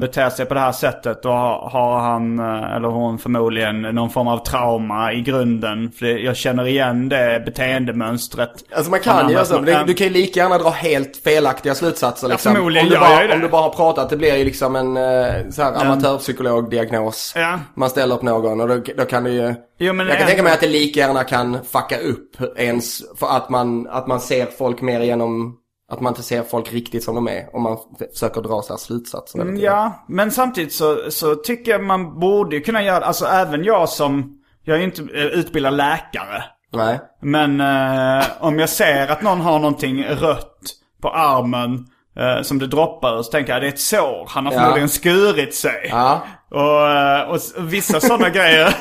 beter 0.00 0.30
sig 0.30 0.46
på 0.46 0.54
det 0.54 0.60
här 0.60 0.72
sättet. 0.72 1.22
Då 1.22 1.28
har, 1.30 1.98
han 2.00 2.38
eh, 2.38 2.76
eller 2.76 2.88
hon 2.88 3.18
förmodligen 3.18 3.82
någon 3.82 4.10
form 4.10 4.28
av 4.28 4.38
trauma 4.38 5.12
i 5.12 5.20
grunden. 5.20 5.90
För 5.90 6.06
jag 6.06 6.36
känner 6.36 6.66
igen 6.66 7.08
det 7.08 7.42
beteendemönstret. 7.46 8.50
Alltså 8.76 8.90
man 8.90 9.00
kan 9.00 9.14
ju 9.14 9.20
andra 9.20 9.32
göra 9.32 9.44
så. 9.44 9.54
som- 9.54 9.64
Du, 9.64 9.76
du 9.86 9.94
kan 9.94 10.06
ju 10.06 10.12
lika 10.12 10.40
gärna 10.40 10.58
dra 10.58 10.70
helt 10.70 11.16
felaktiga 11.16 11.74
slutsatser 11.74 12.28
liksom. 12.28 12.54
förmodligen 12.54 12.86
om, 12.86 12.90
du 12.90 12.94
gör 12.96 13.02
jag 13.02 13.10
bara, 13.18 13.26
det. 13.26 13.34
om 13.34 13.40
du 13.40 13.48
bara 13.48 13.62
har 13.62 13.70
pratat, 13.70 14.10
det 14.10 14.16
blir 14.16 14.36
ju 14.36 14.44
liksom 14.44 14.76
en 14.76 14.96
eh, 14.96 15.50
så 15.50 15.62
här 15.62 15.72
amatörpsykologdiagnos. 15.86 17.32
Ja. 17.36 17.60
Man 17.74 17.90
ställer 17.90 18.14
upp 18.14 18.22
någon 18.22 18.60
och 18.60 18.68
då, 18.68 18.82
då 18.96 19.04
kan 19.04 19.24
det 19.24 19.30
ju... 19.30 19.54
Jo, 19.78 19.86
jag 19.86 19.96
kan 19.96 20.00
ändå- 20.10 20.26
tänka 20.26 20.42
mig 20.42 20.52
att 20.52 20.60
det 20.60 20.68
lika 20.68 21.00
gärna 21.00 21.24
kan 21.24 21.58
fucka 21.64 21.98
upp 21.98 22.58
ens 22.58 23.02
för 23.18 23.26
att 23.36 23.50
man, 23.50 23.86
att 23.90 24.06
man 24.06 24.20
ser 24.20 24.46
folk 24.58 24.80
mer 24.80 25.00
genom... 25.00 25.56
Att 25.92 26.00
man 26.00 26.10
inte 26.10 26.22
ser 26.22 26.42
folk 26.42 26.72
riktigt 26.72 27.04
som 27.04 27.14
de 27.14 27.28
är. 27.28 27.56
Om 27.56 27.62
man 27.62 27.76
försöker 28.12 28.40
dra 28.40 28.62
så 28.62 28.72
här 28.72 28.78
slutsatser. 28.78 29.38
tiden. 29.38 29.60
Ja, 29.60 30.04
men 30.08 30.30
samtidigt 30.30 30.72
så, 30.72 31.10
så 31.10 31.34
tycker 31.34 31.70
jag 31.72 31.84
man 31.84 32.20
borde 32.20 32.60
kunna 32.60 32.82
göra 32.82 33.04
Alltså 33.04 33.24
även 33.26 33.64
jag 33.64 33.88
som, 33.88 34.38
jag 34.64 34.74
är 34.76 34.78
ju 34.80 34.84
inte 34.84 35.02
eh, 35.02 35.24
utbildad 35.26 35.74
läkare. 35.74 36.44
Nej. 36.72 37.00
Men 37.22 37.60
eh, 37.60 38.24
om 38.40 38.58
jag 38.58 38.68
ser 38.68 39.08
att 39.08 39.22
någon 39.22 39.40
har 39.40 39.58
någonting 39.58 40.04
rött 40.04 40.58
på 41.02 41.10
armen 41.10 41.86
eh, 42.18 42.42
som 42.42 42.58
det 42.58 42.66
droppar 42.66 43.22
så 43.22 43.30
tänker 43.30 43.52
jag 43.52 43.62
det 43.62 43.66
är 43.66 43.72
ett 43.72 43.80
sår. 43.80 44.26
Han 44.28 44.46
har 44.46 44.52
Ja. 44.52 44.58
förmodligen 44.58 44.88
skurit 44.88 45.54
sig. 45.54 45.88
Ja. 45.90 46.20
Och, 46.50 46.88
eh, 46.90 47.20
och 47.30 47.36
s- 47.36 47.54
vissa 47.58 48.00
sådana 48.00 48.28
grejer. 48.30 48.74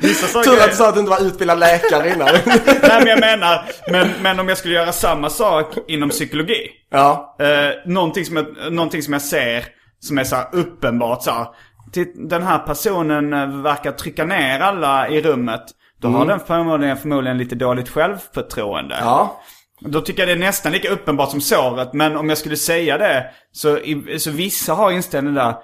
Vissa 0.00 0.42
Tur 0.42 0.60
att 0.60 0.70
du 0.70 0.76
sa 0.76 0.88
att 0.88 0.94
du 0.94 1.00
inte 1.00 1.10
var 1.10 1.26
utbildad 1.26 1.58
läkare 1.58 2.08
innan. 2.08 2.28
Nej 2.82 2.98
men 2.98 3.06
jag 3.06 3.20
menar, 3.20 3.64
men, 3.88 4.10
men 4.22 4.40
om 4.40 4.48
jag 4.48 4.58
skulle 4.58 4.74
göra 4.74 4.92
samma 4.92 5.30
sak 5.30 5.74
inom 5.88 6.08
psykologi. 6.08 6.70
ja. 6.90 7.36
Eh, 7.40 7.90
någonting, 7.90 8.24
som 8.24 8.36
jag, 8.36 8.72
någonting 8.72 9.02
som 9.02 9.12
jag 9.12 9.22
ser 9.22 9.64
som 10.00 10.18
är 10.18 10.24
så 10.24 10.36
här 10.36 10.46
uppenbart 10.52 11.22
så 11.22 11.30
här, 11.30 11.46
Den 12.28 12.42
här 12.42 12.58
personen 12.58 13.32
eh, 13.32 13.62
verkar 13.62 13.92
trycka 13.92 14.24
ner 14.24 14.60
alla 14.60 15.08
i 15.08 15.22
rummet. 15.22 15.62
Då 16.00 16.08
har 16.08 16.26
den 16.26 16.40
förmodligen, 16.40 16.96
förmodligen 16.96 17.38
lite 17.38 17.54
dåligt 17.54 17.88
självförtroende. 17.88 18.96
Ja. 19.00 19.40
Då 19.80 20.00
tycker 20.00 20.22
jag 20.22 20.28
det 20.28 20.32
är 20.44 20.46
nästan 20.46 20.72
lika 20.72 20.90
uppenbart 20.90 21.30
som 21.30 21.40
såret. 21.40 21.92
Men 21.92 22.16
om 22.16 22.28
jag 22.28 22.38
skulle 22.38 22.56
säga 22.56 22.98
det 22.98 23.26
så, 23.52 23.78
så 24.18 24.30
vissa 24.30 24.74
har 24.74 24.90
inställningen 24.90 25.34
där. 25.34 25.54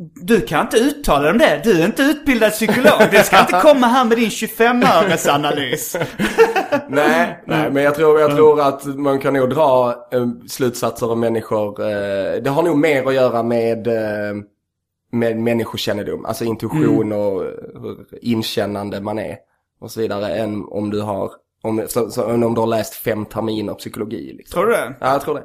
Du 0.00 0.40
kan 0.40 0.60
inte 0.60 0.76
uttala 0.76 1.22
dig 1.22 1.32
om 1.32 1.38
det. 1.38 1.60
Du 1.64 1.82
är 1.82 1.86
inte 1.86 2.02
utbildad 2.02 2.52
psykolog. 2.52 3.00
Du 3.10 3.22
ska 3.22 3.40
inte 3.40 3.60
komma 3.62 3.86
här 3.86 4.04
med 4.04 4.18
din 4.18 4.28
25-öresanalys. 4.28 5.96
Nej, 6.88 7.42
nej, 7.46 7.70
men 7.70 7.82
jag 7.82 7.94
tror, 7.94 8.20
jag 8.20 8.36
tror 8.36 8.60
att 8.60 8.84
man 8.84 9.18
kan 9.18 9.34
nog 9.34 9.50
dra 9.50 9.94
eh, 10.12 10.26
slutsatser 10.48 11.10
om 11.10 11.20
människor. 11.20 11.80
Eh, 11.80 12.42
det 12.42 12.50
har 12.50 12.62
nog 12.62 12.78
mer 12.78 13.08
att 13.08 13.14
göra 13.14 13.42
med, 13.42 13.86
eh, 13.86 14.36
med 15.12 15.36
människokännedom. 15.36 16.24
Alltså 16.24 16.44
intuition 16.44 17.12
och 17.12 17.42
hur 17.82 18.18
inkännande 18.22 19.00
man 19.00 19.18
är. 19.18 19.36
Och 19.80 19.90
så 19.90 20.00
vidare. 20.00 20.34
Än 20.34 20.64
om 20.64 20.90
du 20.90 21.00
har, 21.00 21.30
om, 21.62 21.84
så, 21.88 22.10
så, 22.10 22.24
om 22.24 22.54
du 22.54 22.60
har 22.60 22.66
läst 22.66 22.94
fem 22.94 23.26
terminer 23.26 23.74
psykologi. 23.74 24.32
Liksom. 24.36 24.54
Tror 24.54 24.66
du 24.66 24.72
det? 24.72 24.94
Ja, 25.00 25.12
jag 25.12 25.20
tror 25.20 25.34
det. 25.34 25.44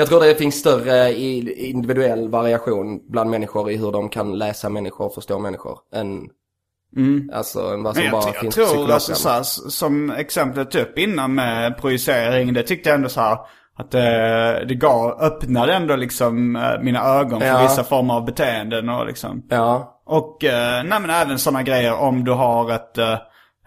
Jag 0.00 0.08
tror 0.08 0.20
det 0.20 0.34
finns 0.34 0.54
större 0.60 1.08
i- 1.10 1.70
individuell 1.70 2.28
variation 2.28 3.00
bland 3.10 3.30
människor 3.30 3.70
i 3.70 3.76
hur 3.76 3.92
de 3.92 4.08
kan 4.08 4.38
läsa 4.38 4.68
människor 4.68 5.06
och 5.06 5.14
förstå 5.14 5.38
människor. 5.38 5.78
Än, 5.94 6.28
alltså, 7.32 7.60
än 7.74 7.82
vad 7.82 7.94
som 7.94 8.02
Mm. 8.04 8.12
Jag, 8.14 8.22
bara 8.22 8.32
jag 8.32 8.40
finns 8.40 8.54
tror, 8.54 8.64
psykologer. 8.64 8.94
alltså, 8.94 9.14
så 9.14 9.28
här, 9.28 9.42
som 9.70 10.10
exemplet 10.10 10.74
upp 10.74 10.98
innan 10.98 11.34
med 11.34 11.78
projicering, 11.78 12.52
det 12.54 12.62
tyckte 12.62 12.88
jag 12.88 12.96
ändå 12.96 13.08
så 13.08 13.20
här 13.20 13.38
att 13.76 13.90
det, 13.90 14.64
det 14.68 14.74
gav, 14.74 15.22
öppnade 15.22 15.72
ändå 15.74 15.96
liksom 15.96 16.56
eh, 16.56 16.62
mina 16.82 17.04
ögon 17.04 17.40
för 17.40 17.46
Ja. 17.46 17.62
vissa 17.62 17.84
former 17.84 18.14
av 18.14 18.24
beteenden 18.24 18.88
och 18.88 19.06
liksom. 19.06 19.46
Ja, 19.50 20.02
Och 20.06 20.44
eh, 20.44 20.84
nej, 20.84 21.00
men 21.00 21.10
även 21.10 21.38
sådana 21.38 21.62
grejer 21.62 21.94
om 21.94 22.24
du 22.24 22.32
har 22.32 22.72
ett, 22.72 22.98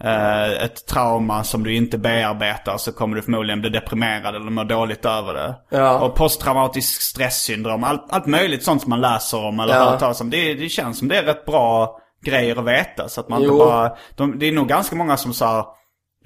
eh, 0.03 0.63
ett 0.63 0.87
trauma 0.87 1.43
som 1.43 1.63
du 1.63 1.75
inte 1.75 1.97
bearbetar 1.97 2.77
så 2.77 2.91
kommer 2.91 3.15
du 3.15 3.21
förmodligen 3.21 3.61
bli 3.61 3.69
deprimerad 3.69 4.35
eller 4.35 4.51
må 4.51 4.63
dåligt 4.63 5.05
över 5.05 5.33
det. 5.33 5.55
Ja. 5.69 5.99
Och 5.99 6.15
posttraumatisk 6.15 7.01
stresssyndrom, 7.01 7.83
allt, 7.83 8.05
allt 8.09 8.25
möjligt 8.25 8.63
sånt 8.63 8.81
som 8.81 8.89
man 8.89 9.01
läser 9.01 9.45
om 9.45 9.59
eller 9.59 9.75
Ja. 9.75 9.83
hör 9.83 9.97
talas 9.97 10.21
om. 10.21 10.29
Det, 10.29 10.53
det 10.53 10.69
känns 10.69 10.99
som 10.99 11.07
det 11.07 11.17
är 11.17 11.23
rätt 11.23 11.45
bra 11.45 11.97
grejer 12.25 12.55
att 12.55 12.65
veta. 12.65 13.09
Så 13.09 13.21
att 13.21 13.29
man 13.29 13.41
Jo. 13.41 13.53
inte 13.53 13.65
bara, 13.65 13.91
de, 14.15 14.39
det 14.39 14.45
är 14.45 14.51
nog 14.51 14.67
ganska 14.67 14.95
många 14.95 15.17
som 15.17 15.33
sa 15.33 15.75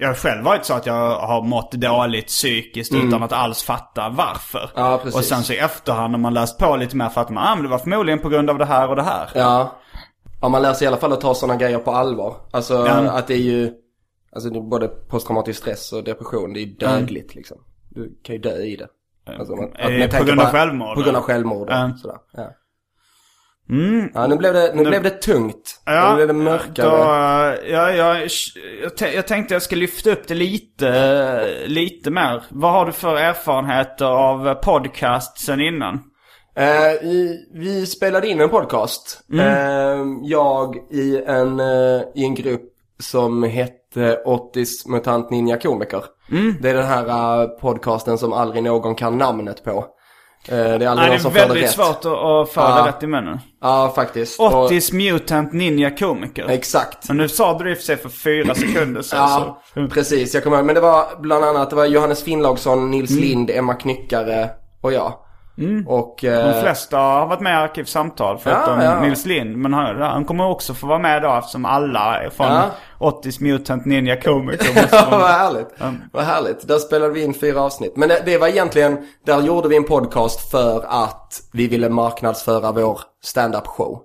jag 0.00 0.08
har 0.08 0.14
själv 0.14 0.44
varit 0.44 0.64
så 0.64 0.74
att 0.74 0.86
jag 0.86 1.16
har 1.20 1.42
mått 1.42 1.72
dåligt 1.72 2.26
psykiskt 2.26 2.94
utan 2.94 3.22
att 3.22 3.32
alls 3.32 3.62
fatta 3.62 4.08
varför. 4.08 4.58
Mm. 4.58 4.70
Ja, 4.90 5.00
och 5.14 5.24
sen 5.24 5.42
så 5.42 5.52
i 5.52 5.56
efterhand 5.58 6.10
när 6.10 6.18
man 6.18 6.34
läst 6.34 6.58
på 6.58 6.76
lite 6.76 6.96
mer 6.96 7.08
fattar 7.08 7.34
man 7.34 7.44
ah, 7.48 7.54
men 7.54 7.64
det 7.64 7.70
var 7.70 7.78
förmodligen 7.78 8.18
på 8.18 8.28
grund 8.28 8.50
av 8.50 8.58
det 8.58 8.64
här 8.64 8.88
och 8.88 8.96
det 8.96 9.02
här. 9.02 9.28
Ja. 9.34 9.78
Ja, 10.40 10.48
man 10.48 10.62
lär 10.62 10.72
sig 10.72 10.84
i 10.84 10.88
alla 10.88 10.96
fall 10.96 11.12
att 11.12 11.20
ta 11.20 11.34
sådana 11.34 11.58
grejer 11.58 11.78
på 11.78 11.90
allvar. 11.90 12.36
Alltså 12.50 12.74
Ja. 12.74 12.92
att 12.94 13.26
det 13.26 13.34
är 13.34 13.38
ju, 13.38 13.70
alltså 14.32 14.50
det 14.50 14.58
är 14.58 14.62
både 14.62 14.88
posttraumatisk 14.88 15.58
stress 15.60 15.92
och 15.92 16.04
depression, 16.04 16.52
det 16.52 16.60
är 16.60 16.64
ju 16.64 16.74
dödligt 16.74 17.34
liksom. 17.34 17.58
Du 17.90 18.18
kan 18.22 18.34
ju 18.34 18.40
dö 18.40 18.56
i 18.56 18.76
det. 18.76 18.88
Alltså, 19.38 19.56
med 19.56 20.10
på 20.18 20.24
grund 20.24 20.40
av 20.40 20.46
självmord, 20.46 20.94
På 20.96 21.02
grund 21.02 21.16
av 21.16 21.22
självmord, 21.22 21.68
Ja. 21.70 21.92
sådär. 22.02 22.16
Ja. 22.32 22.50
Ja, 24.14 24.26
nu 24.26 24.36
blev 24.36 24.52
det, 24.54 24.72
nu 24.74 24.84
blev 24.84 25.02
det 25.02 25.10
tungt. 25.10 25.80
nu 25.86 26.14
blev 26.14 26.26
det 26.26 26.32
mörkare. 26.34 26.86
Då, 26.90 26.96
eh, 26.96 27.72
ja, 27.72 27.90
jag, 27.90 28.20
jag, 29.00 29.12
jag 29.14 29.26
tänkte 29.26 29.54
jag 29.54 29.62
ska 29.62 29.76
lyfta 29.76 30.10
upp 30.10 30.28
det 30.28 30.34
lite, 30.34 31.64
lite 31.66 32.10
mer. 32.10 32.44
Vad 32.48 32.72
har 32.72 32.86
du 32.86 32.92
för 32.92 33.16
erfarenheter 33.16 34.04
av 34.04 34.54
podcast 34.54 35.38
sen 35.40 35.60
innan? 35.60 36.00
Eh, 36.58 36.92
vi, 37.02 37.46
vi 37.54 37.86
spelade 37.86 38.28
in 38.28 38.40
en 38.40 38.48
podcast. 38.48 39.20
Eh, 39.32 40.04
jag 40.22 40.76
i 40.90 41.22
en, 41.26 41.60
eh, 41.60 42.00
i 42.14 42.24
en 42.24 42.34
grupp 42.34 42.62
som 43.00 43.42
hette 43.42 44.22
Ottis 44.24 44.86
Mutant 44.86 45.30
Ninja 45.30 45.56
Komiker. 45.56 46.04
Det 46.60 46.70
är 46.70 46.74
den 46.74 46.86
här 46.86 47.40
eh, 47.42 47.48
podcasten 47.48 48.18
som 48.18 48.32
aldrig 48.32 48.62
någon 48.62 48.94
kan 48.94 49.18
namnet 49.18 49.64
på. 49.64 49.70
Eh, 50.48 50.56
det 50.56 50.62
är 50.64 50.78
Nej, 50.94 51.18
det 51.22 51.28
är 51.28 51.30
väldigt 51.48 51.70
svårt 51.70 51.96
att, 51.96 52.02
få 52.02 52.48
Ja. 52.60 52.82
det 52.82 52.88
rätt 52.88 53.02
i 53.02 53.06
munnen. 53.06 53.38
Ja, 53.60 53.92
faktiskt. 53.94 54.40
Och- 54.40 54.64
Ottis 54.64 54.92
Mutant 54.92 55.52
Ninja 55.52 55.90
Komiker. 55.90 56.46
Exakt. 56.48 57.08
Men 57.08 57.16
nu 57.16 57.28
sa 57.28 57.58
du 57.58 57.64
det 57.64 57.70
i 57.70 57.74
och 57.74 57.76
för 57.78 57.84
sig 57.84 57.96
för 57.96 58.08
fyra 58.08 58.54
sekunder 58.54 59.02
sedan. 59.02 59.18
Ja, 59.18 59.62
så. 59.74 59.88
precis. 59.88 60.34
Jag 60.34 60.44
kommer 60.44 60.56
ihåg. 60.56 60.66
Men 60.66 60.74
det 60.74 60.80
var 60.80 61.04
bland 61.20 61.44
annat 61.44 61.70
det 61.70 61.76
var 61.76 61.84
Johannes 61.86 62.22
Finnlaugsson, 62.22 62.90
Nils 62.90 63.10
Mm. 63.10 63.22
Lind, 63.22 63.50
Emma 63.50 63.74
Knyckare 63.74 64.50
och 64.80 64.92
jag. 64.92 65.12
Och... 65.86 66.18
De 66.22 66.28
Eh, 66.28 66.60
flesta 66.62 66.98
har 66.98 67.26
varit 67.26 67.40
med 67.40 67.52
i 67.52 67.56
Arkivsamtal 67.56 68.38
förutom 68.38 68.80
Ja, 68.80 68.84
ja. 68.84 69.00
Nils 69.00 69.26
Lind. 69.26 69.56
Men 69.56 69.72
han, 69.72 70.00
han 70.00 70.24
kommer 70.24 70.46
också 70.48 70.74
få 70.74 70.86
vara 70.86 70.98
med 70.98 71.22
då 71.22 71.34
eftersom 71.38 71.64
alla 71.64 72.22
är 72.22 72.30
från 72.30 72.46
Ja. 72.46 72.64
Ottis 72.98 73.40
Mutant 73.40 73.84
Ninja 73.84 74.16
Ja, 74.24 75.06
vad 75.10 75.30
härligt. 75.30 75.68
Vad 76.12 76.24
härligt. 76.24 76.68
Där 76.68 76.78
spelade 76.78 77.12
vi 77.12 77.24
in 77.24 77.34
fyra 77.34 77.60
avsnitt. 77.62 77.96
Men 77.96 78.08
det, 78.08 78.22
det 78.24 78.38
var 78.38 78.48
egentligen, 78.48 79.06
där 79.26 79.42
gjorde 79.42 79.68
vi 79.68 79.76
en 79.76 79.84
podcast 79.84 80.50
för 80.50 80.84
att 80.88 81.40
vi 81.52 81.68
ville 81.68 81.88
marknadsföra 81.88 82.72
vår 82.72 83.00
stand-up 83.22 83.66
show. 83.66 84.00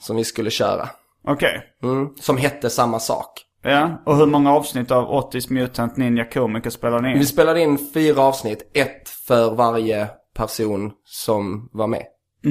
Som 0.00 0.16
vi 0.16 0.24
skulle 0.24 0.50
köra. 0.50 0.88
Okej. 1.28 1.62
Mm. 1.82 2.08
Som 2.20 2.36
hette 2.36 2.70
samma 2.70 2.98
sak. 2.98 3.26
Ja, 3.62 4.02
och 4.06 4.16
hur 4.16 4.26
många 4.26 4.52
avsnitt 4.52 4.90
av 4.90 5.10
Ottis 5.10 5.50
Mutant 5.50 5.96
Ninja 5.96 6.24
Komiker 6.24 6.70
spelar 6.70 7.00
ni 7.00 7.12
in? 7.12 7.18
Vi 7.18 7.26
spelade 7.26 7.60
in 7.60 7.78
fyra 7.94 8.22
avsnitt, 8.22 8.70
ett 8.74 9.08
för 9.08 9.54
varje 9.54 10.08
person 10.40 10.92
som 11.04 11.68
var 11.72 11.86
med. 11.86 12.04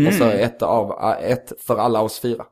Och 0.07 0.13
så 0.13 0.23
ett, 0.23 0.61
av, 0.61 1.15
ett 1.21 1.51
för 1.67 1.77
alla 1.77 2.01
oss 2.01 2.19
fyra. 2.19 2.43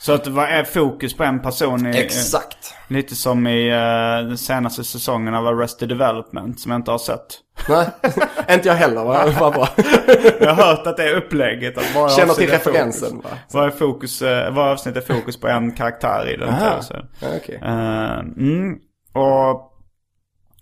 Så 0.00 0.12
att 0.12 0.26
vad 0.26 0.44
är 0.44 0.64
fokus 0.64 1.16
på 1.16 1.24
en 1.24 1.42
person 1.42 1.86
i... 1.86 1.98
Exakt. 1.98 2.74
Lite 2.88 3.14
som 3.14 3.46
i 3.46 3.68
eh, 3.68 4.28
den 4.28 4.38
senaste 4.38 4.84
säsongen 4.84 5.34
av 5.34 5.46
Arrested 5.46 5.88
Development 5.88 6.60
som 6.60 6.72
jag 6.72 6.78
inte 6.78 6.90
har 6.90 6.98
sett. 6.98 7.26
Nej, 7.68 7.86
inte 8.54 8.68
jag 8.68 8.74
heller. 8.74 9.04
Vad 9.04 9.32
vad 9.32 9.52
bra. 9.52 9.68
Jag 10.40 10.54
har 10.54 10.64
hört 10.64 10.86
att 10.86 10.96
det 10.96 11.10
är 11.10 11.16
upplägget. 11.16 11.78
Att 11.78 11.94
bara 11.94 12.08
Känner 12.08 12.34
till 12.34 12.50
är 12.50 12.58
fokus. 12.58 12.66
referensen. 12.66 13.20
va? 13.20 13.30
Vad 13.52 13.66
är 13.66 13.70
fokus, 13.70 14.22
eh, 14.22 14.54
vad 14.54 14.68
avsnitt 14.68 14.96
är 14.96 15.00
fokus 15.14 15.40
på 15.40 15.48
en 15.48 15.72
karaktär 15.72 16.34
i 16.34 16.36
den 16.36 16.58
tv-serien. 16.58 17.06
Ja, 17.20 17.28
okej. 17.36 17.60
Eh, 17.62 18.18
mm. 18.18 18.78
Och 19.12 19.72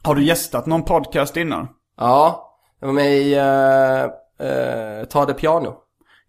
har 0.03 0.15
du 0.15 0.25
gästat 0.25 0.67
någon 0.67 0.83
podcast 0.83 1.37
innan? 1.37 1.69
Ja, 1.99 2.51
jag 2.81 2.87
var 2.87 2.95
med 2.95 3.13
i 3.17 3.35
uh, 3.35 4.11
uh, 4.43 5.05
Ta 5.05 5.27
det 5.27 5.35
piano. 5.35 5.75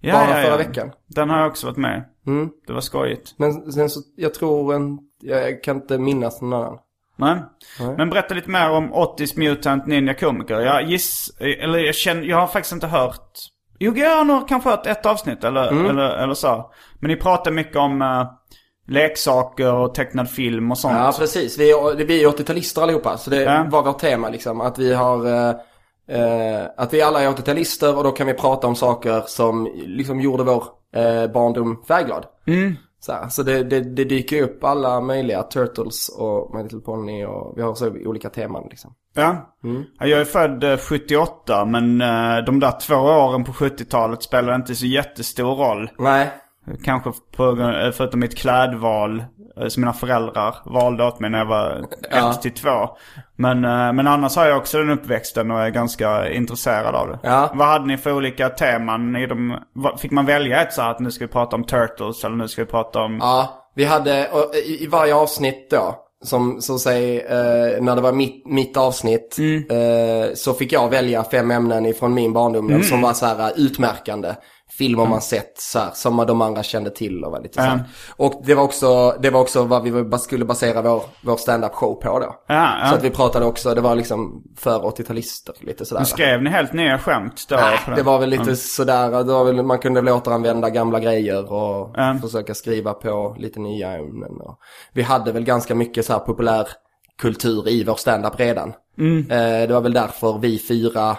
Ja, 0.02 0.14
Bara 0.14 0.44
förra 0.44 0.58
veckan. 0.58 0.92
Den 1.08 1.30
har 1.30 1.38
jag 1.40 1.48
också 1.48 1.68
varit 1.68 1.78
med 1.78 2.04
Mm. 2.28 2.50
Det 2.68 2.74
var 2.74 2.82
skojigt. 2.82 3.34
Men 3.38 3.72
sen 3.72 3.90
så, 3.90 4.00
jag 4.16 4.34
tror 4.34 4.74
en, 4.76 5.00
jag 5.22 5.64
kan 5.64 5.76
inte 5.76 5.98
minnas 5.98 6.42
någon 6.42 6.54
annan. 6.54 6.78
Men, 7.18 7.38
Nej. 7.80 7.96
men 7.98 8.10
berätta 8.10 8.34
lite 8.34 8.50
mer 8.50 8.72
om 8.72 8.94
Ottis 8.94 9.36
Mutant 9.38 9.86
Ninja 9.88 10.14
Komiker. 10.14 10.60
Jag 10.60 10.84
giss, 10.84 11.32
eller 11.40 11.80
jag 11.80 11.96
känner, 11.96 12.24
jag 12.24 12.38
har 12.38 12.48
faktiskt 12.48 12.74
inte 12.74 12.88
hört. 12.88 13.32
Jo, 13.80 13.94
jag 13.96 14.18
har 14.18 14.24
nog 14.26 14.48
kanske 14.48 14.70
hört 14.70 14.86
ett 14.88 15.06
avsnitt 15.06 15.44
eller, 15.44 15.68
Mm. 15.72 15.86
eller, 15.86 16.10
eller 16.10 16.34
så. 16.34 16.72
Men 17.00 17.10
ni 17.12 17.16
pratar 17.16 17.52
mycket 17.52 17.76
om 17.78 18.02
eh, 18.02 18.28
leksaker 18.88 19.74
och 19.74 19.94
tecknad 19.96 20.30
film 20.30 20.72
och 20.72 20.78
sånt. 20.78 20.96
Ja, 20.98 21.14
precis. 21.20 21.58
Vi 21.60 21.72
är, 21.72 22.06
vi 22.06 22.24
är 22.24 22.28
80-talister 22.28 22.82
allihopa. 22.82 23.18
Så 23.18 23.30
det 23.30 23.42
Ja. 23.44 23.66
var 23.70 23.84
vårt 23.84 24.00
tema 24.00 24.30
liksom. 24.30 24.62
Att 24.62 24.80
vi 24.80 24.94
har, 24.94 25.26
eh, 25.50 25.56
eh, 26.08 26.66
att 26.78 26.94
vi 26.94 27.02
alla 27.02 27.22
är 27.22 27.28
80-talister 27.28 27.98
och 27.98 28.04
då 28.04 28.12
kan 28.12 28.28
vi 28.28 28.34
prata 28.34 28.68
om 28.68 28.76
saker 28.76 29.24
som 29.28 29.70
liksom 29.76 30.22
gjorde 30.22 30.44
vår 30.44 30.64
eh, 30.96 31.32
barndom 31.32 31.84
färgglad. 31.88 32.26
Mm. 32.48 32.76
Så, 33.00 33.12
här, 33.12 33.30
så 33.30 33.44
det, 33.44 33.64
det, 33.64 33.80
det 33.80 34.04
dyker 34.04 34.44
upp 34.44 34.64
alla 34.64 35.02
möjliga, 35.02 35.44
Turtles 35.44 36.10
och 36.10 36.56
My 36.56 36.64
Little 36.64 36.80
Pony 36.80 37.26
och 37.26 37.54
vi 37.58 37.62
har 37.62 37.76
så 37.76 37.90
olika 37.90 38.30
teman 38.30 38.68
liksom. 38.70 38.94
Ja. 39.16 39.56
Mm. 39.64 39.84
Ja, 40.00 40.06
Jag 40.06 40.22
är 40.22 40.26
född 40.26 40.64
eh, 40.64 40.78
78 40.78 41.66
men 41.66 42.02
eh, 42.02 42.38
de 42.46 42.60
där 42.60 42.80
två 42.80 42.96
åren 42.96 43.44
på 43.44 43.52
70-talet 43.52 44.24
spelar 44.24 44.56
inte 44.56 44.76
så 44.76 44.86
jättestor 44.86 45.56
roll. 45.56 45.90
Nej, 45.98 46.32
Kanske 46.84 47.12
på, 47.36 47.50
eh, 47.50 47.92
förutom 47.92 48.20
mitt 48.20 48.38
klädval 48.38 49.24
eh, 49.62 49.68
som 49.68 49.82
mina 49.82 49.94
föräldrar 49.94 50.56
valde 50.66 51.04
åt 51.06 51.20
mig 51.20 51.30
när 51.30 51.40
jag 51.40 51.46
var 51.46 51.86
Ja. 52.12 52.32
1 52.32 52.42
till 52.42 52.54
2. 52.54 52.70
Men, 53.36 53.66
eh, 53.66 53.94
men 53.94 54.08
annars 54.08 54.36
har 54.36 54.46
jag 54.46 54.58
också 54.58 54.78
den 54.78 54.90
uppväxten 54.90 55.52
och 55.52 55.62
är 55.62 55.70
ganska 55.70 56.32
intresserad 56.32 56.96
av 56.96 57.08
det. 57.08 57.20
Ja. 57.24 57.52
Vad 57.54 57.68
hade 57.68 57.86
ni 57.86 57.98
för 57.98 58.14
olika 58.14 58.50
teman? 58.50 59.16
I 59.16 59.28
de, 59.28 59.58
fick 59.98 60.12
man 60.12 60.26
välja 60.26 60.62
ett 60.62 60.74
så 60.74 60.82
här 60.82 60.92
att 60.92 61.00
nu 61.00 61.12
ska 61.12 61.26
vi 61.26 61.32
prata 61.32 61.56
om 61.56 61.64
Turtles 61.64 62.24
eller 62.24 62.36
nu 62.36 62.48
ska 62.48 62.62
vi 62.62 62.72
prata 62.72 63.00
om... 63.00 63.18
Ja, 63.22 63.62
vi 63.76 63.86
hade 63.86 64.30
i, 64.66 64.88
varje 64.88 65.16
avsnitt 65.16 65.68
då, 65.72 65.96
som, 66.24 66.62
som 66.62 66.80
säg, 66.80 67.20
eh, 67.20 67.82
när 67.82 67.96
det 67.96 68.02
var 68.02 68.12
mitt, 68.12 68.48
mitt 68.48 68.78
avsnitt, 68.78 69.38
eh, 69.70 70.34
så 70.36 70.54
fick 70.54 70.74
jag 70.74 70.90
välja 70.90 71.24
fem 71.24 71.52
ämnen 71.52 71.86
ifrån 71.86 72.14
min 72.14 72.34
barndom 72.34 72.84
som 72.84 73.02
var 73.02 73.14
så 73.14 73.26
här 73.26 73.52
utmärkande. 73.56 74.34
Filmer 74.70 75.06
man 75.06 75.22
sett 75.22 75.54
så 75.58 75.80
här, 75.80 75.92
som 75.94 76.18
de 76.18 76.42
andra 76.42 76.64
kände 76.64 76.90
till 76.90 77.24
och 77.24 77.32
var 77.32 77.42
lite 77.42 77.54
så. 77.54 77.70
Mm. 77.70 77.80
Och 78.18 78.42
det 78.46 78.56
var 78.56 78.64
också, 78.64 79.16
det 79.22 79.30
var 79.30 79.42
också 79.42 79.64
vad 79.64 79.84
vi 79.84 80.18
skulle 80.18 80.46
basera 80.46 80.82
vår, 80.82 81.04
vår 81.22 81.38
stand-up 81.38 81.72
show 81.74 81.94
på 81.94 82.20
då. 82.20 82.36
Ja, 82.48 82.80
ja. 82.82 82.90
Så 82.90 82.96
att 82.96 83.04
vi 83.04 83.10
pratade 83.10 83.46
också, 83.46 83.76
det 83.76 83.82
var 83.82 83.96
liksom 83.96 84.44
för 84.58 84.80
80-talister 84.80 85.54
lite 85.66 85.86
sådär. 85.86 86.04
Skrev 86.04 86.42
ni 86.44 86.50
helt 86.50 86.74
nya 86.74 87.00
skämt 87.00 87.46
då? 87.50 87.56
Nej, 87.56 87.80
det 87.96 88.04
var 88.04 88.20
väl 88.20 88.30
lite 88.30 88.56
sådär, 88.56 89.10
det 89.24 89.34
var 89.34 89.44
väl, 89.46 89.64
man 89.64 89.80
kunde 89.80 90.02
väl 90.02 90.14
återanvända 90.14 90.70
gamla 90.70 91.00
grejer 91.00 91.54
och 91.54 92.00
Mm. 92.00 92.22
försöka 92.22 92.54
skriva 92.54 92.94
på 92.94 93.36
lite 93.40 93.60
nya 93.60 93.92
ämnen. 93.92 94.42
Och 94.42 94.60
vi 94.94 95.02
hade 95.02 95.32
väl 95.32 95.44
ganska 95.44 95.76
mycket 95.76 96.06
så 96.06 96.14
här 96.14 96.20
populär 96.20 96.68
kultur 97.18 97.70
i 97.70 97.84
vår 97.84 97.96
stand-up 97.96 98.40
redan. 98.40 98.74
Mm. 98.98 99.32
Eh, 99.32 99.68
det 99.68 99.74
var 99.74 99.82
väl 99.82 99.94
därför 99.94 100.40
vi 100.40 100.60
fyra 100.60 101.18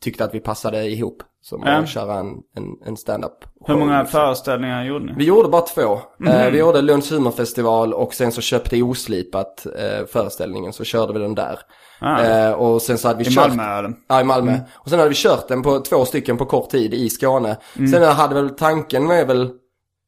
tyckte 0.00 0.24
att 0.24 0.34
vi 0.34 0.40
passade 0.40 0.84
ihop. 0.90 1.22
Som 1.48 1.62
Ja. 1.66 1.72
att 1.72 1.88
köra 1.88 2.14
en, 2.14 2.26
en, 2.56 2.64
en 2.86 2.96
stand-up. 2.96 3.32
Hur 3.66 3.76
många 3.76 4.02
liksom. 4.02 4.20
föreställningar 4.20 4.84
gjorde 4.84 5.04
ni? 5.04 5.12
Vi 5.16 5.24
gjorde 5.24 5.48
bara 5.48 5.62
två. 5.62 6.00
Mhm. 6.18 6.28
Eh, 6.28 6.50
vi 6.50 6.58
gjorde 6.58 6.82
Lunds 6.82 7.12
humorfestival 7.12 7.94
och 7.94 8.14
sen 8.14 8.32
så 8.32 8.40
köpte 8.40 8.82
Oslipat 8.82 9.66
eh, 9.66 10.06
föreställningen 10.06 10.72
så 10.72 10.84
körde 10.84 11.12
vi 11.12 11.18
den 11.18 11.34
där. 11.34 11.58
Ah. 12.00 12.22
Eh, 12.22 12.52
och 12.52 12.82
sen 12.82 12.98
så 12.98 13.08
hade 13.08 13.24
vi 13.24 13.30
I 13.30 13.34
kört... 13.34 13.48
Malmö 13.48 13.78
eller? 13.78 13.92
Ja, 14.08 14.20
i 14.20 14.24
Malmö. 14.24 14.58
Och 14.74 14.90
sen 14.90 14.98
hade 14.98 15.08
vi 15.08 15.14
kört 15.14 15.48
den 15.48 15.62
på 15.62 15.80
två 15.80 16.04
stycken 16.04 16.36
på 16.36 16.44
kort 16.44 16.70
tid 16.70 16.94
i 16.94 17.10
Skåne. 17.10 17.56
Mm. 17.78 17.88
Sen 17.90 18.02
hade 18.02 18.34
väl 18.34 18.50
tanken 18.50 19.10
är 19.10 19.26
väl, 19.26 19.50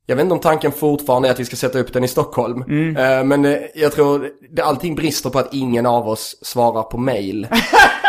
jag 0.06 0.16
vet 0.16 0.22
inte 0.22 0.34
om 0.34 0.40
tanken 0.40 0.72
fortfarande 0.72 1.28
är 1.28 1.32
att 1.32 1.40
vi 1.40 1.44
ska 1.44 1.56
sätta 1.56 1.78
upp 1.78 1.92
den 1.92 2.04
i 2.04 2.08
Stockholm. 2.08 2.62
Mm. 2.62 2.96
Eh, 2.96 3.24
men 3.24 3.44
eh, 3.44 3.58
jag 3.74 3.92
tror, 3.92 4.28
det, 4.50 4.62
allting 4.62 4.94
brister 4.94 5.30
på 5.30 5.38
att 5.38 5.54
ingen 5.54 5.86
av 5.86 6.08
oss 6.08 6.36
svarar 6.42 6.82
på 6.82 6.98
mail. 6.98 7.48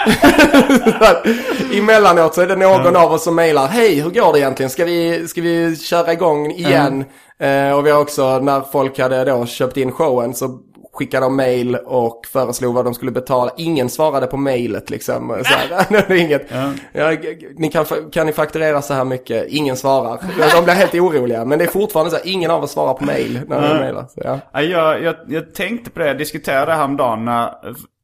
Emellanåt 1.77 2.33
så 2.35 2.41
är 2.41 2.47
det 2.47 2.55
någon 2.55 2.95
av 2.95 3.11
oss 3.11 3.23
som 3.23 3.35
mailar, 3.35 3.67
hej 3.67 4.01
hur 4.01 4.09
går 4.09 4.33
det 4.33 4.39
egentligen? 4.39 4.69
Ska 4.69 4.85
vi, 4.85 5.27
ska 5.27 5.41
vi 5.41 5.75
köra 5.77 6.13
igång 6.13 6.51
igen? 6.51 7.05
Eh, 7.39 7.71
och 7.77 7.85
vi 7.85 7.91
har 7.91 8.01
också, 8.01 8.39
när 8.39 8.61
folk 8.61 8.99
hade 8.99 9.25
då 9.25 9.45
köpt 9.45 9.77
in 9.77 9.91
showen 9.91 10.33
så 10.33 10.59
skickade 10.93 11.25
de 11.25 11.35
mail 11.35 11.75
och 11.75 12.25
föreslog 12.33 12.73
vad 12.75 12.85
de 12.85 12.93
skulle 12.93 13.11
betala. 13.11 13.51
Ingen 13.57 13.89
svarade 13.89 14.27
på 14.27 14.37
mailet 14.37 14.89
liksom. 14.89 15.43
Så 15.45 15.53
här, 15.53 16.11
inget. 16.17 16.47
Ja, 16.93 17.11
g- 17.11 17.33
g- 17.33 17.47
ni 17.57 17.69
kan, 17.71 17.85
kan 18.11 18.25
ni 18.25 18.33
fakturera 18.33 18.81
så 18.81 18.93
här 18.93 19.03
mycket? 19.03 19.45
Ingen 19.49 19.77
svarar. 19.77 20.19
De 20.55 20.63
blir 20.63 20.73
helt 20.73 20.93
oroliga. 20.93 21.45
Men 21.45 21.59
det 21.59 21.65
är 21.65 21.69
fortfarande 21.69 22.11
så 22.11 22.17
här, 22.17 22.27
ingen 22.27 22.51
av 22.51 22.63
oss 22.63 22.71
svarar 22.71 22.93
på 22.93 23.05
mail 23.05 23.39
när 23.47 23.61
de 23.61 23.77
mailar. 23.79 24.05
Så, 24.13 24.21
ja. 24.23 24.39
Ja, 24.53 24.61
jag, 24.61 25.03
jag, 25.03 25.15
jag 25.27 25.53
tänkte 25.55 25.89
på 25.91 25.99
det, 25.99 26.07
jag 26.07 26.17
diskuterade 26.17 26.65
det 26.71 26.75
häromdagen 26.75 27.29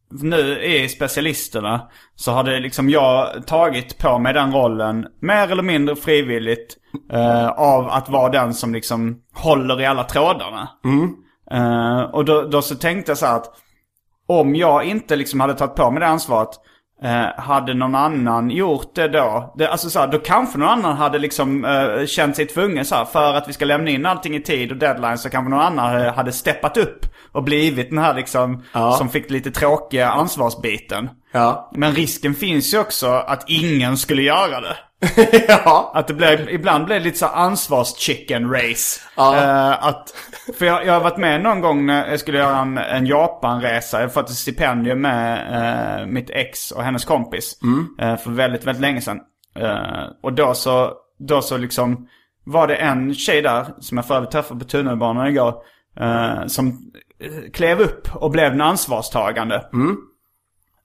nu 0.10 0.64
i 0.64 0.90
specialisterna 0.90 1.82
så 2.16 2.32
har 2.32 2.44
det 2.44 2.60
liksom 2.60 2.90
jag 2.90 3.48
tagit 3.48 3.98
på 3.98 4.20
mig 4.20 4.34
den 4.34 4.54
rollen 4.54 5.08
mer 5.20 5.52
eller 5.52 5.64
mindre 5.64 5.96
frivilligt 5.96 6.78
eh, 7.12 7.48
av 7.48 7.88
att 7.90 8.10
vara 8.10 8.30
den 8.30 8.54
som 8.54 8.74
liksom 8.74 9.22
håller 9.34 9.82
i 9.82 9.86
alla 9.86 10.04
trådarna. 10.04 10.70
Eh, 11.52 12.02
och 12.02 12.26
då, 12.26 12.42
då 12.42 12.62
så 12.62 12.76
tänkte 12.76 13.12
jag 13.12 13.18
så 13.18 13.26
här 13.26 13.36
att 13.36 13.54
om 14.28 14.56
jag 14.56 14.84
inte 14.84 15.16
liksom 15.16 15.40
hade 15.40 15.54
tagit 15.54 15.76
på 15.76 15.92
mig 15.92 16.00
det 16.00 16.08
ansvaret 16.08 16.50
eh, 17.04 17.42
hade 17.44 17.74
någon 17.74 17.96
annan 17.96 18.50
gjort 18.50 18.96
det 18.96 19.08
då? 19.08 19.54
Det, 19.58 19.70
alltså 19.70 19.90
så 19.90 20.00
här, 20.00 20.08
då 20.08 20.20
kanske 20.20 20.58
någon 20.58 20.70
annan 20.70 20.98
hade 20.98 21.20
liksom 21.20 21.66
eh, 21.66 22.06
känt 22.06 22.36
sig 22.36 22.46
tvungen 22.46 22.86
så 22.86 22.96
här, 22.96 23.06
för 23.06 23.34
att 23.34 23.50
vi 23.50 23.54
ska 23.54 23.66
lämna 23.66 23.90
in 23.90 24.06
allting 24.06 24.36
i 24.36 24.42
tid 24.42 24.72
och 24.72 24.78
deadline 24.78 25.18
så 25.18 25.30
kanske 25.30 25.50
någon 25.50 25.60
annan 25.60 26.06
eh, 26.06 26.14
hade 26.14 26.32
steppat 26.32 26.78
upp 26.78 27.06
och 27.32 27.44
blivit 27.44 27.90
den 27.90 28.00
här 28.00 28.14
liksom 28.14 28.64
som 28.98 29.10
fick 29.10 29.30
lite 29.30 29.52
tråkiga 29.52 30.10
ansvarsbiten. 30.10 31.10
Ja. 31.32 31.72
Men 31.74 31.92
risken 31.92 32.34
finns 32.34 32.74
ju 32.74 32.80
också 32.80 33.08
att 33.08 33.44
ingen 33.48 33.98
skulle 33.98 34.22
göra 34.22 34.62
det. 34.62 34.78
ja. 35.48 35.92
Att 35.94 36.08
det 36.08 36.14
blir, 36.14 36.50
ibland 36.50 36.86
blir 36.86 36.96
det 36.96 37.04
lite 37.04 37.18
så 37.18 37.26
ansvars-chicken 37.26 38.52
race. 38.52 39.02
Ja. 39.16 39.36
Eh, 39.36 39.88
att, 39.88 40.14
för 40.58 40.66
jag, 40.66 40.86
jag 40.86 40.94
har 40.94 41.00
varit 41.00 41.18
med 41.18 41.42
någon 41.42 41.62
gång 41.62 41.86
när 41.86 42.10
jag 42.10 42.20
skulle 42.20 42.38
göra 42.38 42.58
en, 42.58 42.78
en 42.78 43.06
Japanresa. 43.06 43.98
Jag 43.98 44.08
har 44.08 44.10
fått 44.10 44.30
ett 44.30 44.36
stipendium 44.36 45.02
med 45.02 46.00
eh, 46.02 46.08
mitt 46.08 46.30
ex 46.30 46.72
och 46.72 46.84
hennes 46.84 47.06
kompis. 47.06 47.60
Eh, 48.00 48.18
för 48.18 48.32
väldigt, 48.32 48.66
väldigt 48.66 48.82
länge 48.82 49.02
sedan. 49.02 49.20
Och 50.24 50.34
då 50.34 50.54
så, 50.54 50.94
då 51.20 51.42
så 51.42 51.58
liksom 51.58 52.08
var 52.44 52.68
det 52.68 52.76
en 52.76 53.14
tjej 53.14 53.42
där, 53.42 53.66
som 53.80 53.98
jag 53.98 54.06
för 54.06 54.16
övrigt 54.16 54.32
träffade 54.32 54.60
på 54.60 54.66
tunnelbanan 54.66 55.28
igår. 55.28 55.54
Som 56.48 56.92
klev 57.54 57.80
upp 57.80 58.16
och 58.16 58.32
blev 58.32 58.54
en 58.54 58.62
ansvarstagande. 58.62 59.66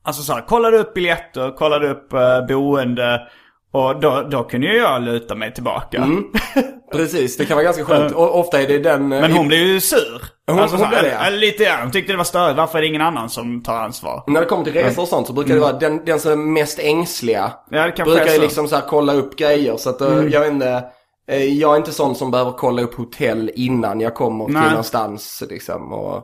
Alltså 0.03 0.23
så 0.23 0.33
här, 0.33 0.41
kollade 0.41 0.79
upp 0.79 0.95
biljetter, 0.95 1.57
kollade 1.57 1.91
upp 1.91 2.09
boende. 2.49 3.29
Och 3.73 4.01
då, 4.01 4.27
då 4.31 4.45
kunde 4.45 4.67
ju 4.67 4.77
jag 4.77 5.03
luta 5.03 5.35
mig 5.35 5.55
tillbaka. 5.55 6.07
Precis, 6.93 7.37
det 7.37 7.45
kan 7.45 7.55
vara 7.57 7.65
ganska 7.65 7.85
skönt. 7.85 8.13
Och 8.15 8.39
ofta 8.41 8.63
är 8.63 8.67
det 8.67 8.79
den... 8.79 9.13
eh, 9.13 9.21
Men 9.21 9.33
hon 9.33 9.49
blev 9.49 9.61
ju 9.61 9.81
sur. 9.81 10.23
Hon- 10.47 10.59
alltså, 10.59 10.77
hon 10.77 10.89
blev 10.89 11.03
det, 11.03 11.11
eller 11.11 11.39
Lite 11.39 11.65
grann. 11.65 11.81
Hon 11.83 11.91
tyckte 11.91 12.13
det 12.13 12.17
var 12.17 12.25
störigt. 12.25 12.57
Varför 12.57 12.79
är 12.79 12.83
det 12.83 12.89
ingen 12.89 13.03
annan 13.03 13.31
som 13.31 13.63
tar 13.63 13.75
ansvar? 13.77 14.23
När 14.27 14.41
det 14.41 14.47
kommer 14.47 14.65
till 14.65 14.73
resor 14.73 15.03
och 15.03 15.09
sånt 15.09 15.27
så 15.27 15.33
brukar 15.33 15.55
det 15.55 15.61
vara 15.61 15.73
den, 15.73 16.05
den 16.05 16.21
som 16.21 16.33
är 16.33 16.37
mest 16.37 16.79
ängsliga. 16.79 17.53
Ja, 17.71 17.91
det 17.97 18.05
brukar 18.05 18.27
ju 18.33 18.41
liksom 18.41 18.69
så 18.69 18.75
här 18.77 18.83
kolla 18.89 19.13
upp 19.15 19.37
grejer. 19.37 19.77
Så 19.77 19.91
att 19.91 20.01
eh, 20.01 20.09
jag 20.27 20.41
vet 20.41 20.53
inte. 20.53 20.85
eh, 21.29 21.45
Jag 21.45 21.73
är 21.73 21.77
inte 21.77 21.93
sån 21.93 22.15
som 22.15 22.31
behöver 22.31 22.53
kolla 22.53 22.83
upp 22.83 22.95
hotell 22.95 23.51
innan 23.55 24.01
jag 24.01 24.15
kommer 24.15 24.49
Nej. 24.49 24.63
till 24.63 24.71
någonstans 24.71 25.43
liksom. 25.51 25.93
Och, 25.93 26.17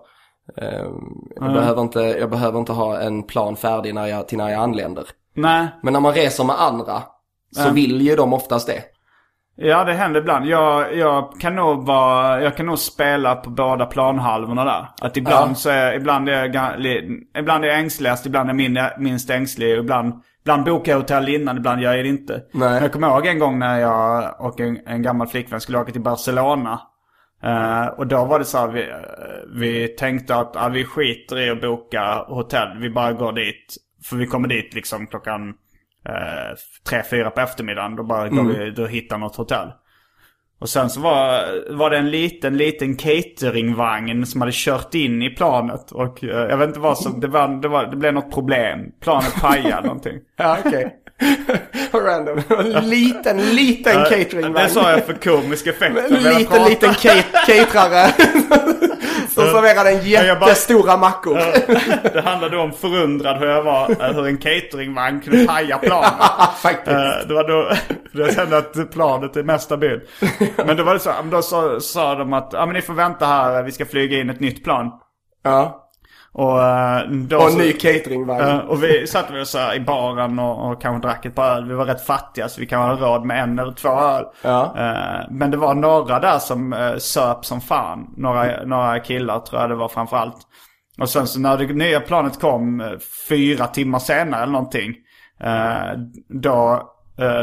eh, 0.63 0.87
jag, 1.37 1.53
behöver 1.53 1.83
inte, 1.83 2.01
jag 2.01 2.31
behöver 2.31 2.59
inte 2.59 2.73
ha 2.73 3.01
en 3.01 3.23
plan 3.23 3.57
färdig 3.57 3.95
när 3.95 4.07
jag, 4.07 4.29
till 4.29 4.39
när 4.39 4.51
jag 4.51 4.61
anländer. 4.63 5.05
Nej. 5.37 5.69
Men 5.83 5.93
när 5.93 6.01
man 6.01 6.15
reser 6.15 6.45
med 6.45 6.61
andra 6.63 7.03
så 7.51 7.71
vill 7.71 8.01
ju 8.01 8.17
de 8.17 8.33
oftast 8.33 8.67
det. 8.67 8.83
Ja, 9.61 9.85
det 9.85 9.93
händer 9.93 10.21
ibland. 10.21 10.47
Jag, 10.47 10.97
jag 10.97 11.41
kan 11.41 11.55
nog 11.57 11.87
vara, 11.87 12.43
jag 12.43 12.57
kan 12.57 12.67
nog 12.67 12.79
spela 12.79 13.35
på 13.35 13.51
båda 13.51 13.87
planhalvorna 13.87 14.65
där. 14.65 14.89
Att 15.01 15.17
ibland 15.17 15.51
Ja. 15.51 15.55
så 15.55 15.71
är, 15.71 15.93
ibland 15.95 16.29
är 16.29 16.33
jag, 16.55 16.95
ibland 17.39 17.65
är 17.65 17.69
jag 17.69 17.79
ängsligast, 17.79 18.27
ibland 18.27 18.51
är 18.51 18.55
jag 18.55 18.57
min, 18.57 18.79
minst 18.99 19.31
ängslig. 19.31 19.79
Ibland, 19.79 20.23
ibland 20.43 20.65
bokar 20.65 20.93
jag 20.93 20.99
hotell 20.99 21.29
innan, 21.29 21.57
ibland 21.57 21.81
gör 21.81 21.95
jag 21.95 22.05
det 22.05 22.09
inte. 22.09 22.33
Nej. 22.33 22.71
Men 22.71 22.83
jag 22.83 22.93
kommer 22.93 23.09
ihåg 23.09 23.27
en 23.27 23.39
gång 23.39 23.59
när 23.59 23.79
jag 23.81 24.35
och 24.41 24.61
en, 24.61 24.79
en 24.87 25.03
gammal 25.03 25.27
flickvän 25.27 25.61
skulle 25.61 25.79
åka 25.79 25.93
till 25.93 26.01
Barcelona. 26.03 26.81
Eh, 27.43 27.87
och 27.87 28.07
då 28.07 28.25
var 28.25 28.39
det 28.39 28.45
så 28.45 28.59
här, 28.59 28.69
vi, 28.69 28.87
vi 29.61 29.89
tänkte 29.89 30.37
att 30.37 30.57
ah, 30.57 30.69
vi 30.69 30.85
skiter 30.85 31.39
i 31.41 31.51
att 31.51 31.61
boka 31.61 32.25
hotell. 32.29 32.79
Vi 32.81 32.91
bara 32.91 33.13
går 33.13 33.33
dit. 33.33 33.77
För 34.05 34.17
vi 34.17 34.27
kommer 34.27 34.49
dit 34.49 34.75
liksom 34.75 35.07
klockan 35.07 35.55
tre, 36.89 37.03
fyra 37.11 37.31
på 37.31 37.41
eftermiddagen. 37.41 37.97
Då 37.97 38.03
bara 38.03 38.29
går 38.29 38.45
vi, 38.45 38.71
då 38.71 38.87
hittar 38.87 39.19
något 39.19 39.37
hotell. 39.37 39.69
Och 40.61 40.69
sen 40.69 40.91
så 40.91 41.01
var, 41.01 41.45
var 41.77 41.91
det 41.91 41.97
en 41.99 42.11
liten, 42.11 42.57
liten 42.57 42.97
cateringvagn 42.97 44.27
som 44.27 44.41
hade 44.41 44.53
kört 44.55 44.95
in 44.95 45.23
i 45.23 45.31
planet. 45.31 45.91
Och 45.93 46.25
eh, 46.25 46.31
jag 46.31 46.57
vet 46.57 46.69
inte 46.69 46.81
vad 46.81 46.99
som, 46.99 47.21
det, 47.21 47.29
var, 47.29 47.49
det, 47.63 47.69
var, 47.69 47.87
det 47.87 47.97
blev 47.97 48.15
något 48.15 48.35
problem. 48.35 48.81
Planet 49.01 49.35
pajade 49.41 49.87
någonting. 49.87 50.19
Ja, 50.37 50.59
okej. 50.67 50.95
Random. 51.93 52.43
En 52.75 52.89
liten, 52.89 53.37
liten 53.43 53.93
cateringvagn. 53.95 54.55
Det 54.55 54.69
sa 54.69 54.91
jag 54.91 55.05
för 55.05 55.15
komisk 55.15 55.67
effekt. 55.67 55.97
En 56.11 56.39
liten, 56.39 56.65
liten 56.65 56.91
ca- 56.91 57.23
caterare. 57.47 58.13
Som 59.43 59.55
serverade 59.55 59.91
en 59.91 60.03
jättestora 60.03 60.97
mackor. 60.97 61.39
Det 62.15 62.21
handlade 62.21 62.57
om 62.57 62.73
förundrad 62.73 63.39
hur 63.39 63.47
jag 63.47 63.63
var, 63.63 63.91
eh, 63.91 64.13
hur 64.15 64.27
en 64.27 64.39
cateringvagn 64.39 65.21
kunde 65.21 65.47
paja 65.47 65.79
planet. 65.79 66.13
Faktiskt. 66.63 66.89
Eh, 66.97 67.29
Det 67.29 67.35
var 67.35 67.49
då, 67.49 67.71
jag 68.25 68.35
kände 68.35 68.59
att 68.59 68.91
planet 68.93 69.37
är 69.37 69.43
mest 69.43 69.65
stabilt. 69.65 70.03
Men 70.67 70.77
då 70.77 70.83
var 70.83 70.95
det 70.95 71.01
så, 71.01 71.11
då 71.31 71.43
sa, 71.43 71.81
sa 71.81 72.15
de 72.15 72.33
att, 72.33 72.51
ja 72.53 72.67
men 72.67 72.75
ni 72.75 72.83
får 72.83 72.95
vänta 72.95 73.27
här, 73.27 73.63
vi 73.63 73.73
ska 73.73 73.87
flyga 73.87 74.19
in 74.21 74.31
ett 74.31 74.41
nytt 74.41 74.65
plan. 74.65 74.91
Ja. 75.45 75.85
Och 76.39 76.63
eh, 76.63 77.03
då 77.11 77.37
Och 77.37 77.45
en 77.45 77.53
så- 77.53 77.59
ny 77.59 77.73
cateringvagn. 77.73 78.61
Och 78.61 78.83
vi 78.83 79.07
satt 79.07 79.27
här 79.31 79.75
i 79.75 79.81
baren 79.81 80.39
och, 80.39 80.71
och 80.71 80.83
kanske 80.83 81.09
drack 81.09 81.25
ett 81.27 81.35
par 81.35 81.57
öl. 81.57 81.69
Vi 81.69 81.75
var 81.75 81.85
rätt 81.85 82.07
fattiga 82.07 82.49
så 82.49 82.61
vi 82.61 82.67
kan 82.67 82.83
ha 82.83 82.97
råd 82.97 83.25
med 83.25 83.43
en 83.43 83.59
eller 83.59 83.73
två 83.73 83.89
öl. 83.89 84.25
Ja. 84.43 84.75
Eh, 84.77 85.27
men 85.31 85.51
det 85.51 85.57
var 85.57 85.75
några 85.75 86.21
där 86.21 86.39
som 86.39 86.73
uh, 86.73 86.97
söp 86.99 87.45
som 87.45 87.61
fan. 87.61 88.15
Några, 88.17 88.65
några 88.65 89.01
killar 89.01 89.39
tror 89.41 89.61
jag 89.61 89.71
det 89.71 89.77
var 89.77 89.89
framförallt. 89.89 90.37
Och 91.01 91.09
sen 91.09 91.27
så 91.27 91.41
när 91.41 91.57
det 91.59 91.67
nya 91.67 92.01
planet 92.01 92.41
kom 92.41 92.81
eh, 92.81 92.87
fyra 93.29 93.67
timmar 93.67 93.99
senare 93.99 94.43
eller 94.43 94.53
någonting. 94.53 94.95
eh, 95.41 95.93
då 96.29 96.73
eh, 96.73 96.81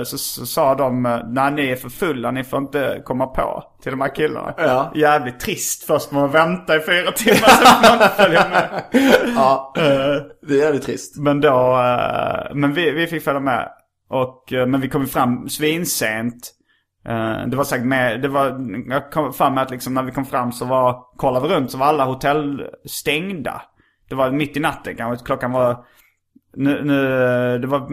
så, 0.03 0.17
så 0.17 0.45
sa 0.45 0.75
de, 0.75 1.05
uh, 1.05 1.19
nej 1.27 1.51
ni 1.51 1.67
är 1.69 1.75
för 1.75 1.89
fulla, 1.89 2.31
ni 2.31 2.43
får 2.43 2.59
inte 2.59 3.01
komma 3.05 3.27
på. 3.27 3.63
Till 3.81 3.91
de 3.91 4.01
här 4.01 4.15
killarna. 4.15 4.53
Ja. 4.57 4.91
Jävligt 4.95 5.39
trist 5.39 5.83
först 5.83 6.11
man 6.11 6.31
vänta 6.31 6.75
i 6.75 6.79
fyra 6.79 7.11
timmar 7.11 7.37
så 7.47 7.65
får 7.65 7.81
man 7.89 7.93
inte 7.93 8.15
följa 8.15 8.45
med. 8.49 8.83
Ja. 9.35 9.73
Eh, 9.77 10.21
Det 10.47 10.53
är 10.53 10.57
jävligt 10.59 10.83
trist. 10.83 11.17
men 11.17 11.41
då, 11.41 11.77
eh, 11.77 12.55
men 12.55 12.73
vi, 12.73 12.91
vi 12.91 13.07
fick 13.07 13.23
följa 13.23 13.39
med. 13.39 13.69
Och, 14.09 14.53
eh, 14.53 14.65
men 14.67 14.81
vi 14.81 14.89
kom 14.89 15.05
fram 15.07 15.49
svinsent. 15.49 16.51
Eh, 17.07 17.47
det 17.47 17.57
var 17.57 17.63
säkert 17.63 17.85
med, 17.85 18.21
det 18.21 18.27
var, 18.27 18.45
jag 18.89 19.11
kom 19.11 19.33
fram 19.33 19.53
med 19.53 19.63
att 19.63 19.71
liksom 19.71 19.93
när 19.93 20.03
vi 20.03 20.11
kom 20.11 20.25
fram 20.25 20.51
så 20.51 20.65
var, 20.65 21.03
kollade 21.17 21.47
vi 21.47 21.53
runt 21.53 21.71
så 21.71 21.77
var 21.77 21.87
alla 21.87 22.05
hotell 22.05 22.63
stängda. 22.85 23.61
Det 24.09 24.15
var 24.15 24.31
mitt 24.31 24.57
i 24.57 24.59
natten 24.59 24.95
kanske, 24.95 25.25
klockan 25.25 25.51
var, 25.51 25.85
nu, 26.57 26.81
nu, 26.83 27.57
det 27.61 27.67
var, 27.67 27.89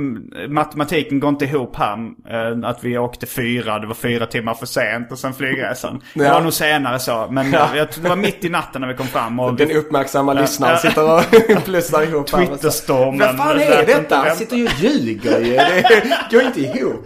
matematiken 0.48 1.20
går 1.20 1.28
inte 1.28 1.44
ihop 1.44 1.76
här. 1.76 1.96
eh, 2.28 2.68
Att 2.70 2.84
vi 2.84 2.98
åkte 2.98 3.26
fyra, 3.26 3.78
det 3.78 3.86
var 3.86 3.94
fyra 3.94 4.26
timmar 4.26 4.54
för 4.54 4.66
sent 4.66 5.12
och 5.12 5.18
sen 5.18 5.32
flygresan. 5.34 6.00
Det 6.14 6.24
Ja. 6.24 6.32
var 6.34 6.40
nog 6.40 6.52
senare 6.52 6.98
så, 6.98 7.26
men 7.30 7.52
Ja. 7.52 7.68
jag, 7.76 7.90
tror 7.92 8.02
det 8.02 8.08
var 8.08 8.16
mitt 8.16 8.44
i 8.44 8.48
natten 8.48 8.80
när 8.80 8.88
vi 8.88 8.94
kom 8.94 9.06
fram. 9.06 9.40
Och 9.40 9.52
vi 9.60 9.64
Den 9.64 9.76
uppmärksamma 9.76 10.32
lyssnaren 10.32 10.78
ja. 10.84 10.90
sitter 10.90 11.56
och 11.56 11.64
plussar 11.64 12.02
ihop. 12.02 12.26
Twitterstormen. 12.26 13.18
Vad 13.18 13.36
fan 13.36 13.60
är 13.60 13.86
detta? 13.86 14.16
Han 14.16 14.36
sitter 14.36 14.56
ju 14.56 14.64
och 14.66 14.72
ljuger 14.78 15.38
ju. 15.40 15.52
Det 15.52 16.36
går 16.36 16.42
inte 16.42 16.60
ihop. 16.60 17.02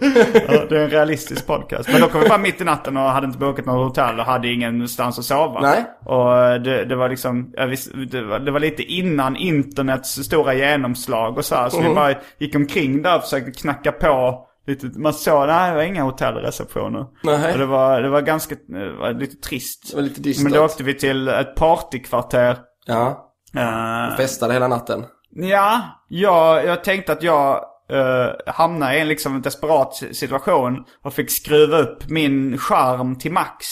Ja, 0.47 0.65
det 0.69 0.77
är 0.79 0.83
en 0.83 0.89
realistisk 0.89 1.47
podcast. 1.47 1.89
Men 1.91 2.01
då 2.01 2.07
kom 2.07 2.21
vi 2.21 2.27
fram 2.27 2.41
mitt 2.41 2.61
i 2.61 2.63
natten 2.63 2.97
och 2.97 3.03
hade 3.03 3.27
inte 3.27 3.39
bokat 3.39 3.65
något 3.65 3.87
hotell 3.97 4.19
och 4.19 4.25
hade 4.25 4.47
ingenstans 4.47 5.19
att 5.19 5.25
sova. 5.25 5.61
Nej. 5.61 5.85
Och 6.05 6.37
eh, 6.37 6.61
det, 6.61 6.85
det 6.85 6.95
var 6.95 7.09
liksom, 7.09 7.51
jag 7.57 7.67
visst, 7.67 7.91
det, 8.11 8.21
var, 8.21 8.39
det 8.39 8.51
var 8.51 8.59
lite 8.59 8.83
innan 8.83 9.35
internets 9.35 10.09
stora 10.23 10.53
genomslag 10.53 11.37
och 11.37 11.45
så 11.47 11.55
här. 11.55 11.69
Så 11.69 11.77
Mhm. 11.79 11.89
vi 11.89 11.95
bara 11.95 12.13
gick 12.37 12.55
omkring 12.55 13.01
där 13.01 13.15
och 13.17 13.23
försökte 13.23 13.51
knacka 13.51 13.91
på. 13.91 14.43
Lite, 14.67 14.99
man 14.99 15.13
såg, 15.13 15.47
nej 15.47 15.69
det 15.69 15.75
var 15.75 15.83
inga 15.83 16.03
hotellreceptioner. 16.03 17.05
Nej. 17.23 17.51
Och 17.53 17.59
det 17.59 17.65
var, 17.65 18.01
det 18.01 18.09
var 18.09 18.21
ganska, 18.21 18.55
det 18.67 18.91
var 18.93 19.13
lite 19.13 19.35
trist. 19.35 19.89
Det 19.89 19.95
var 19.95 20.03
lite 20.03 20.21
dystert. 20.21 20.43
Men 20.43 20.51
då 20.53 20.65
åkte 20.65 20.83
vi 20.83 20.93
till 20.93 21.27
ett 21.27 21.55
partykvarter. 21.55 22.57
Ja. 22.85 23.31
Eh, 23.55 24.17
Festade 24.17 24.53
hela 24.53 24.67
natten. 24.67 25.05
Ja, 25.29 25.81
jag, 26.07 26.65
jag 26.65 26.83
tänkte 26.83 27.11
att 27.11 27.23
jag 27.23 27.63
uh, 27.93 28.29
hamnade 28.53 28.97
i 28.97 28.99
en 28.99 29.07
liksom 29.07 29.41
desperat 29.41 29.93
situation 30.11 30.83
och 31.03 31.13
fick 31.13 31.31
skruva 31.31 31.77
upp 31.77 32.09
min 32.09 32.57
charm 32.57 33.15
till 33.15 33.31
max. 33.31 33.65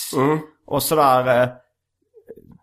Och 0.68 0.84
sådär 0.84 1.42
uh, 1.44 1.50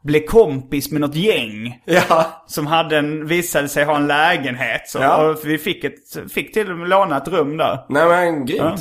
bli 0.03 0.21
kompis 0.21 0.91
med 0.91 1.01
något 1.01 1.15
gäng. 1.15 1.81
Ja. 1.85 2.45
Som 2.47 2.67
hade 2.67 2.99
en, 2.99 3.27
visade 3.27 3.69
sig 3.69 3.85
ha 3.85 3.97
en 3.97 4.07
lägenhet. 4.07 4.89
Så, 4.89 4.99
Ja. 4.99 5.17
Och 5.31 5.39
vi 5.45 5.59
fick, 5.59 5.85
ett, 5.85 6.33
fick 6.33 6.55
till 6.55 6.71
och 6.71 6.79
med 6.79 6.89
låna 6.89 7.17
ett 7.17 7.29
rum 7.29 7.57
där. 7.57 7.79
Nej 7.89 8.09
men 8.09 8.47
grymt. 8.47 8.61
Ja. 8.61 8.77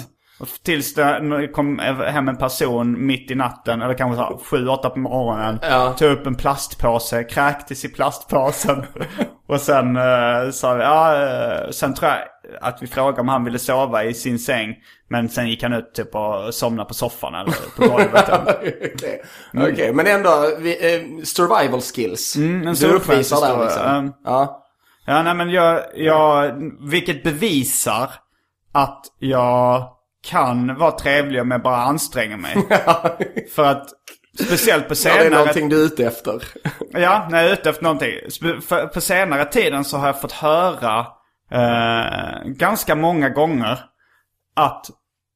Tills 0.63 0.93
det 0.93 1.49
kom 1.53 1.79
hem 2.07 2.27
en 2.27 2.37
person 2.37 3.05
mitt 3.05 3.31
i 3.31 3.35
natten, 3.35 3.81
eller 3.81 3.93
kanske 3.93 4.17
så 4.17 4.41
sju, 4.43 4.67
åtta 4.67 4.89
på 4.89 4.99
morgonen. 4.99 5.59
Ja. 5.61 5.93
Tog 5.93 6.11
upp 6.11 6.27
en 6.27 6.35
plastpåse, 6.35 7.23
kräktes 7.23 7.85
i 7.85 7.89
plastpåsen. 7.89 8.85
och 9.47 9.61
sen 9.61 9.97
uh, 9.97 10.51
sa 10.51 10.73
vi, 10.73 10.83
ja, 10.83 11.23
eh, 11.23 11.69
sen 11.69 11.93
tror 11.93 12.11
jag 12.11 12.19
att 12.61 12.81
vi 12.81 12.87
frågade 12.87 13.21
om 13.21 13.27
han 13.27 13.43
ville 13.43 13.59
sova 13.59 14.03
i 14.03 14.13
sin 14.13 14.39
säng. 14.39 14.75
Men 15.09 15.29
sen 15.29 15.49
gick 15.49 15.63
han 15.63 15.73
ut 15.73 15.93
typ 15.93 16.15
och 16.15 16.53
somnade 16.53 16.87
på 16.87 16.93
soffan 16.93 17.35
eller 17.35 17.53
på 17.77 17.87
golvet. 17.87 18.29
Okej, 18.29 19.23
Okej, 19.53 19.93
men 19.93 20.07
ändå 20.07 20.49
vi, 20.59 20.95
eh, 20.95 21.23
survival 21.23 21.81
skills. 21.81 22.35
Mm, 22.35 22.67
en 22.67 22.73
du 22.73 22.87
uppvisar 22.87 23.47
där 23.47 23.63
liksom. 23.63 23.95
um, 23.95 24.13
Ja. 24.23 24.57
Ja, 25.05 25.23
nej 25.23 25.35
men 25.35 25.49
jag, 25.49 25.81
jag, 25.95 26.53
vilket 26.89 27.23
bevisar 27.23 28.09
att 28.71 29.05
jag 29.19 29.87
kan 30.23 30.75
vara 30.75 30.91
trevlig 30.91 31.41
om 31.41 31.51
jag 31.51 31.61
bara 31.61 31.81
anstränger 31.81 32.37
mig. 32.37 32.55
För 33.55 33.65
att, 33.65 33.89
speciellt 34.39 34.87
på 34.87 34.93
Ja, 34.93 35.03
det 35.03 35.09
är 35.09 35.23
senare... 35.23 35.29
någonting 35.29 35.69
du 35.69 35.81
är 35.81 35.85
ute 35.85 36.05
efter. 36.05 36.43
Ja, 36.91 37.27
när 37.29 37.41
jag 37.41 37.49
är 37.49 37.53
ute 37.53 37.69
efter 37.69 37.83
någonting. 37.83 38.11
För, 38.61 38.87
på 38.87 39.01
senare 39.01 39.45
tiden 39.45 39.83
så 39.83 39.97
har 39.97 40.07
jag 40.07 40.21
fått 40.21 40.31
höra 40.31 41.05
eh, 41.51 42.43
ganska 42.45 42.95
många 42.95 43.29
gånger 43.29 43.79
att, 44.55 44.85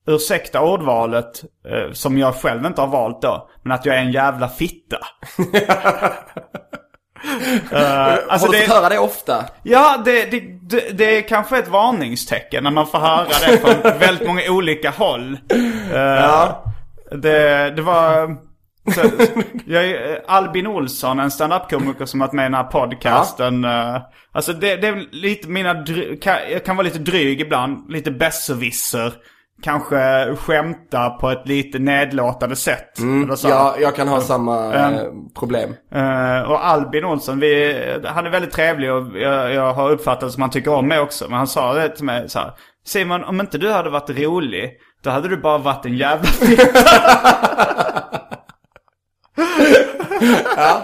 ursäkta 0.08 0.62
ordvalet, 0.62 1.44
eh, 1.44 1.92
som 1.92 2.18
jag 2.18 2.36
själv 2.36 2.66
inte 2.66 2.82
har 2.82 2.88
valt 2.88 3.22
då, 3.22 3.50
men 3.64 3.72
att 3.72 3.86
jag 3.86 3.96
är 3.96 4.02
en 4.02 4.12
jävla 4.12 4.50
fitta. 4.50 4.98
Uh, 7.26 8.18
alltså 8.28 8.48
Har 8.48 8.54
du 8.54 8.60
det, 8.60 8.66
fått 8.66 8.76
höra 8.76 8.90
det 8.90 9.00
ofta? 9.00 9.46
Ja, 9.64 10.02
det, 10.06 10.32
det, 10.32 10.40
det, 10.62 10.98
det, 10.98 11.18
är 11.18 11.22
kanske 11.22 11.58
ett 11.58 11.68
varningstecken 11.68 12.64
när 12.64 12.72
man 12.72 12.88
får 12.88 13.00
höra 13.00 13.26
det 13.26 13.58
från 13.58 14.00
väldigt 14.00 14.28
många 14.28 14.42
olika 14.50 14.90
håll. 14.90 15.38
Uh, 15.54 15.98
ja. 15.98 16.64
det, 17.12 17.70
det 17.76 17.82
var... 17.82 18.36
Så, 18.94 19.02
jag 19.66 19.86
är 19.86 20.22
Albin 20.28 20.68
Olsson, 20.68 21.20
en 21.20 21.32
standup-komiker 21.32 22.06
som 22.06 22.20
varit 22.20 22.34
med 22.34 22.44
i 22.44 22.46
den 22.46 22.54
här 22.54 22.64
podcasten. 22.64 23.64
Ja. 23.64 23.96
Uh, 23.96 24.02
alltså 24.32 24.54
det, 24.54 24.76
det, 24.76 24.88
är 24.88 25.06
lite 25.12 25.48
mina... 25.48 25.86
Kan, 26.22 26.38
jag 26.52 26.66
kan 26.66 26.76
vara 26.76 26.86
lite 26.86 27.00
dryg 27.00 27.42
ibland, 27.42 27.92
lite 27.92 28.12
besserwisser 28.12 29.14
kanske 29.64 30.36
skämta 30.36 31.10
på 31.10 31.30
ett 31.30 31.48
lite 31.48 31.80
nedlåtande 31.80 32.56
sätt. 32.56 33.00
Mm, 33.00 33.36
ja, 33.44 33.76
jag 33.80 33.96
kan 33.96 34.08
ha 34.08 34.22
samma 34.22 34.88
um, 34.88 35.30
problem. 35.40 35.70
Uh, 35.96 36.42
och 36.42 36.66
Albin 36.66 37.06
Olsson, 37.06 37.40
vi, 37.40 37.76
han 38.06 38.26
är 38.26 38.30
väldigt 38.30 38.52
trevlig 38.52 38.92
och 38.92 39.18
jag, 39.18 39.54
jag 39.54 39.74
har 39.74 39.92
uppfattat 39.92 40.32
som 40.32 40.42
han 40.42 40.52
tycker 40.52 40.74
om 40.74 40.88
mig 40.88 41.00
också. 41.00 41.26
Men 41.30 41.38
han 41.38 41.48
sa 41.48 41.74
det 41.74 41.90
till 41.90 42.06
mig 42.06 42.30
så 42.30 42.40
här. 42.40 42.54
Simon, 42.86 43.24
om 43.24 43.40
inte 43.40 43.58
du 43.58 43.72
hade 43.72 43.90
varit 43.90 44.10
rolig, 44.10 44.72
då 45.04 45.10
hade 45.10 45.28
du 45.28 45.38
bara 45.38 45.58
varit 45.58 45.86
en 45.86 45.98
jävla 45.98 46.26
fitta. 46.30 46.66
Ja. 50.58 50.82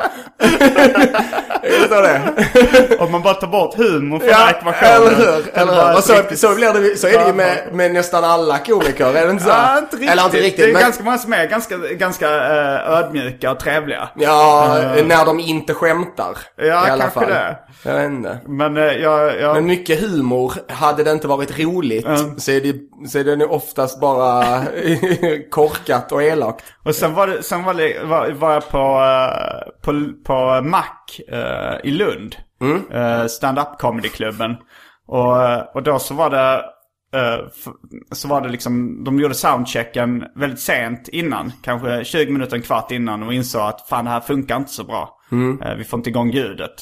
Just 1.63 1.89
det. 1.89 2.97
Om 2.99 3.11
man 3.11 3.21
bara 3.21 3.33
tar 3.33 3.47
bort 3.47 3.75
humor 3.77 4.19
från 4.19 4.29
ja, 4.29 4.49
ekvationen. 4.49 4.93
Eller 4.93 5.15
hur. 5.15 5.49
Eller 5.53 5.73
hur. 5.73 5.97
Och 5.97 6.03
så, 6.03 6.35
så, 6.35 6.55
blir 6.55 6.73
det, 6.73 6.97
så 6.97 7.07
är 7.07 7.19
det 7.19 7.27
ju 7.27 7.33
med, 7.33 7.57
med 7.71 7.91
nästan 7.91 8.23
alla 8.23 8.57
komiker. 8.57 9.17
Är 9.17 9.25
det 9.25 9.31
inte 9.31 9.43
så? 9.43 9.49
Ja, 9.49 9.77
inte 9.77 9.95
riktigt. 9.95 10.11
Eller 10.11 10.25
inte 10.25 10.37
riktigt. 10.37 10.65
Det 10.65 10.69
är 10.69 10.73
men... 10.73 10.81
ganska 10.81 11.03
många 11.03 11.17
som 11.17 11.33
är 11.33 11.47
ganska, 11.47 11.77
ganska 11.77 12.27
uh, 12.27 12.97
ödmjuka 12.97 13.51
och 13.51 13.59
trevliga. 13.59 14.09
Ja, 14.15 14.77
uh, 14.97 15.05
när 15.07 15.25
de 15.25 15.39
inte 15.39 15.73
skämtar. 15.73 16.37
Ja, 16.55 16.83
kanske 16.87 17.09
fall. 17.09 17.29
det. 17.29 17.57
Jag 17.83 17.93
vet 17.93 18.11
inte. 18.11 18.39
Men, 18.47 18.77
uh, 18.77 18.83
jag, 18.83 19.41
jag... 19.41 19.55
men 19.55 19.65
mycket 19.65 19.99
humor, 19.99 20.53
hade 20.67 21.03
det 21.03 21.11
inte 21.11 21.27
varit 21.27 21.59
roligt 21.59 22.05
mm. 22.05 22.39
så, 22.39 22.51
är 22.51 22.61
det, 22.61 22.75
så 23.09 23.19
är 23.19 23.23
det 23.23 23.45
oftast 23.45 23.99
bara 23.99 24.63
korkat 25.51 26.11
och 26.11 26.23
elakt. 26.23 26.65
Och 26.85 26.95
sen 26.95 27.13
var, 27.13 27.27
det, 27.27 27.43
sen 27.43 27.63
var, 27.63 27.73
det, 27.73 28.03
var, 28.03 28.29
var 28.29 28.53
jag 28.53 28.69
på, 28.69 28.77
på, 29.81 30.11
på 30.25 30.61
Mac 30.63 30.85
uh, 31.33 31.79
i 31.83 31.91
Lund. 31.91 32.35
Mm. 32.61 32.91
Uh, 32.91 33.27
Stand-up 33.27 33.79
comedy-klubben. 33.79 34.55
Och, 35.07 35.75
och 35.75 35.83
då 35.83 35.99
så 35.99 36.13
var 36.13 36.29
det 36.29 36.63
Uh, 37.15 37.47
så 38.11 38.27
var 38.27 38.41
det 38.41 38.49
liksom, 38.49 39.03
de 39.03 39.19
gjorde 39.19 39.33
soundchecken 39.33 40.23
väldigt 40.35 40.59
sent 40.59 41.07
innan. 41.07 41.51
Kanske 41.63 42.03
20 42.03 42.31
minuter, 42.31 42.55
en 42.55 42.61
kvart 42.61 42.91
innan 42.91 43.23
och 43.23 43.33
insåg 43.33 43.61
att 43.61 43.87
fan 43.89 44.05
det 44.05 44.11
här 44.11 44.19
funkar 44.19 44.57
inte 44.57 44.71
så 44.71 44.83
bra. 44.83 45.17
Mm. 45.31 45.61
Uh, 45.61 45.75
vi 45.75 45.83
får 45.83 45.97
inte 45.97 46.09
igång 46.09 46.31
ljudet. 46.31 46.73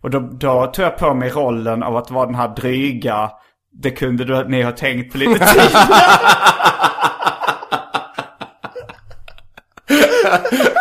Och 0.00 0.10
då, 0.10 0.20
då 0.20 0.66
tog 0.66 0.84
jag 0.84 0.98
på 0.98 1.14
mig 1.14 1.30
rollen 1.30 1.82
av 1.82 1.96
att 1.96 2.10
vara 2.10 2.26
den 2.26 2.34
här 2.34 2.48
dryga, 2.48 3.30
det 3.72 3.90
kunde 3.90 4.24
du, 4.24 4.48
ni 4.48 4.62
ha 4.62 4.72
tänkt 4.72 5.12
på 5.12 5.18
lite 5.18 5.38
tid. 5.38 5.70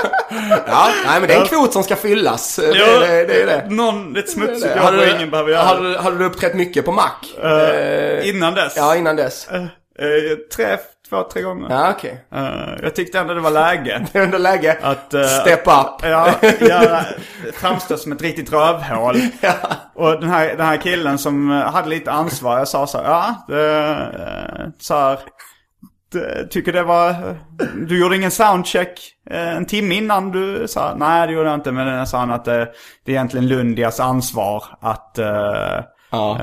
ja, 0.68 0.92
nej 1.06 1.20
men 1.20 1.28
det 1.28 1.36
är 1.36 1.42
en 1.42 1.48
kvot 1.48 1.74
som 1.74 1.84
ska 1.84 1.96
fyllas. 1.96 2.60
Ja, 2.64 3.00
det, 3.00 3.08
det, 3.08 3.26
det 3.26 3.42
är 3.42 3.46
det. 3.46 3.70
Någon, 3.70 4.18
ett 4.18 4.30
smutsigt 4.30 4.76
jobb 4.76 4.96
och 4.96 5.08
ingen 5.08 5.30
behöver 5.30 5.52
göra 5.52 5.64
har 5.64 5.82
du, 5.82 5.98
har 5.98 6.12
du 6.12 6.26
uppträtt 6.26 6.54
mycket 6.56 6.86
på 6.86 6.92
Mac? 6.92 7.12
Uh, 7.44 7.52
uh, 7.52 8.30
innan 8.30 8.54
dess? 8.54 8.74
Ja, 8.78 8.96
innan 8.96 9.16
dess. 9.16 9.48
Uh, 9.54 9.66
tre, 10.56 10.78
två, 11.10 11.24
tre 11.24 11.42
gånger. 11.42 11.68
Ja, 11.70 11.90
okej. 11.98 12.26
Okay. 12.32 12.44
Uh, 12.44 12.80
jag 12.84 12.96
tyckte 12.96 13.20
ändå 13.20 13.34
det 13.34 13.42
var 13.42 13.52
läge. 13.52 14.06
det 14.14 14.20
är 14.20 14.24
ändå 14.24 14.38
läge. 14.38 14.78
Att, 14.82 15.14
uh, 15.14 15.24
Step 15.24 15.68
up. 15.68 16.02
ja, 16.02 16.34
göra, 16.60 17.06
framstå 17.54 17.98
som 17.98 18.12
ett 18.12 18.22
riktigt 18.22 18.54
rövhål. 18.54 19.22
ja. 19.42 19.54
Och 19.96 20.20
den 20.20 20.30
här, 20.30 20.48
den 20.48 20.66
här 20.66 20.78
killen 20.78 21.18
som 21.18 21.50
hade 21.50 21.90
lite 21.90 22.12
ansvar, 22.12 22.58
jag 22.58 22.68
sa 22.68 22.88
så 22.88 23.02
ja, 23.04 23.46
det, 23.48 24.74
så 24.80 24.94
här, 24.94 25.20
tycker 26.50 26.74
det 26.74 26.84
var... 26.84 27.36
Du 27.88 28.00
gjorde 28.00 28.16
ingen 28.16 28.32
soundcheck 28.32 29.00
eh, 29.30 29.58
en 29.58 29.66
timme 29.66 29.96
innan 29.96 30.32
du 30.32 30.68
sa 30.68 30.96
nej 30.98 31.28
det 31.28 31.34
gjorde 31.34 31.50
jag 31.50 31.58
inte. 31.58 31.72
Men 31.72 31.88
jag 31.88 32.08
sa 32.08 32.18
han 32.18 32.32
att 32.32 32.46
det, 32.46 32.70
det 33.06 33.12
är 33.12 33.16
egentligen 33.16 33.48
Lundias 33.48 34.00
ansvar 34.00 34.64
att... 34.82 35.20
Ja. 36.10 36.40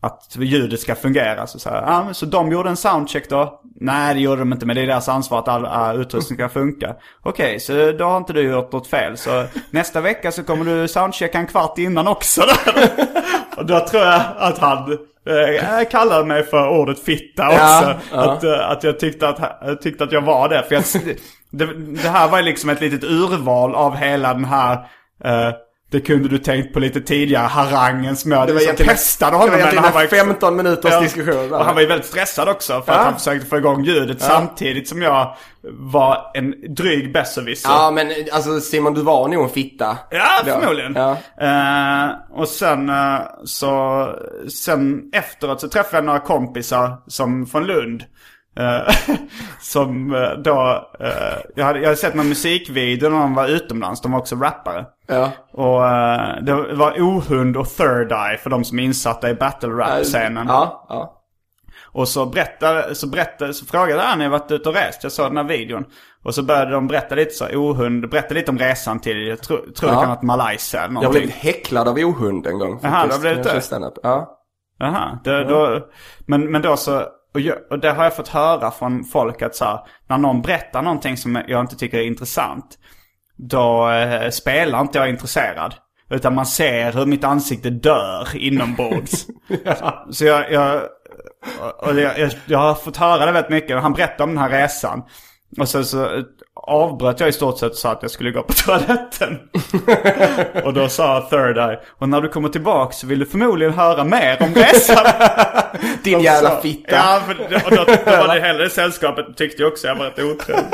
att 0.00 0.36
ljudet 0.38 0.80
ska 0.80 0.94
fungera. 0.94 1.46
Så, 1.46 1.58
så, 1.58 1.70
här, 1.70 1.82
ja, 1.82 2.14
så 2.14 2.26
de 2.26 2.52
gjorde 2.52 2.68
en 2.68 2.76
soundcheck 2.76 3.28
då? 3.28 3.60
Nej 3.80 4.14
det 4.14 4.20
gjorde 4.20 4.40
de 4.40 4.52
inte 4.52 4.66
men 4.66 4.76
det 4.76 4.82
är 4.82 4.86
deras 4.86 5.08
ansvar 5.08 5.38
att 5.38 5.48
all, 5.48 5.66
all 5.66 6.00
utrustning 6.00 6.36
ska 6.36 6.48
funka. 6.48 6.94
Okej, 7.22 7.46
okay, 7.46 7.58
så 7.58 7.92
då 7.92 8.04
har 8.04 8.16
inte 8.16 8.32
du 8.32 8.42
gjort 8.42 8.72
något 8.72 8.86
fel. 8.86 9.16
Så 9.16 9.44
nästa 9.70 10.00
vecka 10.00 10.32
så 10.32 10.42
kommer 10.44 10.64
du 10.64 10.88
soundchecka 10.88 11.38
en 11.38 11.46
kvart 11.46 11.78
innan 11.78 12.08
också. 12.08 12.42
Och 13.56 13.66
då 13.66 13.80
tror 13.80 14.02
jag 14.02 14.22
att 14.38 14.58
han 14.58 14.92
eh, 15.26 15.88
kallade 15.90 16.24
mig 16.24 16.42
för 16.42 16.68
ordet 16.68 16.98
fitta 16.98 17.48
också. 17.48 17.58
Ja, 17.60 17.94
ja. 18.12 18.32
Att, 18.32 18.44
eh, 18.44 18.70
att 18.70 18.84
jag 18.84 19.00
tyckte 19.00 19.28
att, 19.28 19.58
jag 19.60 19.82
tyckte 19.82 20.04
att 20.04 20.12
jag 20.12 20.22
var 20.22 20.48
det. 20.48 20.62
För 20.62 20.74
jag, 20.74 20.84
det, 21.50 21.66
det 22.02 22.08
här 22.08 22.28
var 22.28 22.42
liksom 22.42 22.70
ett 22.70 22.80
litet 22.80 23.04
urval 23.04 23.74
av 23.74 23.96
hela 23.96 24.34
den 24.34 24.44
här 24.44 24.72
eh, 25.24 25.52
det 25.90 26.00
kunde 26.00 26.28
du 26.28 26.38
tänkt 26.38 26.72
på 26.72 26.80
lite 26.80 27.00
tidigare, 27.00 27.46
harangen 27.46 28.16
som 28.16 28.32
jag 28.32 28.50
liksom 28.50 28.76
testade 28.76 29.36
honom. 29.36 29.46
Det 29.46 29.52
var 29.52 29.58
egentligen 29.58 29.84
han 29.84 29.94
var 29.94 30.06
15 30.06 30.56
minuters 30.56 30.92
ja, 30.92 31.00
diskussion. 31.00 31.52
Och 31.52 31.64
han 31.64 31.74
var 31.74 31.82
ju 31.82 31.88
väldigt 31.88 32.06
stressad 32.06 32.48
också 32.48 32.82
för 32.82 32.92
ja. 32.92 32.98
att 32.98 33.04
han 33.04 33.14
försökte 33.14 33.46
få 33.46 33.56
igång 33.56 33.84
ljudet 33.84 34.16
ja. 34.20 34.26
samtidigt 34.26 34.88
som 34.88 35.02
jag 35.02 35.36
var 35.70 36.30
en 36.34 36.74
dryg 36.74 37.12
besserwisser. 37.12 37.68
Ja 37.68 37.90
men 37.90 38.12
alltså 38.32 38.60
Simon 38.60 38.94
du 38.94 39.02
var 39.02 39.28
nog 39.28 39.44
en 39.44 39.50
fitta. 39.50 39.98
Ja 40.10 40.42
då. 40.44 40.52
förmodligen. 40.52 40.94
Ja. 40.94 41.16
Uh, 41.42 42.40
och 42.40 42.48
sen 42.48 42.90
uh, 42.90 43.20
så, 43.44 44.08
sen 44.48 45.10
efteråt 45.12 45.60
så 45.60 45.68
träffade 45.68 45.96
jag 45.96 46.04
några 46.04 46.20
kompisar 46.20 47.02
som 47.06 47.46
från 47.46 47.66
Lund. 47.66 48.04
Uh, 48.60 49.16
som 49.60 50.10
då, 50.44 50.88
jag, 51.54 51.64
hade, 51.64 51.78
jag 51.78 51.86
hade 51.86 51.96
sett 51.96 52.14
någon 52.14 52.28
musikvideo 52.28 53.10
när 53.10 53.20
de 53.20 53.34
var 53.34 53.48
utomlands, 53.48 54.00
de 54.00 54.12
var 54.12 54.18
också 54.18 54.36
rappare. 54.36 54.86
Ja. 55.06 55.30
Och 55.52 55.80
det 56.44 56.74
var 56.74 57.00
Ohund 57.00 57.56
och 57.56 57.68
Third 57.68 58.12
Eye 58.12 58.38
för 58.38 58.50
de 58.50 58.64
som 58.64 58.78
är 58.78 58.82
insatta 58.82 59.30
i 59.30 59.34
battle 59.34 59.68
rap-scenen. 59.68 60.46
Ja, 60.48 60.86
ja. 60.88 61.16
Och 61.96 62.08
så 62.08 62.26
berättade, 62.26 62.94
så 62.94 63.06
berättade, 63.06 63.54
så 63.54 63.66
frågade 63.66 64.02
han, 64.02 64.20
jag 64.20 64.30
varit 64.30 64.50
ute 64.50 64.68
och 64.68 64.74
rest, 64.74 65.02
jag 65.02 65.12
såg 65.12 65.26
den 65.26 65.36
här 65.36 65.44
videon. 65.44 65.84
Och 66.24 66.34
så 66.34 66.42
började 66.42 66.70
de 66.70 66.86
berätta 66.86 67.14
lite 67.14 67.30
så, 67.30 67.46
Ohund, 67.46 68.10
berätta 68.10 68.34
lite 68.34 68.50
om 68.50 68.58
resan 68.58 69.00
till, 69.00 69.26
jag 69.26 69.42
tror, 69.42 69.58
tror 69.58 69.90
ja. 69.90 69.96
det 69.96 70.00
kan 70.00 70.08
vara 70.08 70.22
Malaysia 70.22 70.80
eller 70.80 70.94
någonting. 70.94 71.20
Jag 71.20 71.28
blev 71.28 71.36
häcklad 71.36 71.88
av 71.88 71.96
Ohund 71.96 72.46
en 72.46 72.58
gång. 72.58 72.80
Jaha, 72.82 73.06
då 73.06 73.18
blev 73.18 73.42
det 73.42 73.62
Ja. 74.02 74.32
Jaha, 74.78 75.18
det, 75.24 75.44
då, 75.44 75.88
men, 76.26 76.50
men 76.50 76.62
då 76.62 76.76
så, 76.76 77.02
och, 77.36 77.40
jag, 77.40 77.58
och 77.70 77.78
det 77.78 77.90
har 77.90 78.04
jag 78.04 78.16
fått 78.16 78.28
höra 78.28 78.70
från 78.70 79.04
folk 79.04 79.42
att 79.42 79.56
så 79.56 79.64
här, 79.64 79.80
när 80.08 80.18
någon 80.18 80.42
berättar 80.42 80.82
någonting 80.82 81.16
som 81.16 81.42
jag 81.48 81.60
inte 81.60 81.76
tycker 81.76 81.98
är 81.98 82.02
intressant. 82.02 82.78
Då 83.36 83.90
eh, 83.90 84.30
spelar 84.30 84.80
inte 84.80 84.98
jag 84.98 85.08
intresserad. 85.08 85.74
Utan 86.10 86.34
man 86.34 86.46
ser 86.46 86.92
hur 86.92 87.06
mitt 87.06 87.24
ansikte 87.24 87.70
dör 87.70 88.28
inombords. 88.36 89.26
ja. 89.64 90.06
Så 90.10 90.24
jag, 90.24 90.52
jag, 90.52 90.82
och 91.78 92.00
jag, 92.00 92.18
jag, 92.18 92.32
jag, 92.46 92.58
har 92.58 92.74
fått 92.74 92.96
höra 92.96 93.26
det 93.26 93.32
väldigt 93.32 93.50
mycket. 93.52 93.82
Han 93.82 93.92
berättade 93.92 94.22
om 94.22 94.30
den 94.30 94.38
här 94.38 94.50
resan. 94.50 95.02
Och 95.58 95.68
sen 95.68 95.84
så 95.84 96.22
avbröt 96.54 97.20
jag 97.20 97.28
i 97.28 97.32
stort 97.32 97.58
sett 97.58 97.74
sa 97.74 97.92
att 97.92 98.02
jag 98.02 98.10
skulle 98.10 98.30
gå 98.30 98.42
på 98.42 98.52
toaletten. 98.66 99.38
och 100.64 100.74
då 100.74 100.88
sa 100.88 101.20
Third 101.30 101.58
Eye, 101.58 101.78
och 101.98 102.08
när 102.08 102.20
du 102.20 102.28
kommer 102.28 102.48
tillbaka 102.48 102.92
så 102.92 103.06
vill 103.06 103.18
du 103.18 103.26
förmodligen 103.26 103.74
höra 103.74 104.04
mer 104.04 104.42
om 104.42 104.54
resan. 104.54 105.06
Din 106.02 106.20
jävla 106.20 106.60
fitta. 106.60 106.96
Ja, 106.96 107.22
för, 107.26 107.34
och 107.66 107.70
då, 107.70 107.84
då 108.04 108.16
var 108.16 108.34
det 108.34 108.46
hela 108.46 108.58
det 108.58 108.70
sällskapet 108.70 109.36
tyckte 109.36 109.62
jag 109.62 109.72
också 109.72 109.86
jag 109.86 109.96
var 109.96 110.04
rätt 110.04 110.18
otrevlig. 110.18 110.64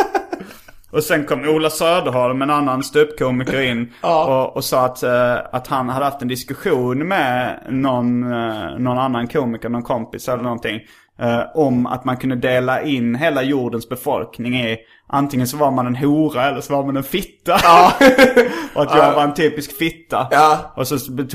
Och 0.93 1.03
sen 1.03 1.25
kom 1.25 1.49
Ola 1.49 1.70
Söderholm, 1.70 2.43
en 2.43 2.51
annan 2.51 2.83
ståuppkomiker 2.83 3.61
in 3.61 3.93
ja. 4.03 4.25
och, 4.25 4.57
och, 4.57 4.64
sa 4.64 4.85
att, 4.85 5.05
uh, 5.05 5.39
att 5.53 5.66
han 5.66 5.89
hade 5.89 6.05
haft 6.05 6.23
en 6.23 6.29
diskussion 6.29 7.09
med 7.09 7.61
någon, 7.68 8.25
uh, 8.25 8.79
någon 8.79 8.99
annan 8.99 9.29
komiker, 9.29 9.68
någon 9.68 9.83
kompis 9.83 10.29
eller 10.29 10.43
någonting. 10.43 10.81
Eh, 11.19 11.43
om 11.55 11.87
att 11.87 12.05
man 12.05 12.17
kunde 12.17 12.37
dela 12.37 12.83
in 12.83 13.15
hela 13.15 13.43
jordens 13.43 13.89
befolkning 13.89 14.61
i 14.61 14.79
Antingen 15.14 15.46
så 15.46 15.57
var 15.57 15.70
man 15.70 15.86
en 15.86 15.96
hora 15.96 16.48
eller 16.48 16.61
så 16.61 16.72
var 16.76 16.84
man 16.84 16.96
en 16.96 17.03
fitta. 17.03 17.61
Ja. 17.62 17.92
och 18.74 18.82
att 18.82 18.94
jag 18.94 19.05
ja. 19.05 19.12
var 19.14 19.22
en 19.22 19.34
typisk 19.34 19.78
fitta. 19.78 20.26
Ja. 20.30 20.72
Och 20.76 20.88
så 20.88 20.98
tog, 20.98 21.28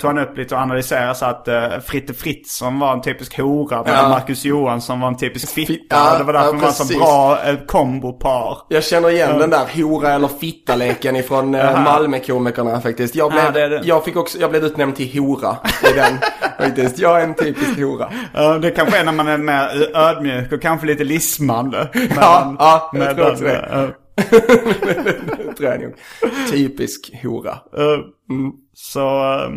tog 0.00 0.10
han 0.10 0.18
upp 0.18 0.36
lite 0.36 0.54
och 0.54 0.60
analyserade 0.60 1.14
så 1.14 1.24
att 1.24 1.48
uh, 1.48 1.80
Fritte 1.84 2.14
Fritzson 2.14 2.78
var 2.78 2.92
en 2.92 3.02
typisk 3.02 3.38
hora. 3.38 3.82
Medan. 3.84 4.10
Marcus 4.10 4.44
Johansson 4.44 5.00
var 5.00 5.08
en 5.08 5.16
typisk 5.16 5.48
fitta. 5.48 5.96
Ja, 5.96 6.18
det 6.18 6.24
var 6.24 6.32
därför 6.32 6.48
ja, 6.48 6.52
man 6.52 6.60
var 6.60 6.70
så 6.70 6.98
bra 6.98 7.38
uh, 7.50 7.66
kombopar. 7.66 8.58
Jag 8.68 8.84
känner 8.84 9.10
igen 9.10 9.38
den 9.38 9.50
där 9.50 9.82
hora 9.82 10.12
eller 10.12 10.28
fitta-leken 10.28 11.16
ifrån 11.16 11.54
uh, 11.54 11.82
Malmö-komikerna 11.84 12.80
faktiskt. 12.80 13.14
Jag 13.14 13.32
blev, 13.32 13.52
det 13.52 13.68
det. 13.68 13.80
Jag 13.84 14.04
fick 14.04 14.16
också, 14.16 14.38
jag 14.38 14.50
blev 14.50 14.64
utnämnd 14.64 14.96
till 14.96 15.18
hora 15.18 15.56
i 15.92 15.96
den. 15.96 16.18
faktiskt. 16.58 16.98
Jag 16.98 17.20
är 17.20 17.24
en 17.24 17.34
typisk 17.34 17.78
hora. 17.80 18.08
Ja, 18.34 18.58
det 18.58 18.70
kanske 18.70 18.98
är 18.98 19.04
när 19.04 19.12
man 19.12 19.28
är 19.28 19.38
mer 19.38 19.96
ödmjuk 19.96 20.52
och 20.52 20.62
kanske 20.62 20.86
lite 20.86 21.04
lismande. 21.04 21.88
ja, 22.16 22.56
ja, 22.58 22.90
jag 22.92 23.16
tror 23.24 23.32
också 23.32 23.44
det. 23.44 23.92
tror 25.56 25.70
jag 25.70 25.80
nog. 25.80 25.94
Typisk 26.50 27.10
hora. 27.22 27.50
Eh, 27.52 27.98
Så... 28.74 29.00
eh, 29.00 29.50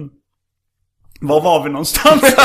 var 1.22 1.41
var 1.41 1.63
vi 1.63 1.70
någonstans? 1.70 2.22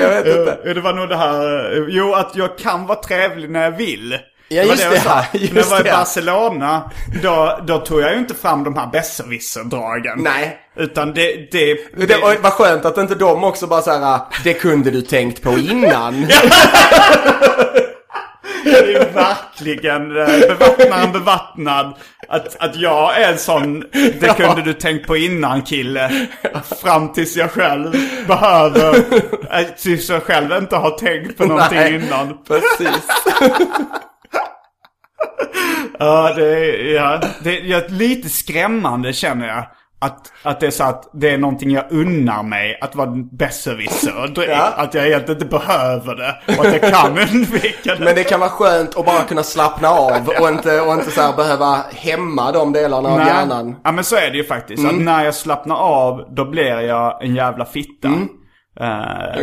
Jag 0.00 0.08
vet 0.08 0.26
inte. 0.26 0.74
Det 0.74 0.80
var 0.80 0.92
nog 0.92 1.08
det 1.08 1.16
här... 1.16 1.86
Jo, 1.88 2.14
att 2.14 2.36
jag 2.36 2.58
kan 2.58 2.86
vara 2.86 2.98
trevlig 2.98 3.50
när 3.50 3.62
jag 3.64 3.70
vill. 3.70 4.18
Ja, 4.48 4.62
var 4.62 4.68
just 4.70 4.82
jag 4.82 4.92
det, 4.92 5.00
sa. 5.00 5.10
ja, 5.10 5.24
just 5.40 5.52
när 5.54 5.60
jag 5.62 5.68
var 5.70 5.80
i 5.80 5.82
det. 5.82 5.90
Barcelona, 5.90 6.90
då, 7.22 7.58
då 7.66 7.78
tog 7.78 8.00
jag 8.00 8.12
ju 8.12 8.18
inte 8.18 8.34
fram 8.34 8.64
de 8.64 8.76
här 8.76 8.86
besserwisser-dragen. 8.92 10.18
Nej. 10.18 10.58
Utan 10.76 11.14
det... 11.14 11.48
det, 11.52 11.78
Det 12.06 12.16
var, 12.22 12.36
vad 12.42 12.52
skönt 12.52 12.84
att 12.84 12.98
inte 12.98 13.14
de 13.14 13.44
också 13.44 13.66
bara 13.66 13.82
såhär, 13.82 14.20
det 14.44 14.54
kunde 14.54 14.90
du 14.90 15.02
tänkt 15.02 15.42
på 15.42 15.50
innan. 15.58 16.14
Det 18.66 18.94
är 18.94 19.12
verkligen 19.12 20.16
eh, 20.16 20.26
bevattnaren 20.26 21.12
bevattnad. 21.12 21.94
Att, 22.28 22.56
att 22.62 22.76
jag 22.76 23.22
är 23.22 23.32
en 23.32 23.38
sån, 23.38 23.80
det 23.92 24.36
kunde 24.36 24.62
du 24.62 24.72
tänkt 24.72 25.06
på 25.06 25.16
innan 25.16 25.62
kille. 25.62 26.26
Fram 26.82 27.12
tills 27.12 27.36
jag 27.36 27.50
själv 27.50 27.92
behöver, 28.28 28.94
eh, 29.58 29.66
tills 29.78 30.10
jag 30.10 30.22
själv 30.22 30.52
inte 30.52 30.76
har 30.76 30.90
tänkt 30.90 31.38
på 31.38 31.44
någonting 31.44 31.78
Nej, 31.78 31.94
innan. 31.94 32.38
Precis. 32.48 33.08
Ja, 35.98 36.32
det 36.36 36.44
är, 36.44 36.94
ja, 36.94 37.20
det 37.44 37.72
är 37.72 37.88
lite 37.88 38.28
skrämmande 38.28 39.12
känner 39.12 39.48
jag. 39.48 39.66
Att, 39.98 40.32
att 40.42 40.60
det 40.60 40.66
är 40.66 40.70
så 40.70 40.84
att 40.84 41.10
det 41.12 41.30
är 41.30 41.38
någonting 41.38 41.70
jag 41.70 41.84
unnar 41.90 42.42
mig 42.42 42.78
att 42.80 42.94
vara 42.94 43.10
besserwisser. 43.32 44.32
Ja. 44.48 44.72
Att 44.76 44.94
jag 44.94 45.06
egentligen 45.06 45.42
inte 45.42 45.58
behöver 45.58 46.14
det. 46.14 46.56
Och 46.58 46.66
att 46.66 46.82
jag 46.82 46.92
kan 46.92 47.18
undvika 47.32 47.94
det. 47.94 48.04
Men 48.04 48.14
det 48.14 48.24
kan 48.24 48.40
vara 48.40 48.50
skönt 48.50 48.96
att 48.96 49.06
bara 49.06 49.22
kunna 49.22 49.42
slappna 49.42 49.88
av 49.88 50.28
och 50.40 50.48
inte, 50.48 50.80
och 50.80 50.92
inte 50.92 51.10
så 51.10 51.32
behöva 51.36 51.84
hämma 51.94 52.52
de 52.52 52.72
delarna 52.72 53.08
av 53.08 53.18
Nej. 53.18 53.26
hjärnan. 53.26 53.76
Ja 53.84 53.92
men 53.92 54.04
så 54.04 54.16
är 54.16 54.30
det 54.30 54.36
ju 54.36 54.44
faktiskt. 54.44 54.82
Mm. 54.82 54.96
Att 54.96 55.02
när 55.02 55.24
jag 55.24 55.34
slappnar 55.34 55.76
av, 55.76 56.34
då 56.36 56.44
blir 56.44 56.80
jag 56.80 57.24
en 57.24 57.34
jävla 57.34 57.64
fitta. 57.64 58.08
Mm. 58.08 58.28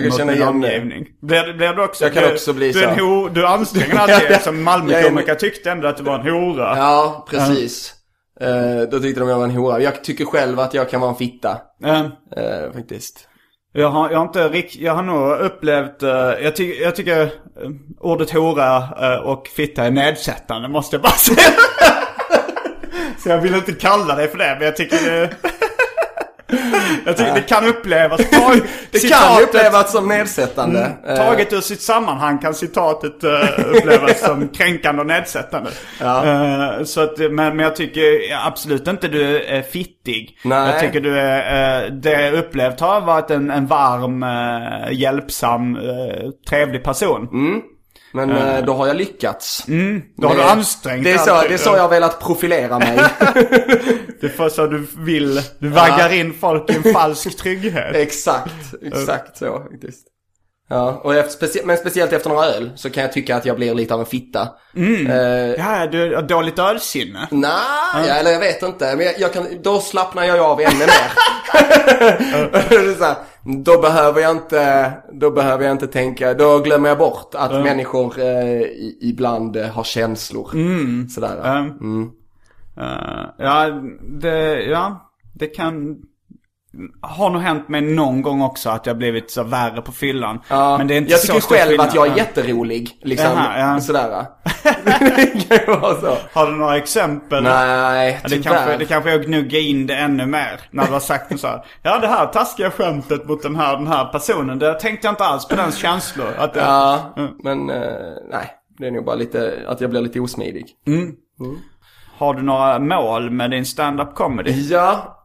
kan 0.01 0.11
känna 0.11 0.33
igen 0.33 0.61
det. 0.61 0.67
omgivning. 0.67 1.05
Blir, 1.21 1.53
blir 1.53 1.73
du 1.73 1.83
också? 1.83 2.03
Jag 2.03 2.13
kan 2.13 2.23
du, 2.23 2.33
också 2.33 2.53
bli 2.53 2.71
du, 2.71 2.83
är 2.83 2.87
en 2.87 2.97
så. 2.97 3.05
ho, 3.05 3.29
du 3.29 3.47
anstränger 3.47 3.95
alltid 3.99 4.15
Ja, 4.15 4.21
ja. 4.29 4.39
Som 4.39 4.63
Malmökomiker 4.63 5.35
tyckte 5.35 5.71
ändå 5.71 5.87
att 5.87 5.97
du 5.97 6.03
var 6.03 6.19
en 6.19 6.27
hora. 6.33 6.77
Ja, 6.77 7.25
precis. 7.29 7.93
Eh, 8.41 8.81
då 8.91 8.99
tyckte 8.99 9.19
de 9.19 9.29
jag 9.29 9.37
var 9.37 9.43
en 9.43 9.51
hora. 9.51 9.79
Jag 9.79 10.03
tycker 10.03 10.25
själv 10.25 10.59
att 10.59 10.73
jag 10.73 10.89
kan 10.89 11.01
vara 11.01 11.11
en 11.11 11.17
fitta. 11.17 11.61
Eh, 11.83 11.99
eh, 12.37 12.71
faktiskt. 12.73 13.27
Jag 13.75 13.89
har, 13.89 14.09
jag 14.11 14.17
har 14.17 14.25
inte 14.25 14.49
rikt, 14.49 14.75
jag 14.75 14.95
har 14.95 15.03
nog 15.03 15.39
upplevt, 15.39 16.03
eh, 16.03 16.09
jag, 16.43 16.55
ty, 16.55 16.73
jag 16.73 16.95
tycker 16.95 17.21
eh, 17.21 17.29
ordet 17.99 18.31
hora 18.31 18.77
eh, 18.77 19.19
och 19.19 19.47
fitta 19.47 19.83
är 19.83 19.91
nedsättande 19.91 20.67
måste 20.67 20.95
jag 20.95 21.03
bara 21.03 21.11
säga. 21.11 21.37
Så 23.19 23.29
jag 23.29 23.41
vill 23.41 23.55
inte 23.55 23.71
kalla 23.73 24.15
dig 24.15 24.27
för 24.27 24.37
det, 24.37 24.55
men 24.59 24.65
jag 24.65 24.75
tycker 24.75 25.11
det, 25.11 25.29
jag 27.05 27.17
tycker 27.17 27.33
det 27.33 27.41
kan 27.41 27.67
upplevas. 27.67 28.17
Tag, 28.31 28.59
Det 28.91 28.99
kan 28.99 29.09
citatet- 29.09 29.43
upplevas 29.43 29.91
som 29.91 30.07
nedsättande. 30.07 30.91
Eh, 31.07 31.15
Taget 31.15 31.53
ur 31.53 31.61
sitt 31.61 31.81
sammanhang 31.81 32.37
kan 32.37 32.53
citatet 32.53 33.23
uh, 33.23 33.75
upplevas 33.75 34.19
som 34.21 34.47
kränkande 34.47 35.01
och 35.01 35.07
nedsättande. 35.07 35.69
Ja. 36.01 36.25
Eh, 36.25 36.83
så 36.83 37.01
att, 37.01 37.17
men, 37.17 37.33
men 37.35 37.59
jag 37.59 37.75
tycker 37.75 38.03
absolut 38.47 38.87
inte 38.87 39.07
du 39.07 39.43
är 39.43 39.61
fittig. 39.61 40.37
Nej. 40.43 40.71
Jag 40.71 40.79
tycker 40.81 41.01
du 41.01 41.19
är, 41.19 41.89
det 41.89 42.21
jag 42.21 42.33
upplevt 42.33 42.79
har 42.79 43.01
varit 43.01 43.31
en, 43.31 43.51
en 43.51 43.67
varm, 43.67 44.25
hjälpsam, 44.91 45.77
trevlig 46.49 46.83
person. 46.83 47.27
Men 48.13 48.31
eh, 48.31 48.65
då 48.65 48.73
har 48.73 48.87
jag 48.87 48.95
lyckats. 48.95 49.67
Mm. 49.67 50.01
Då 50.17 50.27
har 50.27 50.35
Det- 50.35 50.41
du 50.41 50.47
ansträngt 50.47 51.03
det 51.03 51.11
är, 51.11 51.17
så, 51.17 51.31
alltid. 51.31 51.49
det 51.49 51.53
är 51.53 51.57
så 51.57 51.69
jag 51.69 51.81
har 51.81 51.89
velat 51.89 52.19
profilera 52.19 52.79
mig. 52.79 52.97
Det 54.21 54.27
är 54.27 54.29
för 54.29 54.49
så 54.49 54.67
du 54.67 54.87
vill, 54.97 55.41
du 55.59 55.69
vaggar 55.69 56.13
in 56.13 56.33
folk 56.33 56.69
i 56.69 56.75
en 56.75 56.93
falsk 56.93 57.37
trygghet. 57.37 57.91
exakt, 57.95 58.53
exakt 58.81 59.37
så 59.37 59.59
faktiskt. 59.71 60.07
Ja, 60.73 61.01
och 61.03 61.15
efter, 61.15 61.45
specie- 61.47 61.65
men 61.65 61.77
speciellt 61.77 62.13
efter 62.13 62.29
några 62.29 62.45
öl 62.45 62.71
så 62.75 62.89
kan 62.89 63.03
jag 63.03 63.13
tycka 63.13 63.35
att 63.35 63.45
jag 63.45 63.55
blir 63.55 63.73
lite 63.73 63.93
av 63.93 63.99
en 63.99 64.05
fitta. 64.05 64.47
Mm. 64.75 65.07
Eh, 65.07 65.15
Ja, 65.65 65.87
du 65.91 66.15
har 66.15 66.21
dåligt 66.21 66.59
ölsinne. 66.59 67.27
Nej, 67.31 67.51
ja, 68.07 68.13
eller 68.13 68.31
jag 68.31 68.39
vet 68.39 68.63
inte. 68.63 68.95
Men 68.95 69.05
jag, 69.05 69.19
jag 69.19 69.33
kan, 69.33 69.45
då 69.63 69.79
slappnar 69.79 70.23
jag 70.23 70.39
av 70.39 70.59
ännu 70.61 70.79
mer. 70.79 71.11
Här, 72.99 73.15
då 73.63 73.81
behöver 73.81 74.21
jag 74.21 74.31
inte, 74.31 74.91
då 75.13 75.31
behöver 75.31 75.63
jag 75.63 75.71
inte 75.71 75.87
tänka, 75.87 76.33
då 76.33 76.59
glömmer 76.59 76.89
jag 76.89 76.97
bort 76.97 77.35
att 77.35 77.51
människor 77.51 78.19
eh, 78.19 78.61
i, 78.61 78.97
ibland 79.01 79.55
eh, 79.55 79.67
har 79.67 79.83
känslor. 79.83 80.49
Sådär. 81.09 81.65
Um, 81.81 82.11
eh, 82.77 82.85
ja, 83.37 83.81
det, 84.21 84.61
ja, 84.63 85.11
det 85.33 85.47
kan... 85.47 85.97
Har 87.01 87.29
nog 87.29 87.41
hänt 87.41 87.69
mig 87.69 87.81
någon 87.81 88.21
gång 88.21 88.41
också 88.41 88.69
att 88.69 88.85
jag 88.85 88.97
blivit 88.97 89.31
så 89.31 89.43
värre 89.43 89.81
på 89.81 89.91
fyllan. 89.91 90.39
Ja, 90.47 90.77
Men 90.77 90.87
det 90.87 90.93
är 90.93 90.97
inte 90.97 91.11
jag 91.11 91.19
så 91.19 91.27
tycker 91.27 91.39
stor 91.41 91.55
själv 91.55 91.81
att 91.81 91.95
jag 91.95 92.07
är 92.07 92.15
jätterolig. 92.17 92.99
Liksom, 93.01 93.29
Jaha, 93.31 93.59
ja. 93.59 93.79
sådär. 93.81 94.25
det 95.49 95.57
kan 95.65 95.81
vara 95.81 95.95
så. 96.01 96.17
Har 96.33 96.45
du 96.51 96.55
några 96.57 96.77
exempel? 96.77 97.43
Nej, 97.43 98.19
Ja, 98.23 98.29
det, 98.29 98.35
tyvärr. 98.35 98.43
kanske, 98.55 98.77
det 98.77 98.85
kanske 98.85 99.11
är 99.11 99.19
att 99.19 99.25
gnugga 99.25 99.59
in 99.59 99.87
det 99.87 99.95
ännu 99.95 100.25
mer. 100.25 100.61
När 100.71 100.85
du 100.87 100.93
har 100.93 100.99
sagt 100.99 101.39
så 101.39 101.47
här. 101.47 101.65
Ja 101.83 101.99
det 101.99 102.07
här 102.07 102.25
taskiga 102.25 102.71
skämtet 102.71 103.27
mot 103.27 103.43
den 103.43 103.55
här, 103.55 103.77
den 103.77 103.87
här 103.87 104.05
personen. 104.05 104.59
Det 104.59 104.73
tänkte 104.79 105.07
jag 105.07 105.11
inte 105.11 105.23
alls 105.23 105.47
på 105.47 105.55
dens 105.55 105.75
känslor. 105.77 106.27
Att 106.37 106.53
det, 106.53 106.59
Ja, 106.59 107.13
Mm. 107.17 107.31
men 107.43 107.69
eh, 107.69 107.91
nej. 108.31 108.51
Det 108.77 108.87
är 108.87 108.91
nog 108.91 109.05
bara 109.05 109.15
lite, 109.15 109.53
att 109.67 109.81
jag 109.81 109.89
blir 109.89 110.01
lite 110.01 110.19
osmidig. 110.19 110.65
Har 112.17 112.33
du 112.33 112.41
några 112.41 112.79
mål 112.79 113.29
med 113.31 113.51
din 113.51 113.65
stand-up 113.65 114.15
comedy? 114.15 114.51
Ja, 114.51 115.19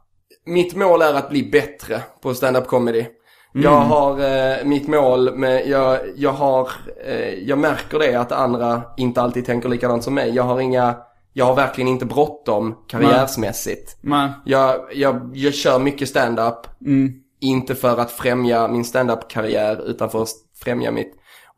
mitt 0.48 0.76
mål 0.76 1.02
är 1.02 1.14
att 1.14 1.30
bli 1.30 1.50
bättre 1.50 2.02
på 2.22 2.34
stand-up 2.34 2.66
comedy. 2.66 3.04
Jag 3.52 3.70
har, 3.70 4.20
eh, 4.20 4.64
mitt 4.64 4.88
mål 4.88 5.34
med, 5.36 5.68
jag, 5.68 5.98
jag 6.16 6.32
har, 6.32 6.70
eh, 7.06 7.34
jag 7.34 7.58
märker 7.58 7.98
det 7.98 8.14
att 8.14 8.32
andra 8.32 8.82
inte 8.96 9.22
alltid 9.22 9.46
tänker 9.46 9.68
likadant 9.68 10.04
som 10.04 10.14
mig. 10.14 10.34
Jag 10.34 10.42
har 10.42 10.60
inga, 10.60 10.96
jag 11.32 11.44
har 11.44 11.54
verkligen 11.54 11.88
inte 11.88 12.06
bråttom 12.06 12.74
karriärsmässigt. 12.88 13.96
Men, 14.00 14.30
Jag, 14.44 14.80
jag, 14.92 15.30
jag 15.34 15.54
kör 15.54 15.78
mycket 15.78 16.08
stand-up. 16.08 16.66
Inte 17.40 17.74
för 17.74 17.98
att 18.00 18.10
främja 18.10 18.68
min 18.68 18.84
stand-up-karriär 18.84 19.90
utan 19.90 20.10
för 20.10 20.22
att 20.22 20.28
främja 20.64 20.90
mitt, 20.90 21.14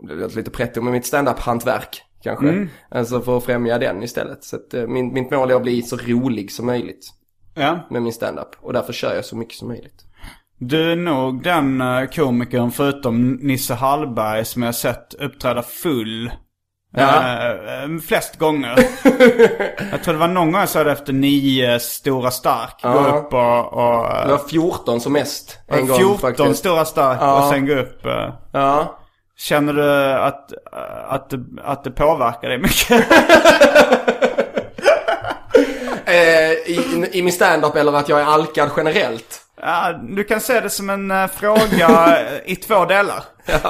det 0.08 0.14
låter 0.14 0.36
lite 0.36 0.50
pretto, 0.50 0.82
men 0.82 0.92
mitt 0.92 1.06
stand-up-hantverk 1.06 2.02
kanske. 2.22 2.46
Alltså 2.90 3.20
för 3.20 3.36
att 3.36 3.44
främja 3.44 3.78
den 3.78 4.02
istället. 4.02 4.44
Så 4.44 4.56
att, 4.56 4.74
eh, 4.74 4.86
min, 4.86 5.12
mitt 5.12 5.30
mål 5.30 5.50
är 5.50 5.54
att 5.54 5.62
bli 5.62 5.82
så 5.82 5.96
rolig 5.96 6.52
som 6.52 6.66
möjligt 6.66 7.06
ja. 7.54 7.78
med 7.90 8.02
min 8.02 8.12
stand-up. 8.12 8.48
Och 8.60 8.72
därför 8.72 8.92
kör 8.92 9.14
jag 9.14 9.24
så 9.24 9.36
mycket 9.36 9.54
som 9.54 9.68
möjligt. 9.68 10.04
Du 10.58 10.92
är 10.92 10.96
nog 10.96 11.42
den 11.42 11.80
eh, 11.80 12.04
komikern 12.06 12.70
förutom 12.70 13.32
Nisse 13.32 13.74
Hallberg 13.74 14.44
som 14.44 14.62
jag 14.62 14.74
sett 14.74 15.14
uppträda 15.14 15.62
full. 15.62 16.32
Ja. 16.96 17.22
Eh, 17.52 17.98
flest 18.08 18.38
gånger. 18.38 18.78
jag 19.92 20.02
tror 20.04 20.14
det 20.14 20.20
var 20.20 20.28
någon 20.28 20.52
gång 20.52 20.60
jag 20.60 20.68
såg 20.68 20.86
det 20.86 20.92
efter 20.92 21.12
nio 21.12 21.80
stora 21.80 22.30
stark. 22.30 22.82
Gå 22.82 22.88
Ja. 22.88 22.94
upp 23.18 23.32
och... 23.32 23.72
och 23.72 24.26
Det 24.26 24.32
var 24.32 24.48
14 24.48 25.00
som 25.00 25.12
mest 25.12 25.58
en 25.68 25.86
gång 25.86 25.98
14 25.98 26.18
faktiskt. 26.18 26.58
stora 26.58 26.84
stark 26.84 27.18
Ja. 27.20 27.42
och 27.42 27.48
sen 27.52 27.66
gå 27.66 27.74
upp. 27.74 28.00
Ja. 28.52 28.96
Känner 29.36 29.72
du 29.72 29.92
att, 30.12 30.52
att, 31.08 31.32
att 31.64 31.84
det 31.84 31.90
påverkar 31.90 32.48
dig 32.48 32.58
mycket? 32.58 33.06
Eh, 36.78 37.04
i, 37.04 37.18
I 37.18 37.22
min 37.22 37.32
stand-up 37.32 37.76
eller 37.76 37.92
att 37.92 38.08
jag 38.08 38.20
är 38.20 38.24
alkad 38.24 38.70
generellt. 38.76 39.40
Ja, 39.60 40.00
du 40.02 40.24
kan 40.24 40.40
se 40.40 40.60
det 40.60 40.70
som 40.70 40.90
en 40.90 41.10
eh, 41.10 41.26
fråga 41.26 42.18
i 42.44 42.56
två 42.56 42.84
delar. 42.84 43.24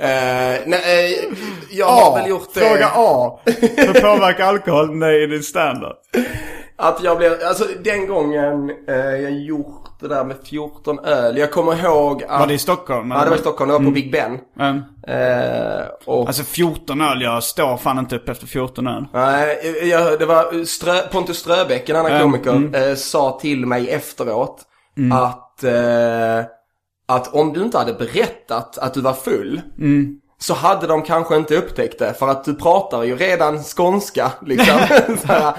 Eh, 0.00 0.60
nej, 0.66 1.14
eh, 1.14 1.36
jag 1.70 1.86
har 1.86 2.18
väl 2.18 2.30
gjort 2.30 2.54
det. 2.54 2.60
Fråga 2.60 2.90
A. 2.94 3.40
Hur 3.46 4.00
påverkar 4.00 4.44
alkohol 4.44 5.00
dig 5.00 5.22
i 5.22 5.26
din 5.26 5.42
standard? 5.42 5.96
Att 6.76 7.02
jag 7.02 7.18
blev, 7.18 7.38
alltså 7.44 7.64
den 7.80 8.06
gången 8.06 8.70
eh, 8.88 8.96
jag 8.96 9.32
gjort 9.32 9.87
det 10.00 10.08
där 10.08 10.24
med 10.24 10.36
14 10.44 10.98
öl. 10.98 11.36
Jag 11.36 11.50
kommer 11.52 11.84
ihåg 11.84 12.22
att... 12.28 12.40
Var 12.40 12.46
det 12.46 12.54
i 12.54 12.58
Stockholm? 12.58 13.10
Ja, 13.10 13.24
det 13.24 13.30
var 13.30 13.36
i 13.36 13.40
Stockholm. 13.40 13.68
Det 13.70 13.78
var 13.78 13.84
på 13.84 13.90
Big 13.90 14.12
Ben. 14.12 14.38
Mm. 14.60 14.76
Eh, 15.08 15.86
och... 16.04 16.26
Alltså 16.26 16.42
14 16.42 17.00
öl, 17.00 17.22
jag 17.22 17.42
står 17.42 17.76
fan 17.76 17.98
inte 17.98 18.16
upp 18.16 18.28
efter 18.28 18.46
14 18.46 18.86
öl. 18.86 19.06
Nej, 19.12 19.58
jag, 19.90 20.18
det 20.18 20.26
var 20.26 20.64
Strö, 20.64 21.00
Pontus 21.12 21.38
Ströbeck, 21.38 21.88
en 21.88 21.96
annan 21.96 22.12
Mm, 22.12 22.22
komiker, 22.22 22.88
eh, 22.88 22.94
sa 22.94 23.38
till 23.40 23.66
mig 23.66 23.90
efteråt 23.90 24.62
att, 25.12 25.64
eh, 25.64 26.44
att 27.08 27.34
om 27.34 27.52
du 27.52 27.62
inte 27.62 27.78
hade 27.78 27.92
berättat 27.92 28.78
att 28.78 28.94
du 28.94 29.00
var 29.00 29.12
full 29.12 29.60
Mm. 29.78 30.20
Så 30.40 30.54
hade 30.54 30.86
de 30.86 31.02
kanske 31.02 31.36
inte 31.36 31.56
upptäckt 31.56 31.98
det 31.98 32.14
för 32.14 32.28
att 32.28 32.44
du 32.44 32.54
pratar 32.54 33.02
ju 33.02 33.16
redan 33.16 33.62
skånska 33.62 34.32
liksom. 34.46 34.78
här, 35.24 35.54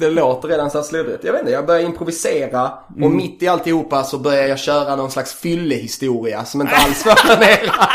det 0.00 0.10
låter 0.10 0.48
redan 0.48 0.70
så 0.70 0.78
här 0.78 0.84
sluddrigt. 0.84 1.24
Jag 1.24 1.32
vet 1.32 1.40
inte, 1.40 1.52
jag 1.52 1.66
börjar 1.66 1.80
improvisera 1.80 2.70
och 2.88 2.96
Mm. 2.96 3.16
mitt 3.16 3.42
i 3.42 3.48
alltihopa 3.48 4.04
så 4.04 4.18
börjar 4.18 4.46
jag 4.48 4.58
köra 4.58 4.96
någon 4.96 5.10
slags 5.10 5.34
fyllehistoria 5.34 6.44
som 6.44 6.60
inte 6.60 6.74
alls 6.74 7.06
var 7.06 7.14
planerad. 7.14 7.88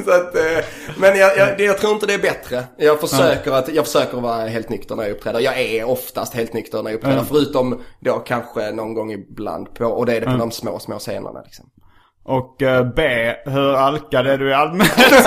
så 0.04 0.10
att, 0.10 0.36
eh, 0.36 0.64
Men 0.98 1.18
jag, 1.18 1.36
jag, 1.36 1.60
jag 1.60 1.78
tror 1.78 1.92
inte 1.92 2.06
det 2.06 2.14
är 2.14 2.18
bättre. 2.18 2.64
Jag 2.76 3.00
försöker, 3.00 3.52
att, 3.52 3.74
jag 3.74 3.86
försöker 3.86 4.20
vara 4.20 4.46
helt 4.46 4.68
nykter 4.68 4.96
när 4.96 5.02
jag 5.02 5.12
uppträder. 5.12 5.40
Jag 5.40 5.60
är 5.60 5.84
oftast 5.84 6.34
helt 6.34 6.52
nykter 6.52 6.82
när 6.82 6.90
jag 6.90 6.96
uppträder. 6.96 7.24
Förutom 7.28 7.80
då 8.00 8.18
kanske 8.18 8.70
någon 8.70 8.94
gång 8.94 9.12
ibland 9.12 9.74
på, 9.74 9.84
och 9.84 10.06
det 10.06 10.16
är 10.16 10.20
det 10.20 10.26
på 10.26 10.36
de 10.36 10.50
små, 10.50 10.78
små 10.78 10.98
scenerna 10.98 11.42
liksom. 11.44 11.66
Och 12.24 12.62
eh, 12.62 12.84
B. 12.96 13.02
Hur 13.44 13.74
alkad 13.74 14.26
är 14.26 14.38
du 14.38 14.50
i 14.50 14.54
allmänhet? 14.54 15.26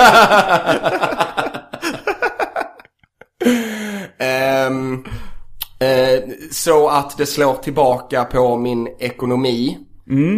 Ehm, 4.18 5.04
eh, 5.80 6.22
så 6.50 6.88
att 6.88 7.18
det 7.18 7.26
slår 7.26 7.54
tillbaka 7.54 8.24
på 8.24 8.56
min 8.56 8.88
ekonomi. 8.98 9.78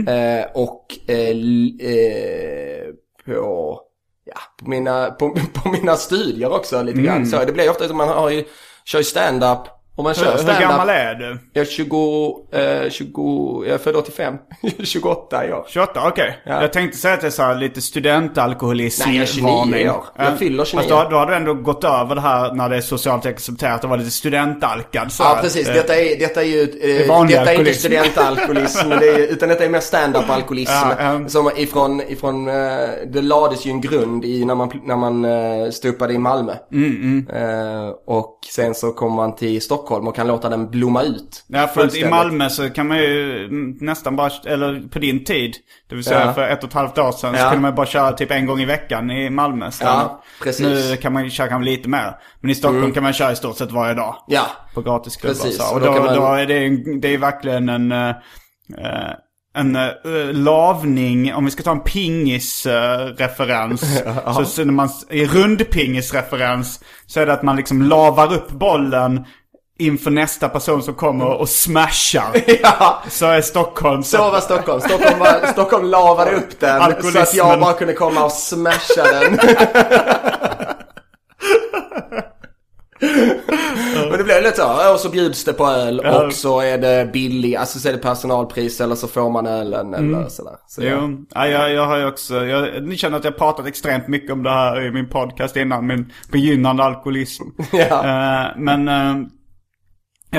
Eh, 0.09 0.47
och 0.55 0.87
eh, 1.09 1.29
l- 1.31 1.79
eh, 1.81 2.87
på, 3.35 3.81
ja, 4.25 4.39
på, 4.63 4.71
mina, 4.71 5.11
på, 5.11 5.37
på 5.55 5.69
mina 5.69 5.97
studier 5.97 6.53
också 6.53 6.83
lite 6.83 6.99
grann. 7.01 7.27
Så 7.27 7.45
det 7.45 7.53
blir 7.53 7.71
ofta 7.71 7.85
att 7.85 7.97
man 7.97 8.09
har 8.09 8.31
ju, 8.31 8.45
kör 8.85 8.99
ju 8.99 9.05
stand-up. 9.05 9.59
Om 9.97 10.05
man 10.05 10.15
kör 10.15 10.39
hur, 10.39 10.53
hur 10.53 10.61
gammal 10.61 10.89
är 10.89 11.15
du? 11.15 11.39
Jag 11.53 11.63
är 11.63 11.71
20, 11.71 12.37
eh, 12.53 12.91
20, 12.91 13.65
jag 13.67 13.75
är 13.75 13.79
född 13.79 13.97
85. 13.97 14.35
28 14.85 15.47
i 15.47 15.53
år. 15.53 15.65
28, 15.69 16.09
okej. 16.09 16.39
Ja. 16.47 16.61
Jag 16.63 16.73
tänkte 16.73 16.99
säga 16.99 17.15
att 17.15 17.21
det 17.21 17.27
är 17.27 17.31
så 17.31 17.43
här 17.43 17.55
lite 17.55 17.81
studentalkoholism 17.81 19.03
Nej, 19.07 19.17
jag 19.17 19.23
är 19.23 19.27
29 19.27 19.49
varning. 19.49 19.91
år. 19.91 20.05
Jag 20.19 20.39
fyller 20.39 20.65
29. 20.65 20.79
Fast 20.79 20.89
då, 20.91 21.11
då 21.11 21.17
har 21.17 21.27
du 21.27 21.35
ändå 21.35 21.55
gått 21.55 21.85
över 21.85 22.15
det 22.15 22.21
här 22.21 22.53
när 22.53 22.69
det 22.69 22.77
är 22.77 22.81
socialt 22.81 23.27
accepterat 23.27 23.85
att 23.85 23.91
vara 23.91 23.99
lite 23.99 24.11
studentalkad. 24.11 25.13
Så 25.13 25.23
Ja 25.23 25.39
precis, 25.43 25.69
Eh, 25.69 25.75
detta 25.75 25.97
är, 25.97 26.19
detta 26.19 26.43
är 26.43 26.47
ju, 26.47 26.63
eh, 26.63 27.09
vanlig 27.09 27.37
detta 27.37 27.53
är 27.53 27.55
inte 27.55 27.61
alkoholism. 27.61 27.81
studentalkoholism, 27.81 28.89
det 28.89 29.09
är, 29.09 29.19
utan 29.19 29.49
detta 29.49 29.65
är 29.65 29.69
mer 29.69 29.81
stand-up-alkoholism. 29.81 30.73
Ja, 30.73 30.95
ja. 31.23 31.29
Som 31.29 31.51
ifrån, 31.57 32.01
ifrån 32.01 32.49
eh, 32.49 32.55
det 33.07 33.23
lades 33.23 33.67
ju 33.67 33.71
en 33.71 33.81
grund 33.81 34.25
i 34.25 34.45
när 34.45 34.55
man, 34.55 34.71
när 34.85 34.97
man 34.97 35.25
uh, 35.25 35.71
stupade 35.71 36.15
i 36.15 36.19
Malmö. 36.19 36.53
Mm, 36.73 37.27
Eh, 37.37 37.89
och 38.07 38.39
sen 38.51 38.75
så 38.75 38.93
kommer 38.93 39.17
man 39.17 39.37
till 39.37 39.63
Stockholm 39.63 39.86
och 39.95 40.17
kan 40.17 40.27
låta 40.27 40.49
den 40.49 40.71
blomma 40.71 41.03
ut. 41.03 41.45
Ja, 41.49 41.67
för 41.67 41.85
att 41.87 41.95
i. 41.97 42.09
Malmö 42.09 42.49
så 42.51 42.71
kan 42.71 42.89
man 42.89 42.99
ju 42.99 43.45
mm, 43.45 43.77
nästan 43.81 44.17
bara, 44.17 44.31
eller 44.47 44.89
på 44.89 44.99
din 44.99 45.25
tid, 45.25 45.55
det 45.89 45.95
vill 45.95 46.05
säga 46.05 46.25
Ja. 46.27 46.33
för 46.33 46.49
ett 46.49 46.63
och 46.63 46.69
ett 46.69 46.75
halvt 46.75 46.99
år 46.99 47.13
sedan, 47.13 47.35
så 47.35 47.41
Ja. 47.41 47.49
kunde 47.51 47.63
man 47.63 47.75
bara 47.75 47.87
köra 47.87 48.13
typ 48.13 48.31
en 48.31 48.47
gång 48.47 48.61
i 48.61 48.65
veckan 48.65 49.11
i 49.11 49.31
Malmö. 49.31 49.71
Ja, 49.81 50.23
precis. 50.43 50.67
Mm. 50.67 50.79
Nu 50.91 50.97
kan 50.97 51.13
man 51.13 51.25
ju 51.25 51.31
köra 51.31 51.49
kanske 51.49 51.71
lite 51.71 51.89
mer. 51.89 52.13
Men 52.41 52.51
i 52.51 52.55
Stockholm 52.55 52.93
kan 52.93 53.03
man 53.03 53.13
köra 53.13 53.33
i 53.33 53.37
stort 53.37 53.57
sett 53.57 53.73
varje 53.73 53.95
dag. 53.95 54.17
Ja, 54.27 54.47
På 54.75 54.81
gratisklubbar 54.83 55.35
och 55.35 55.41
Precis, 55.43 55.59
så. 55.59 55.69
Och 55.71 55.75
och 55.75 55.81
då, 55.81 55.87
då 56.09 56.15
då, 56.15 56.21
man- 56.21 56.39
är 56.39 56.47
det, 56.47 56.67
en- 56.67 57.01
det 57.01 57.15
är 57.15 57.19
verkligen 57.19 57.69
en, 57.69 57.93
eh, 57.93 58.09
eh, 58.79 59.11
en 59.55 59.77
eh, 59.77 59.91
lavning, 60.33 61.35
om 61.35 61.45
vi 61.45 61.51
ska 61.51 61.63
ta 61.63 61.71
en 61.73 61.81
pingis-referens. 61.81 64.03
så, 64.37 64.45
så 64.45 64.65
när 64.65 64.73
man, 64.73 64.89
i 65.11 65.27
rundpingis-referens 65.27 66.81
så 67.07 67.21
är 67.21 67.27
det 67.27 67.33
att 67.33 67.43
man 67.43 67.57
liksom 67.57 67.83
lavar 67.83 68.33
upp 68.35 68.51
bollen 68.51 69.25
inför 69.79 70.11
nästa 70.11 70.49
person 70.49 70.83
som 70.83 70.95
kommer 70.95 71.27
och 71.27 71.49
smashar. 71.49 72.27
ja. 72.63 73.03
Så 73.09 73.27
är 73.27 73.41
Stockholm 73.41 74.03
så. 74.03 74.19
Var 74.19 74.41
Stockholm. 74.41 74.81
Stockholm, 74.81 75.19
var, 75.19 75.53
Stockholm 75.53 75.85
lavade 75.85 76.31
upp 76.31 76.61
den 76.61 76.79
så 76.79 76.83
att 76.85 76.97
Alkoholismen. 76.97 77.49
jag 77.49 77.61
bara 77.61 77.73
kunde 77.73 77.93
komma 77.93 78.25
och 78.25 78.33
smasha 78.33 79.03
den. 79.13 79.39
Men 84.11 84.19
det 84.19 84.25
blev 84.25 84.43
lite 84.43 84.57
så, 84.57 84.63
ja, 84.63 84.93
och 84.93 85.01
så 85.01 85.09
bjuds 85.09 85.45
det 85.45 85.53
på 85.53 85.67
öl 85.67 86.01
Ja. 86.05 86.27
och 86.27 86.33
så 86.33 86.61
är 86.61 86.79
det 86.79 87.11
billig, 87.13 87.57
alltså 87.57 87.79
så 87.79 87.89
är 87.89 87.93
det 87.93 87.99
personalpris 87.99 88.81
eller 88.81 88.95
så 88.95 89.09
får 89.09 89.31
man 89.31 89.47
ölen 89.47 89.95
eller 89.95 90.29
sådär. 90.29 90.55
Så, 90.67 90.83
ja. 90.85 90.89
Jo, 91.01 91.25
ja, 91.35 91.47
jag, 91.49 91.73
jag 91.73 91.87
har 91.87 91.97
ju 91.97 92.07
också, 92.07 92.45
jag, 92.47 92.83
ni 92.83 92.97
känner 92.97 93.17
att 93.19 93.25
jag 93.25 93.37
pratat 93.39 93.67
extremt 93.67 94.09
mycket 94.09 94.33
om 94.33 94.43
det 94.43 94.51
här 94.51 94.87
i 94.87 94.91
min 94.91 95.09
podcast 95.09 95.57
innan, 95.57 95.87
min 95.87 96.13
begynnande 96.33 96.85
alkoholism. 96.85 97.45
Ja. 97.73 98.05
Eh, 98.05 98.47
men 98.57 98.89
eh, 98.89 99.27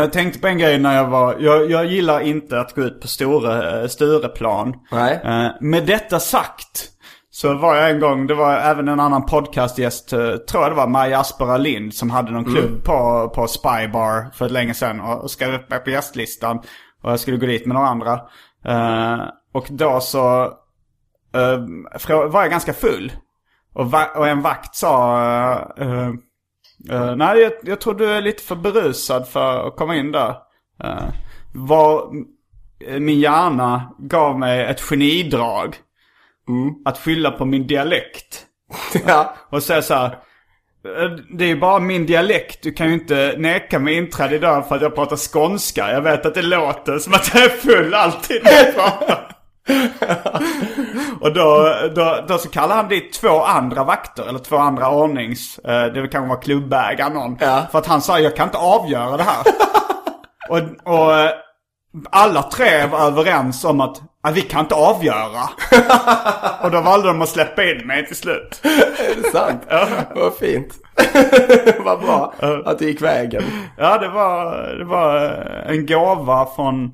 jag 0.02 0.14
tänkte 0.14 0.40
på 0.40 0.48
en 0.48 0.58
grej 0.58 0.80
när 0.80 0.96
jag 0.96 1.08
var, 1.08 1.36
jag, 1.40 1.72
jag 1.72 1.86
gillar 1.86 2.20
inte 2.20 2.60
att 2.60 2.76
gå 2.76 2.82
ut 2.82 3.02
på 3.02 3.08
Sture, 3.08 3.82
uh, 3.82 3.88
Stureplan. 3.88 4.74
Nej. 4.92 5.22
Eh, 5.24 5.48
med 5.62 5.86
detta 5.86 6.20
sagt 6.20 6.90
så 7.30 7.54
var 7.54 7.76
jag 7.76 7.90
en 7.92 8.00
gång, 8.00 8.28
det 8.28 8.34
var 8.36 8.54
även 8.54 8.88
en 8.88 9.00
annan 9.00 9.26
podcastgäst, 9.26 10.14
eh, 10.14 10.36
tror 10.36 10.64
jag 10.64 10.72
det 10.72 10.76
var 10.76 10.88
Maja 10.88 11.20
Aspera 11.20 11.58
Lind 11.58 11.94
som 11.94 12.10
hade 12.10 12.32
någon 12.32 12.46
klubb 12.46 12.84
på, 12.84 13.30
på 13.36 13.48
Spybar 13.48 14.32
för 14.36 14.46
ett 14.46 14.52
länge 14.52 14.74
sedan 14.74 15.00
och, 15.00 15.32
skrev 15.32 15.54
upp 15.54 15.70
mig 15.70 15.80
på 15.80 15.90
gästlistan. 15.90 16.58
Och 17.04 17.12
jag 17.12 17.20
skulle 17.20 17.38
gå 17.38 17.46
dit 17.46 17.66
med 17.66 17.74
några 17.76 17.88
andra. 17.88 18.14
Eh, 18.66 19.20
och 19.54 19.68
då 19.70 20.00
så 20.00 20.44
eh, 21.36 21.60
frå- 22.00 22.28
var 22.30 22.42
jag 22.42 22.52
ganska 22.52 22.74
full. 22.74 23.12
Och, 23.74 23.92
va- 23.92 24.12
och 24.16 24.28
en 24.28 24.42
vakt 24.42 24.76
sa, 24.76 25.22
eh, 25.78 26.10
eh, 26.92 27.16
nej 27.16 27.40
jag, 27.40 27.52
jag 27.64 27.82
tror 27.82 27.94
du 27.94 28.06
är 28.06 28.22
lite 28.22 28.44
för 28.44 28.56
berusad 28.56 29.28
för 29.28 29.68
att 29.68 29.76
komma 29.76 29.96
in 29.96 30.12
där. 30.12 30.36
Uh, 30.84 31.10
var, 31.54 32.10
min 33.00 33.20
hjärna 33.20 33.92
gav 34.00 34.40
mig 34.40 34.66
ett 34.66 34.82
genidrag. 34.82 35.76
Att 36.86 36.98
skylla 36.98 37.32
på 37.32 37.46
min 37.46 37.68
dialekt. 37.68 38.46
ja. 39.08 39.36
Och 39.50 39.64
säga 39.64 39.82
så 39.82 39.94
här. 39.94 40.06
"Eh, 40.08 41.12
Det 41.38 41.44
är 41.44 41.48
ju 41.48 41.60
bara 41.60 41.80
min 41.80 42.06
dialekt. 42.06 42.64
Du 42.64 42.72
kan 42.74 42.88
ju 42.88 42.94
inte 42.94 43.36
neka 43.38 43.80
mig 43.80 43.94
inträde 43.98 44.36
i 44.36 44.40
dörren 44.40 44.64
för 44.64 44.76
att 44.76 44.82
jag 44.82 44.96
pratar 44.96 45.16
skånska. 45.34 45.92
Jag 45.92 46.02
vet 46.02 46.26
att 46.26 46.34
det 46.36 46.42
låter 46.42 47.00
som 47.00 47.14
att 47.14 47.32
jag 47.34 47.44
är 47.44 47.50
full 47.50 47.94
alltid 47.94 48.44
när 48.44 48.52
jag 48.52 48.76
pratar. 48.76 49.37
och 51.22 51.34
då, 51.34 51.74
då, 51.96 52.26
då 52.28 52.38
så 52.38 52.50
kallar 52.50 52.76
han 52.76 52.88
dit 52.88 53.14
två 53.14 53.42
andra 53.44 53.84
vakter, 53.84 54.30
eller 54.30 54.40
två 54.40 54.58
andra 54.58 54.90
ordnings. 54.90 55.60
eh, 55.60 55.86
Det 55.86 56.08
kanske 56.08 56.30
var 56.30 56.42
klubbägaren 56.42 57.14
någon. 57.14 57.38
Ja. 57.40 57.62
För 57.72 57.80
att 57.80 57.88
han 57.88 58.02
sa, 58.02 58.20
jag 58.20 58.36
kan 58.36 58.48
inte 58.48 58.58
avgöra 58.58 59.18
det 59.18 59.24
här. 59.24 59.44
och, 60.50 60.94
och 60.94 61.14
eh, 61.20 61.30
alla 62.12 62.44
tre 62.44 62.86
var 62.86 63.00
överens 63.00 63.64
om 63.66 63.82
att, 63.82 64.02
att 64.24 64.34
vi 64.34 64.42
kan 64.42 64.60
inte 64.60 64.76
avgöra. 64.76 65.50
och 66.64 66.72
då 66.72 66.82
valde 66.82 67.08
de 67.08 67.22
att 67.22 67.30
släppa 67.30 67.64
in 67.64 67.88
mig 67.88 68.06
till 68.08 68.16
slut. 68.16 68.62
Är 68.64 69.22
det 69.22 69.30
sant? 69.32 69.64
Vad 70.16 70.34
fint. 70.36 70.74
Vad 71.80 72.00
bra 72.00 72.34
att 72.66 72.80
det 72.80 72.86
gick 72.86 73.02
vägen. 73.02 73.44
Ja, 73.78 73.98
det 73.98 74.08
var, 74.10 74.68
det 74.78 74.86
var 74.86 75.20
en 75.68 75.86
gåva 75.86 76.46
från, 76.56 76.92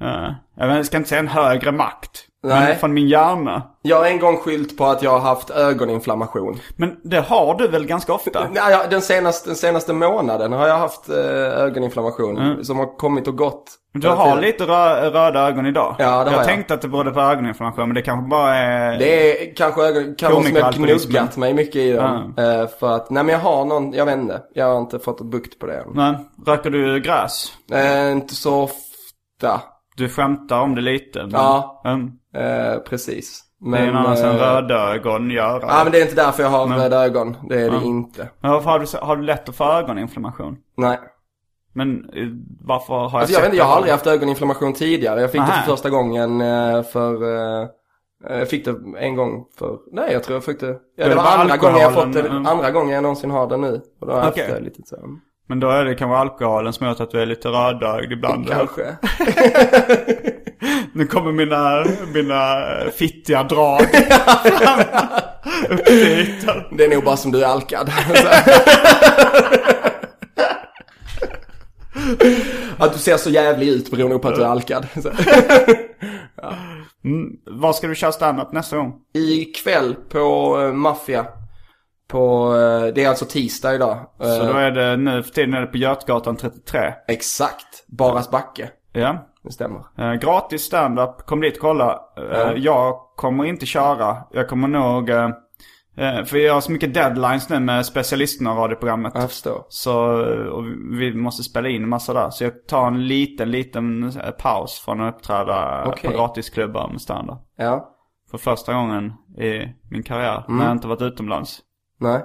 jag 0.00 0.76
jag 0.76 0.86
ska 0.86 0.96
inte 0.96 1.08
säga 1.08 1.18
en 1.18 1.28
högre 1.28 1.72
makt. 1.72 2.26
Nej. 2.42 2.68
Men 2.68 2.76
från 2.76 2.94
min 2.94 3.08
hjärna. 3.08 3.62
Jag 3.82 3.96
har 3.96 4.06
en 4.06 4.18
gång 4.18 4.36
skyllt 4.36 4.78
på 4.78 4.86
att 4.86 5.02
jag 5.02 5.10
har 5.10 5.20
haft 5.20 5.50
ögoninflammation. 5.50 6.58
Men 6.76 6.96
det 7.04 7.20
har 7.20 7.54
du 7.54 7.68
väl 7.68 7.86
ganska 7.86 8.12
ofta? 8.12 8.48
Nej, 8.52 8.62
ja, 8.70 8.82
den, 8.90 9.02
senaste, 9.02 9.48
den 9.48 9.56
senaste 9.56 9.92
månaden 9.92 10.52
har 10.52 10.68
jag 10.68 10.78
haft 10.78 11.08
eh, 11.08 11.16
ögoninflammation 11.62 12.64
som 12.64 12.78
har 12.78 12.96
kommit 12.96 13.28
och 13.28 13.36
gått. 13.36 13.64
Du 13.92 14.08
har 14.08 14.40
lite 14.40 14.64
rö 14.64 15.10
röda 15.10 15.48
ögon 15.48 15.66
idag. 15.66 15.94
Ja, 15.98 16.04
det 16.04 16.10
har 16.10 16.24
jag. 16.24 16.32
jag. 16.32 16.44
tänkte 16.44 16.74
att 16.74 16.82
det 16.82 16.88
berodde 16.88 17.10
på 17.10 17.20
ögoninflammation, 17.20 17.88
men 17.88 17.94
det 17.94 18.02
kanske 18.02 18.28
bara 18.28 18.54
är... 18.54 18.98
Det 18.98 19.42
är 19.42 19.54
kanske 19.54 19.82
ögon, 19.82 20.14
kan 20.14 20.32
vara 20.32 20.42
som 20.44 20.56
jag 20.56 20.74
gnuggat 20.74 21.36
mig 21.36 21.54
mycket 21.54 21.76
i 21.76 21.92
dem. 21.92 22.34
Eh, 22.38 22.66
för 22.80 22.96
att, 22.96 23.10
nej 23.10 23.24
men 23.24 23.32
jag 23.32 23.40
har 23.40 23.64
någon, 23.64 23.92
jag 23.92 24.06
vet 24.06 24.18
inte. 24.18 24.42
Jag 24.54 24.66
har 24.66 24.78
inte 24.78 24.98
fått 24.98 25.20
bukt 25.20 25.58
på 25.58 25.66
det 25.66 25.76
än. 25.76 25.90
Men, 25.92 26.16
röker 26.46 26.70
du 26.70 27.00
gräs? 27.00 27.52
Eh, 27.72 28.12
inte 28.12 28.34
så 28.34 28.62
ofta. 28.62 29.60
Du 30.00 30.08
skämtar 30.08 30.60
om 30.60 30.74
det 30.74 30.80
lite. 30.80 31.18
Men, 31.18 31.30
Ja. 31.32 31.82
Mm. 31.84 32.10
Eh, 32.34 32.78
precis. 32.78 33.42
det 33.72 33.78
är 33.78 33.86
en 33.86 33.96
annan 33.96 34.16
som 34.16 34.28
eh, 34.28 34.34
rödögon 34.36 35.30
gör. 35.30 35.60
Ja 35.60 35.80
men 35.84 35.92
det 35.92 35.98
är 35.98 36.02
inte 36.02 36.14
därför 36.14 36.42
jag 36.42 36.50
har 36.50 36.66
röda 36.66 37.04
ögon. 37.04 37.36
Det 37.48 37.60
är 37.62 37.70
det 37.70 37.84
inte. 37.84 38.28
Men 38.40 38.50
varför 38.50 38.70
har 38.70 38.78
du, 38.78 38.86
har 39.06 39.16
du 39.16 39.22
lätt 39.22 39.48
att 39.48 39.56
få 39.56 39.64
ögoninflammation? 39.64 40.56
Nej. 40.76 40.98
Men 41.72 42.10
eh, 42.14 42.26
varför 42.64 42.94
har 42.94 43.10
jag 43.10 43.14
Alltså 43.20 43.32
jag 43.34 43.40
vet 43.40 43.46
inte, 43.46 43.56
jag 43.56 43.64
har 43.64 43.70
det? 43.70 43.76
aldrig 43.76 43.92
haft 43.92 44.06
ögoninflammation 44.06 44.72
tidigare. 44.72 45.20
Jag 45.20 45.32
fick 45.32 45.40
det 45.40 45.46
Nähä. 45.46 45.62
för 45.62 45.72
första 45.72 45.90
gången 45.90 46.40
eh, 46.40 46.82
för... 46.82 47.22
Jag 48.28 48.48
fick 48.48 48.64
det 48.64 48.74
en 48.98 49.16
gång 49.16 49.44
för... 49.58 49.78
Nej 49.92 50.12
jag 50.12 50.22
tror 50.24 50.36
jag 50.36 50.44
fick 50.44 50.60
det... 50.60 50.66
Ja, 50.66 50.76
Det 50.96 51.08
det 51.08 51.14
var 51.14 51.22
var 51.22 51.36
andra 51.38 51.56
gången 51.56 51.78
jag 51.78 51.94
fått 51.94 52.12
det. 52.12 52.30
Andra 52.30 52.70
gången 52.70 52.94
jag 52.94 53.02
någonsin 53.02 53.30
har 53.30 53.46
det 53.48 53.56
nu. 53.56 53.80
Och 54.00 54.06
då 54.06 54.12
har 54.12 54.18
jag 54.20 54.28
Okej. 54.28 54.42
haft 54.44 54.54
det 54.56 54.64
lite 54.64 54.82
så. 54.84 54.96
Men 55.50 55.60
då 55.60 55.70
är 55.70 55.84
det 55.84 55.94
kanske 55.94 56.16
alkoholen 56.16 56.72
som 56.72 56.88
gjort 56.88 57.00
att 57.00 57.10
du 57.10 57.20
är 57.20 57.26
lite 57.26 57.48
rödögd 57.48 58.12
ibland. 58.12 58.48
Kanske. 58.48 58.82
Nu 60.92 61.06
kommer 61.06 61.32
mina, 61.32 61.84
mina 62.14 62.66
fittiga 62.94 63.42
drag. 63.42 63.80
Det 66.70 66.84
är 66.84 66.94
nog 66.94 67.04
bara 67.04 67.16
som 67.16 67.32
du 67.32 67.44
är 67.44 67.48
alkad. 67.48 67.90
Att 72.78 72.92
du 72.92 72.98
ser 72.98 73.16
så 73.16 73.30
jävlig 73.30 73.68
ut 73.68 73.90
beror 73.90 74.08
nog 74.08 74.22
på 74.22 74.28
att 74.28 74.34
du 74.34 74.42
är 74.42 74.46
alkad. 74.46 74.86
Så. 75.02 75.10
Var 77.46 77.72
ska 77.72 77.86
du 77.86 77.94
köra 77.94 78.12
standup 78.12 78.52
nästa 78.52 78.76
gång? 78.76 78.94
Ikväll 79.14 79.94
på 80.08 80.56
uh, 80.58 80.72
Mafia. 80.72 81.26
På, 82.10 82.54
eh, 82.54 82.94
det 82.94 83.04
är 83.04 83.08
alltså 83.08 83.24
tisdag 83.24 83.74
idag. 83.74 83.96
Eh, 84.20 84.26
Så 84.26 84.44
då 84.44 84.52
är 84.52 84.70
det 84.70 84.96
nu 84.96 85.22
för 85.22 85.30
tiden 85.30 85.54
är 85.54 85.60
det 85.60 85.66
på 85.66 85.76
Götgatan 85.76 86.36
33. 86.36 86.80
Exakt. 87.08 87.86
Baras 87.88 88.30
backe. 88.30 88.70
Ja. 88.92 89.26
Det 89.42 89.52
stämmer. 89.52 89.80
Eh, 89.98 90.12
gratis 90.12 90.62
standup. 90.62 91.26
Kom 91.26 91.40
dit 91.40 91.54
och 91.56 91.60
kolla. 91.60 92.00
Eh, 92.32 92.52
Jag 92.56 92.94
kommer 93.16 93.44
inte 93.44 93.66
köra. 93.66 94.16
Jag 94.30 94.48
kommer 94.48 94.68
nog... 94.68 95.10
eh, 95.10 95.28
Eh, 95.96 96.24
För 96.24 96.36
vi 96.36 96.48
har 96.48 96.60
så 96.60 96.72
mycket 96.72 96.94
deadlines 96.94 97.48
nu 97.48 97.60
med 97.60 97.86
specialisterna 97.86 98.52
och 98.52 98.58
radioprogrammet. 98.58 99.12
Jag 99.14 99.28
förstår. 99.28 99.64
Så 99.68 99.94
och 100.50 100.64
vi 101.00 101.14
måste 101.14 101.42
spela 101.42 101.68
in 101.68 101.82
en 101.82 101.88
massa 101.88 102.12
där. 102.14 102.30
Så 102.30 102.44
jag 102.44 102.66
tar 102.66 102.86
en 102.86 103.06
liten, 103.06 103.50
liten 103.50 104.04
eh, 104.08 104.30
paus 104.30 104.78
från 104.84 105.00
att 105.00 105.14
uppträda 105.14 105.84
Okej. 105.86 106.10
på 106.10 106.16
gratisklubbar 106.16 106.88
med 106.88 107.00
standard. 107.00 107.38
Ja. 107.56 107.88
För 108.30 108.38
första 108.38 108.72
gången 108.74 109.12
i 109.38 109.74
min 109.90 110.02
karriär. 110.02 110.44
När 110.48 110.64
jag 110.64 110.72
inte 110.72 110.88
varit 110.88 111.02
utomlands. 111.02 111.58
Nej. 112.00 112.24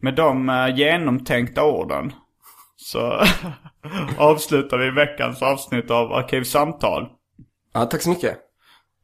Med 0.00 0.14
de 0.14 0.48
eh, 0.48 0.76
genomtänkta 0.76 1.64
orden 1.64 2.12
så 2.76 3.22
avslutar 4.18 4.78
vi 4.78 4.90
veckans 4.90 5.42
avsnitt 5.42 5.90
av 5.90 6.12
Arkivsamtal. 6.12 7.08
Ja, 7.72 7.84
tack 7.86 8.02
så 8.02 8.10
mycket. 8.10 8.38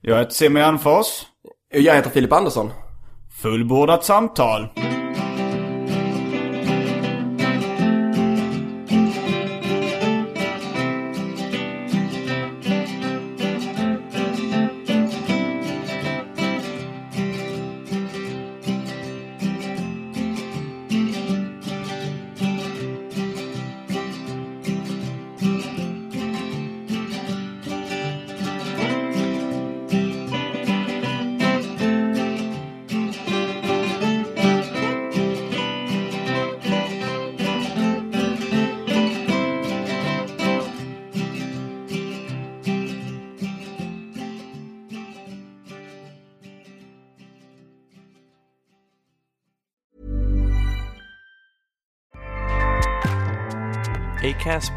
Jag 0.00 0.18
heter 0.18 0.32
Simon 0.32 0.62
Gärdenfors. 0.62 1.06
Jag 1.70 1.94
heter 1.94 2.10
Filip 2.10 2.32
Andersson. 2.32 2.70
Fullbordat 3.42 4.04
samtal. 4.04 4.68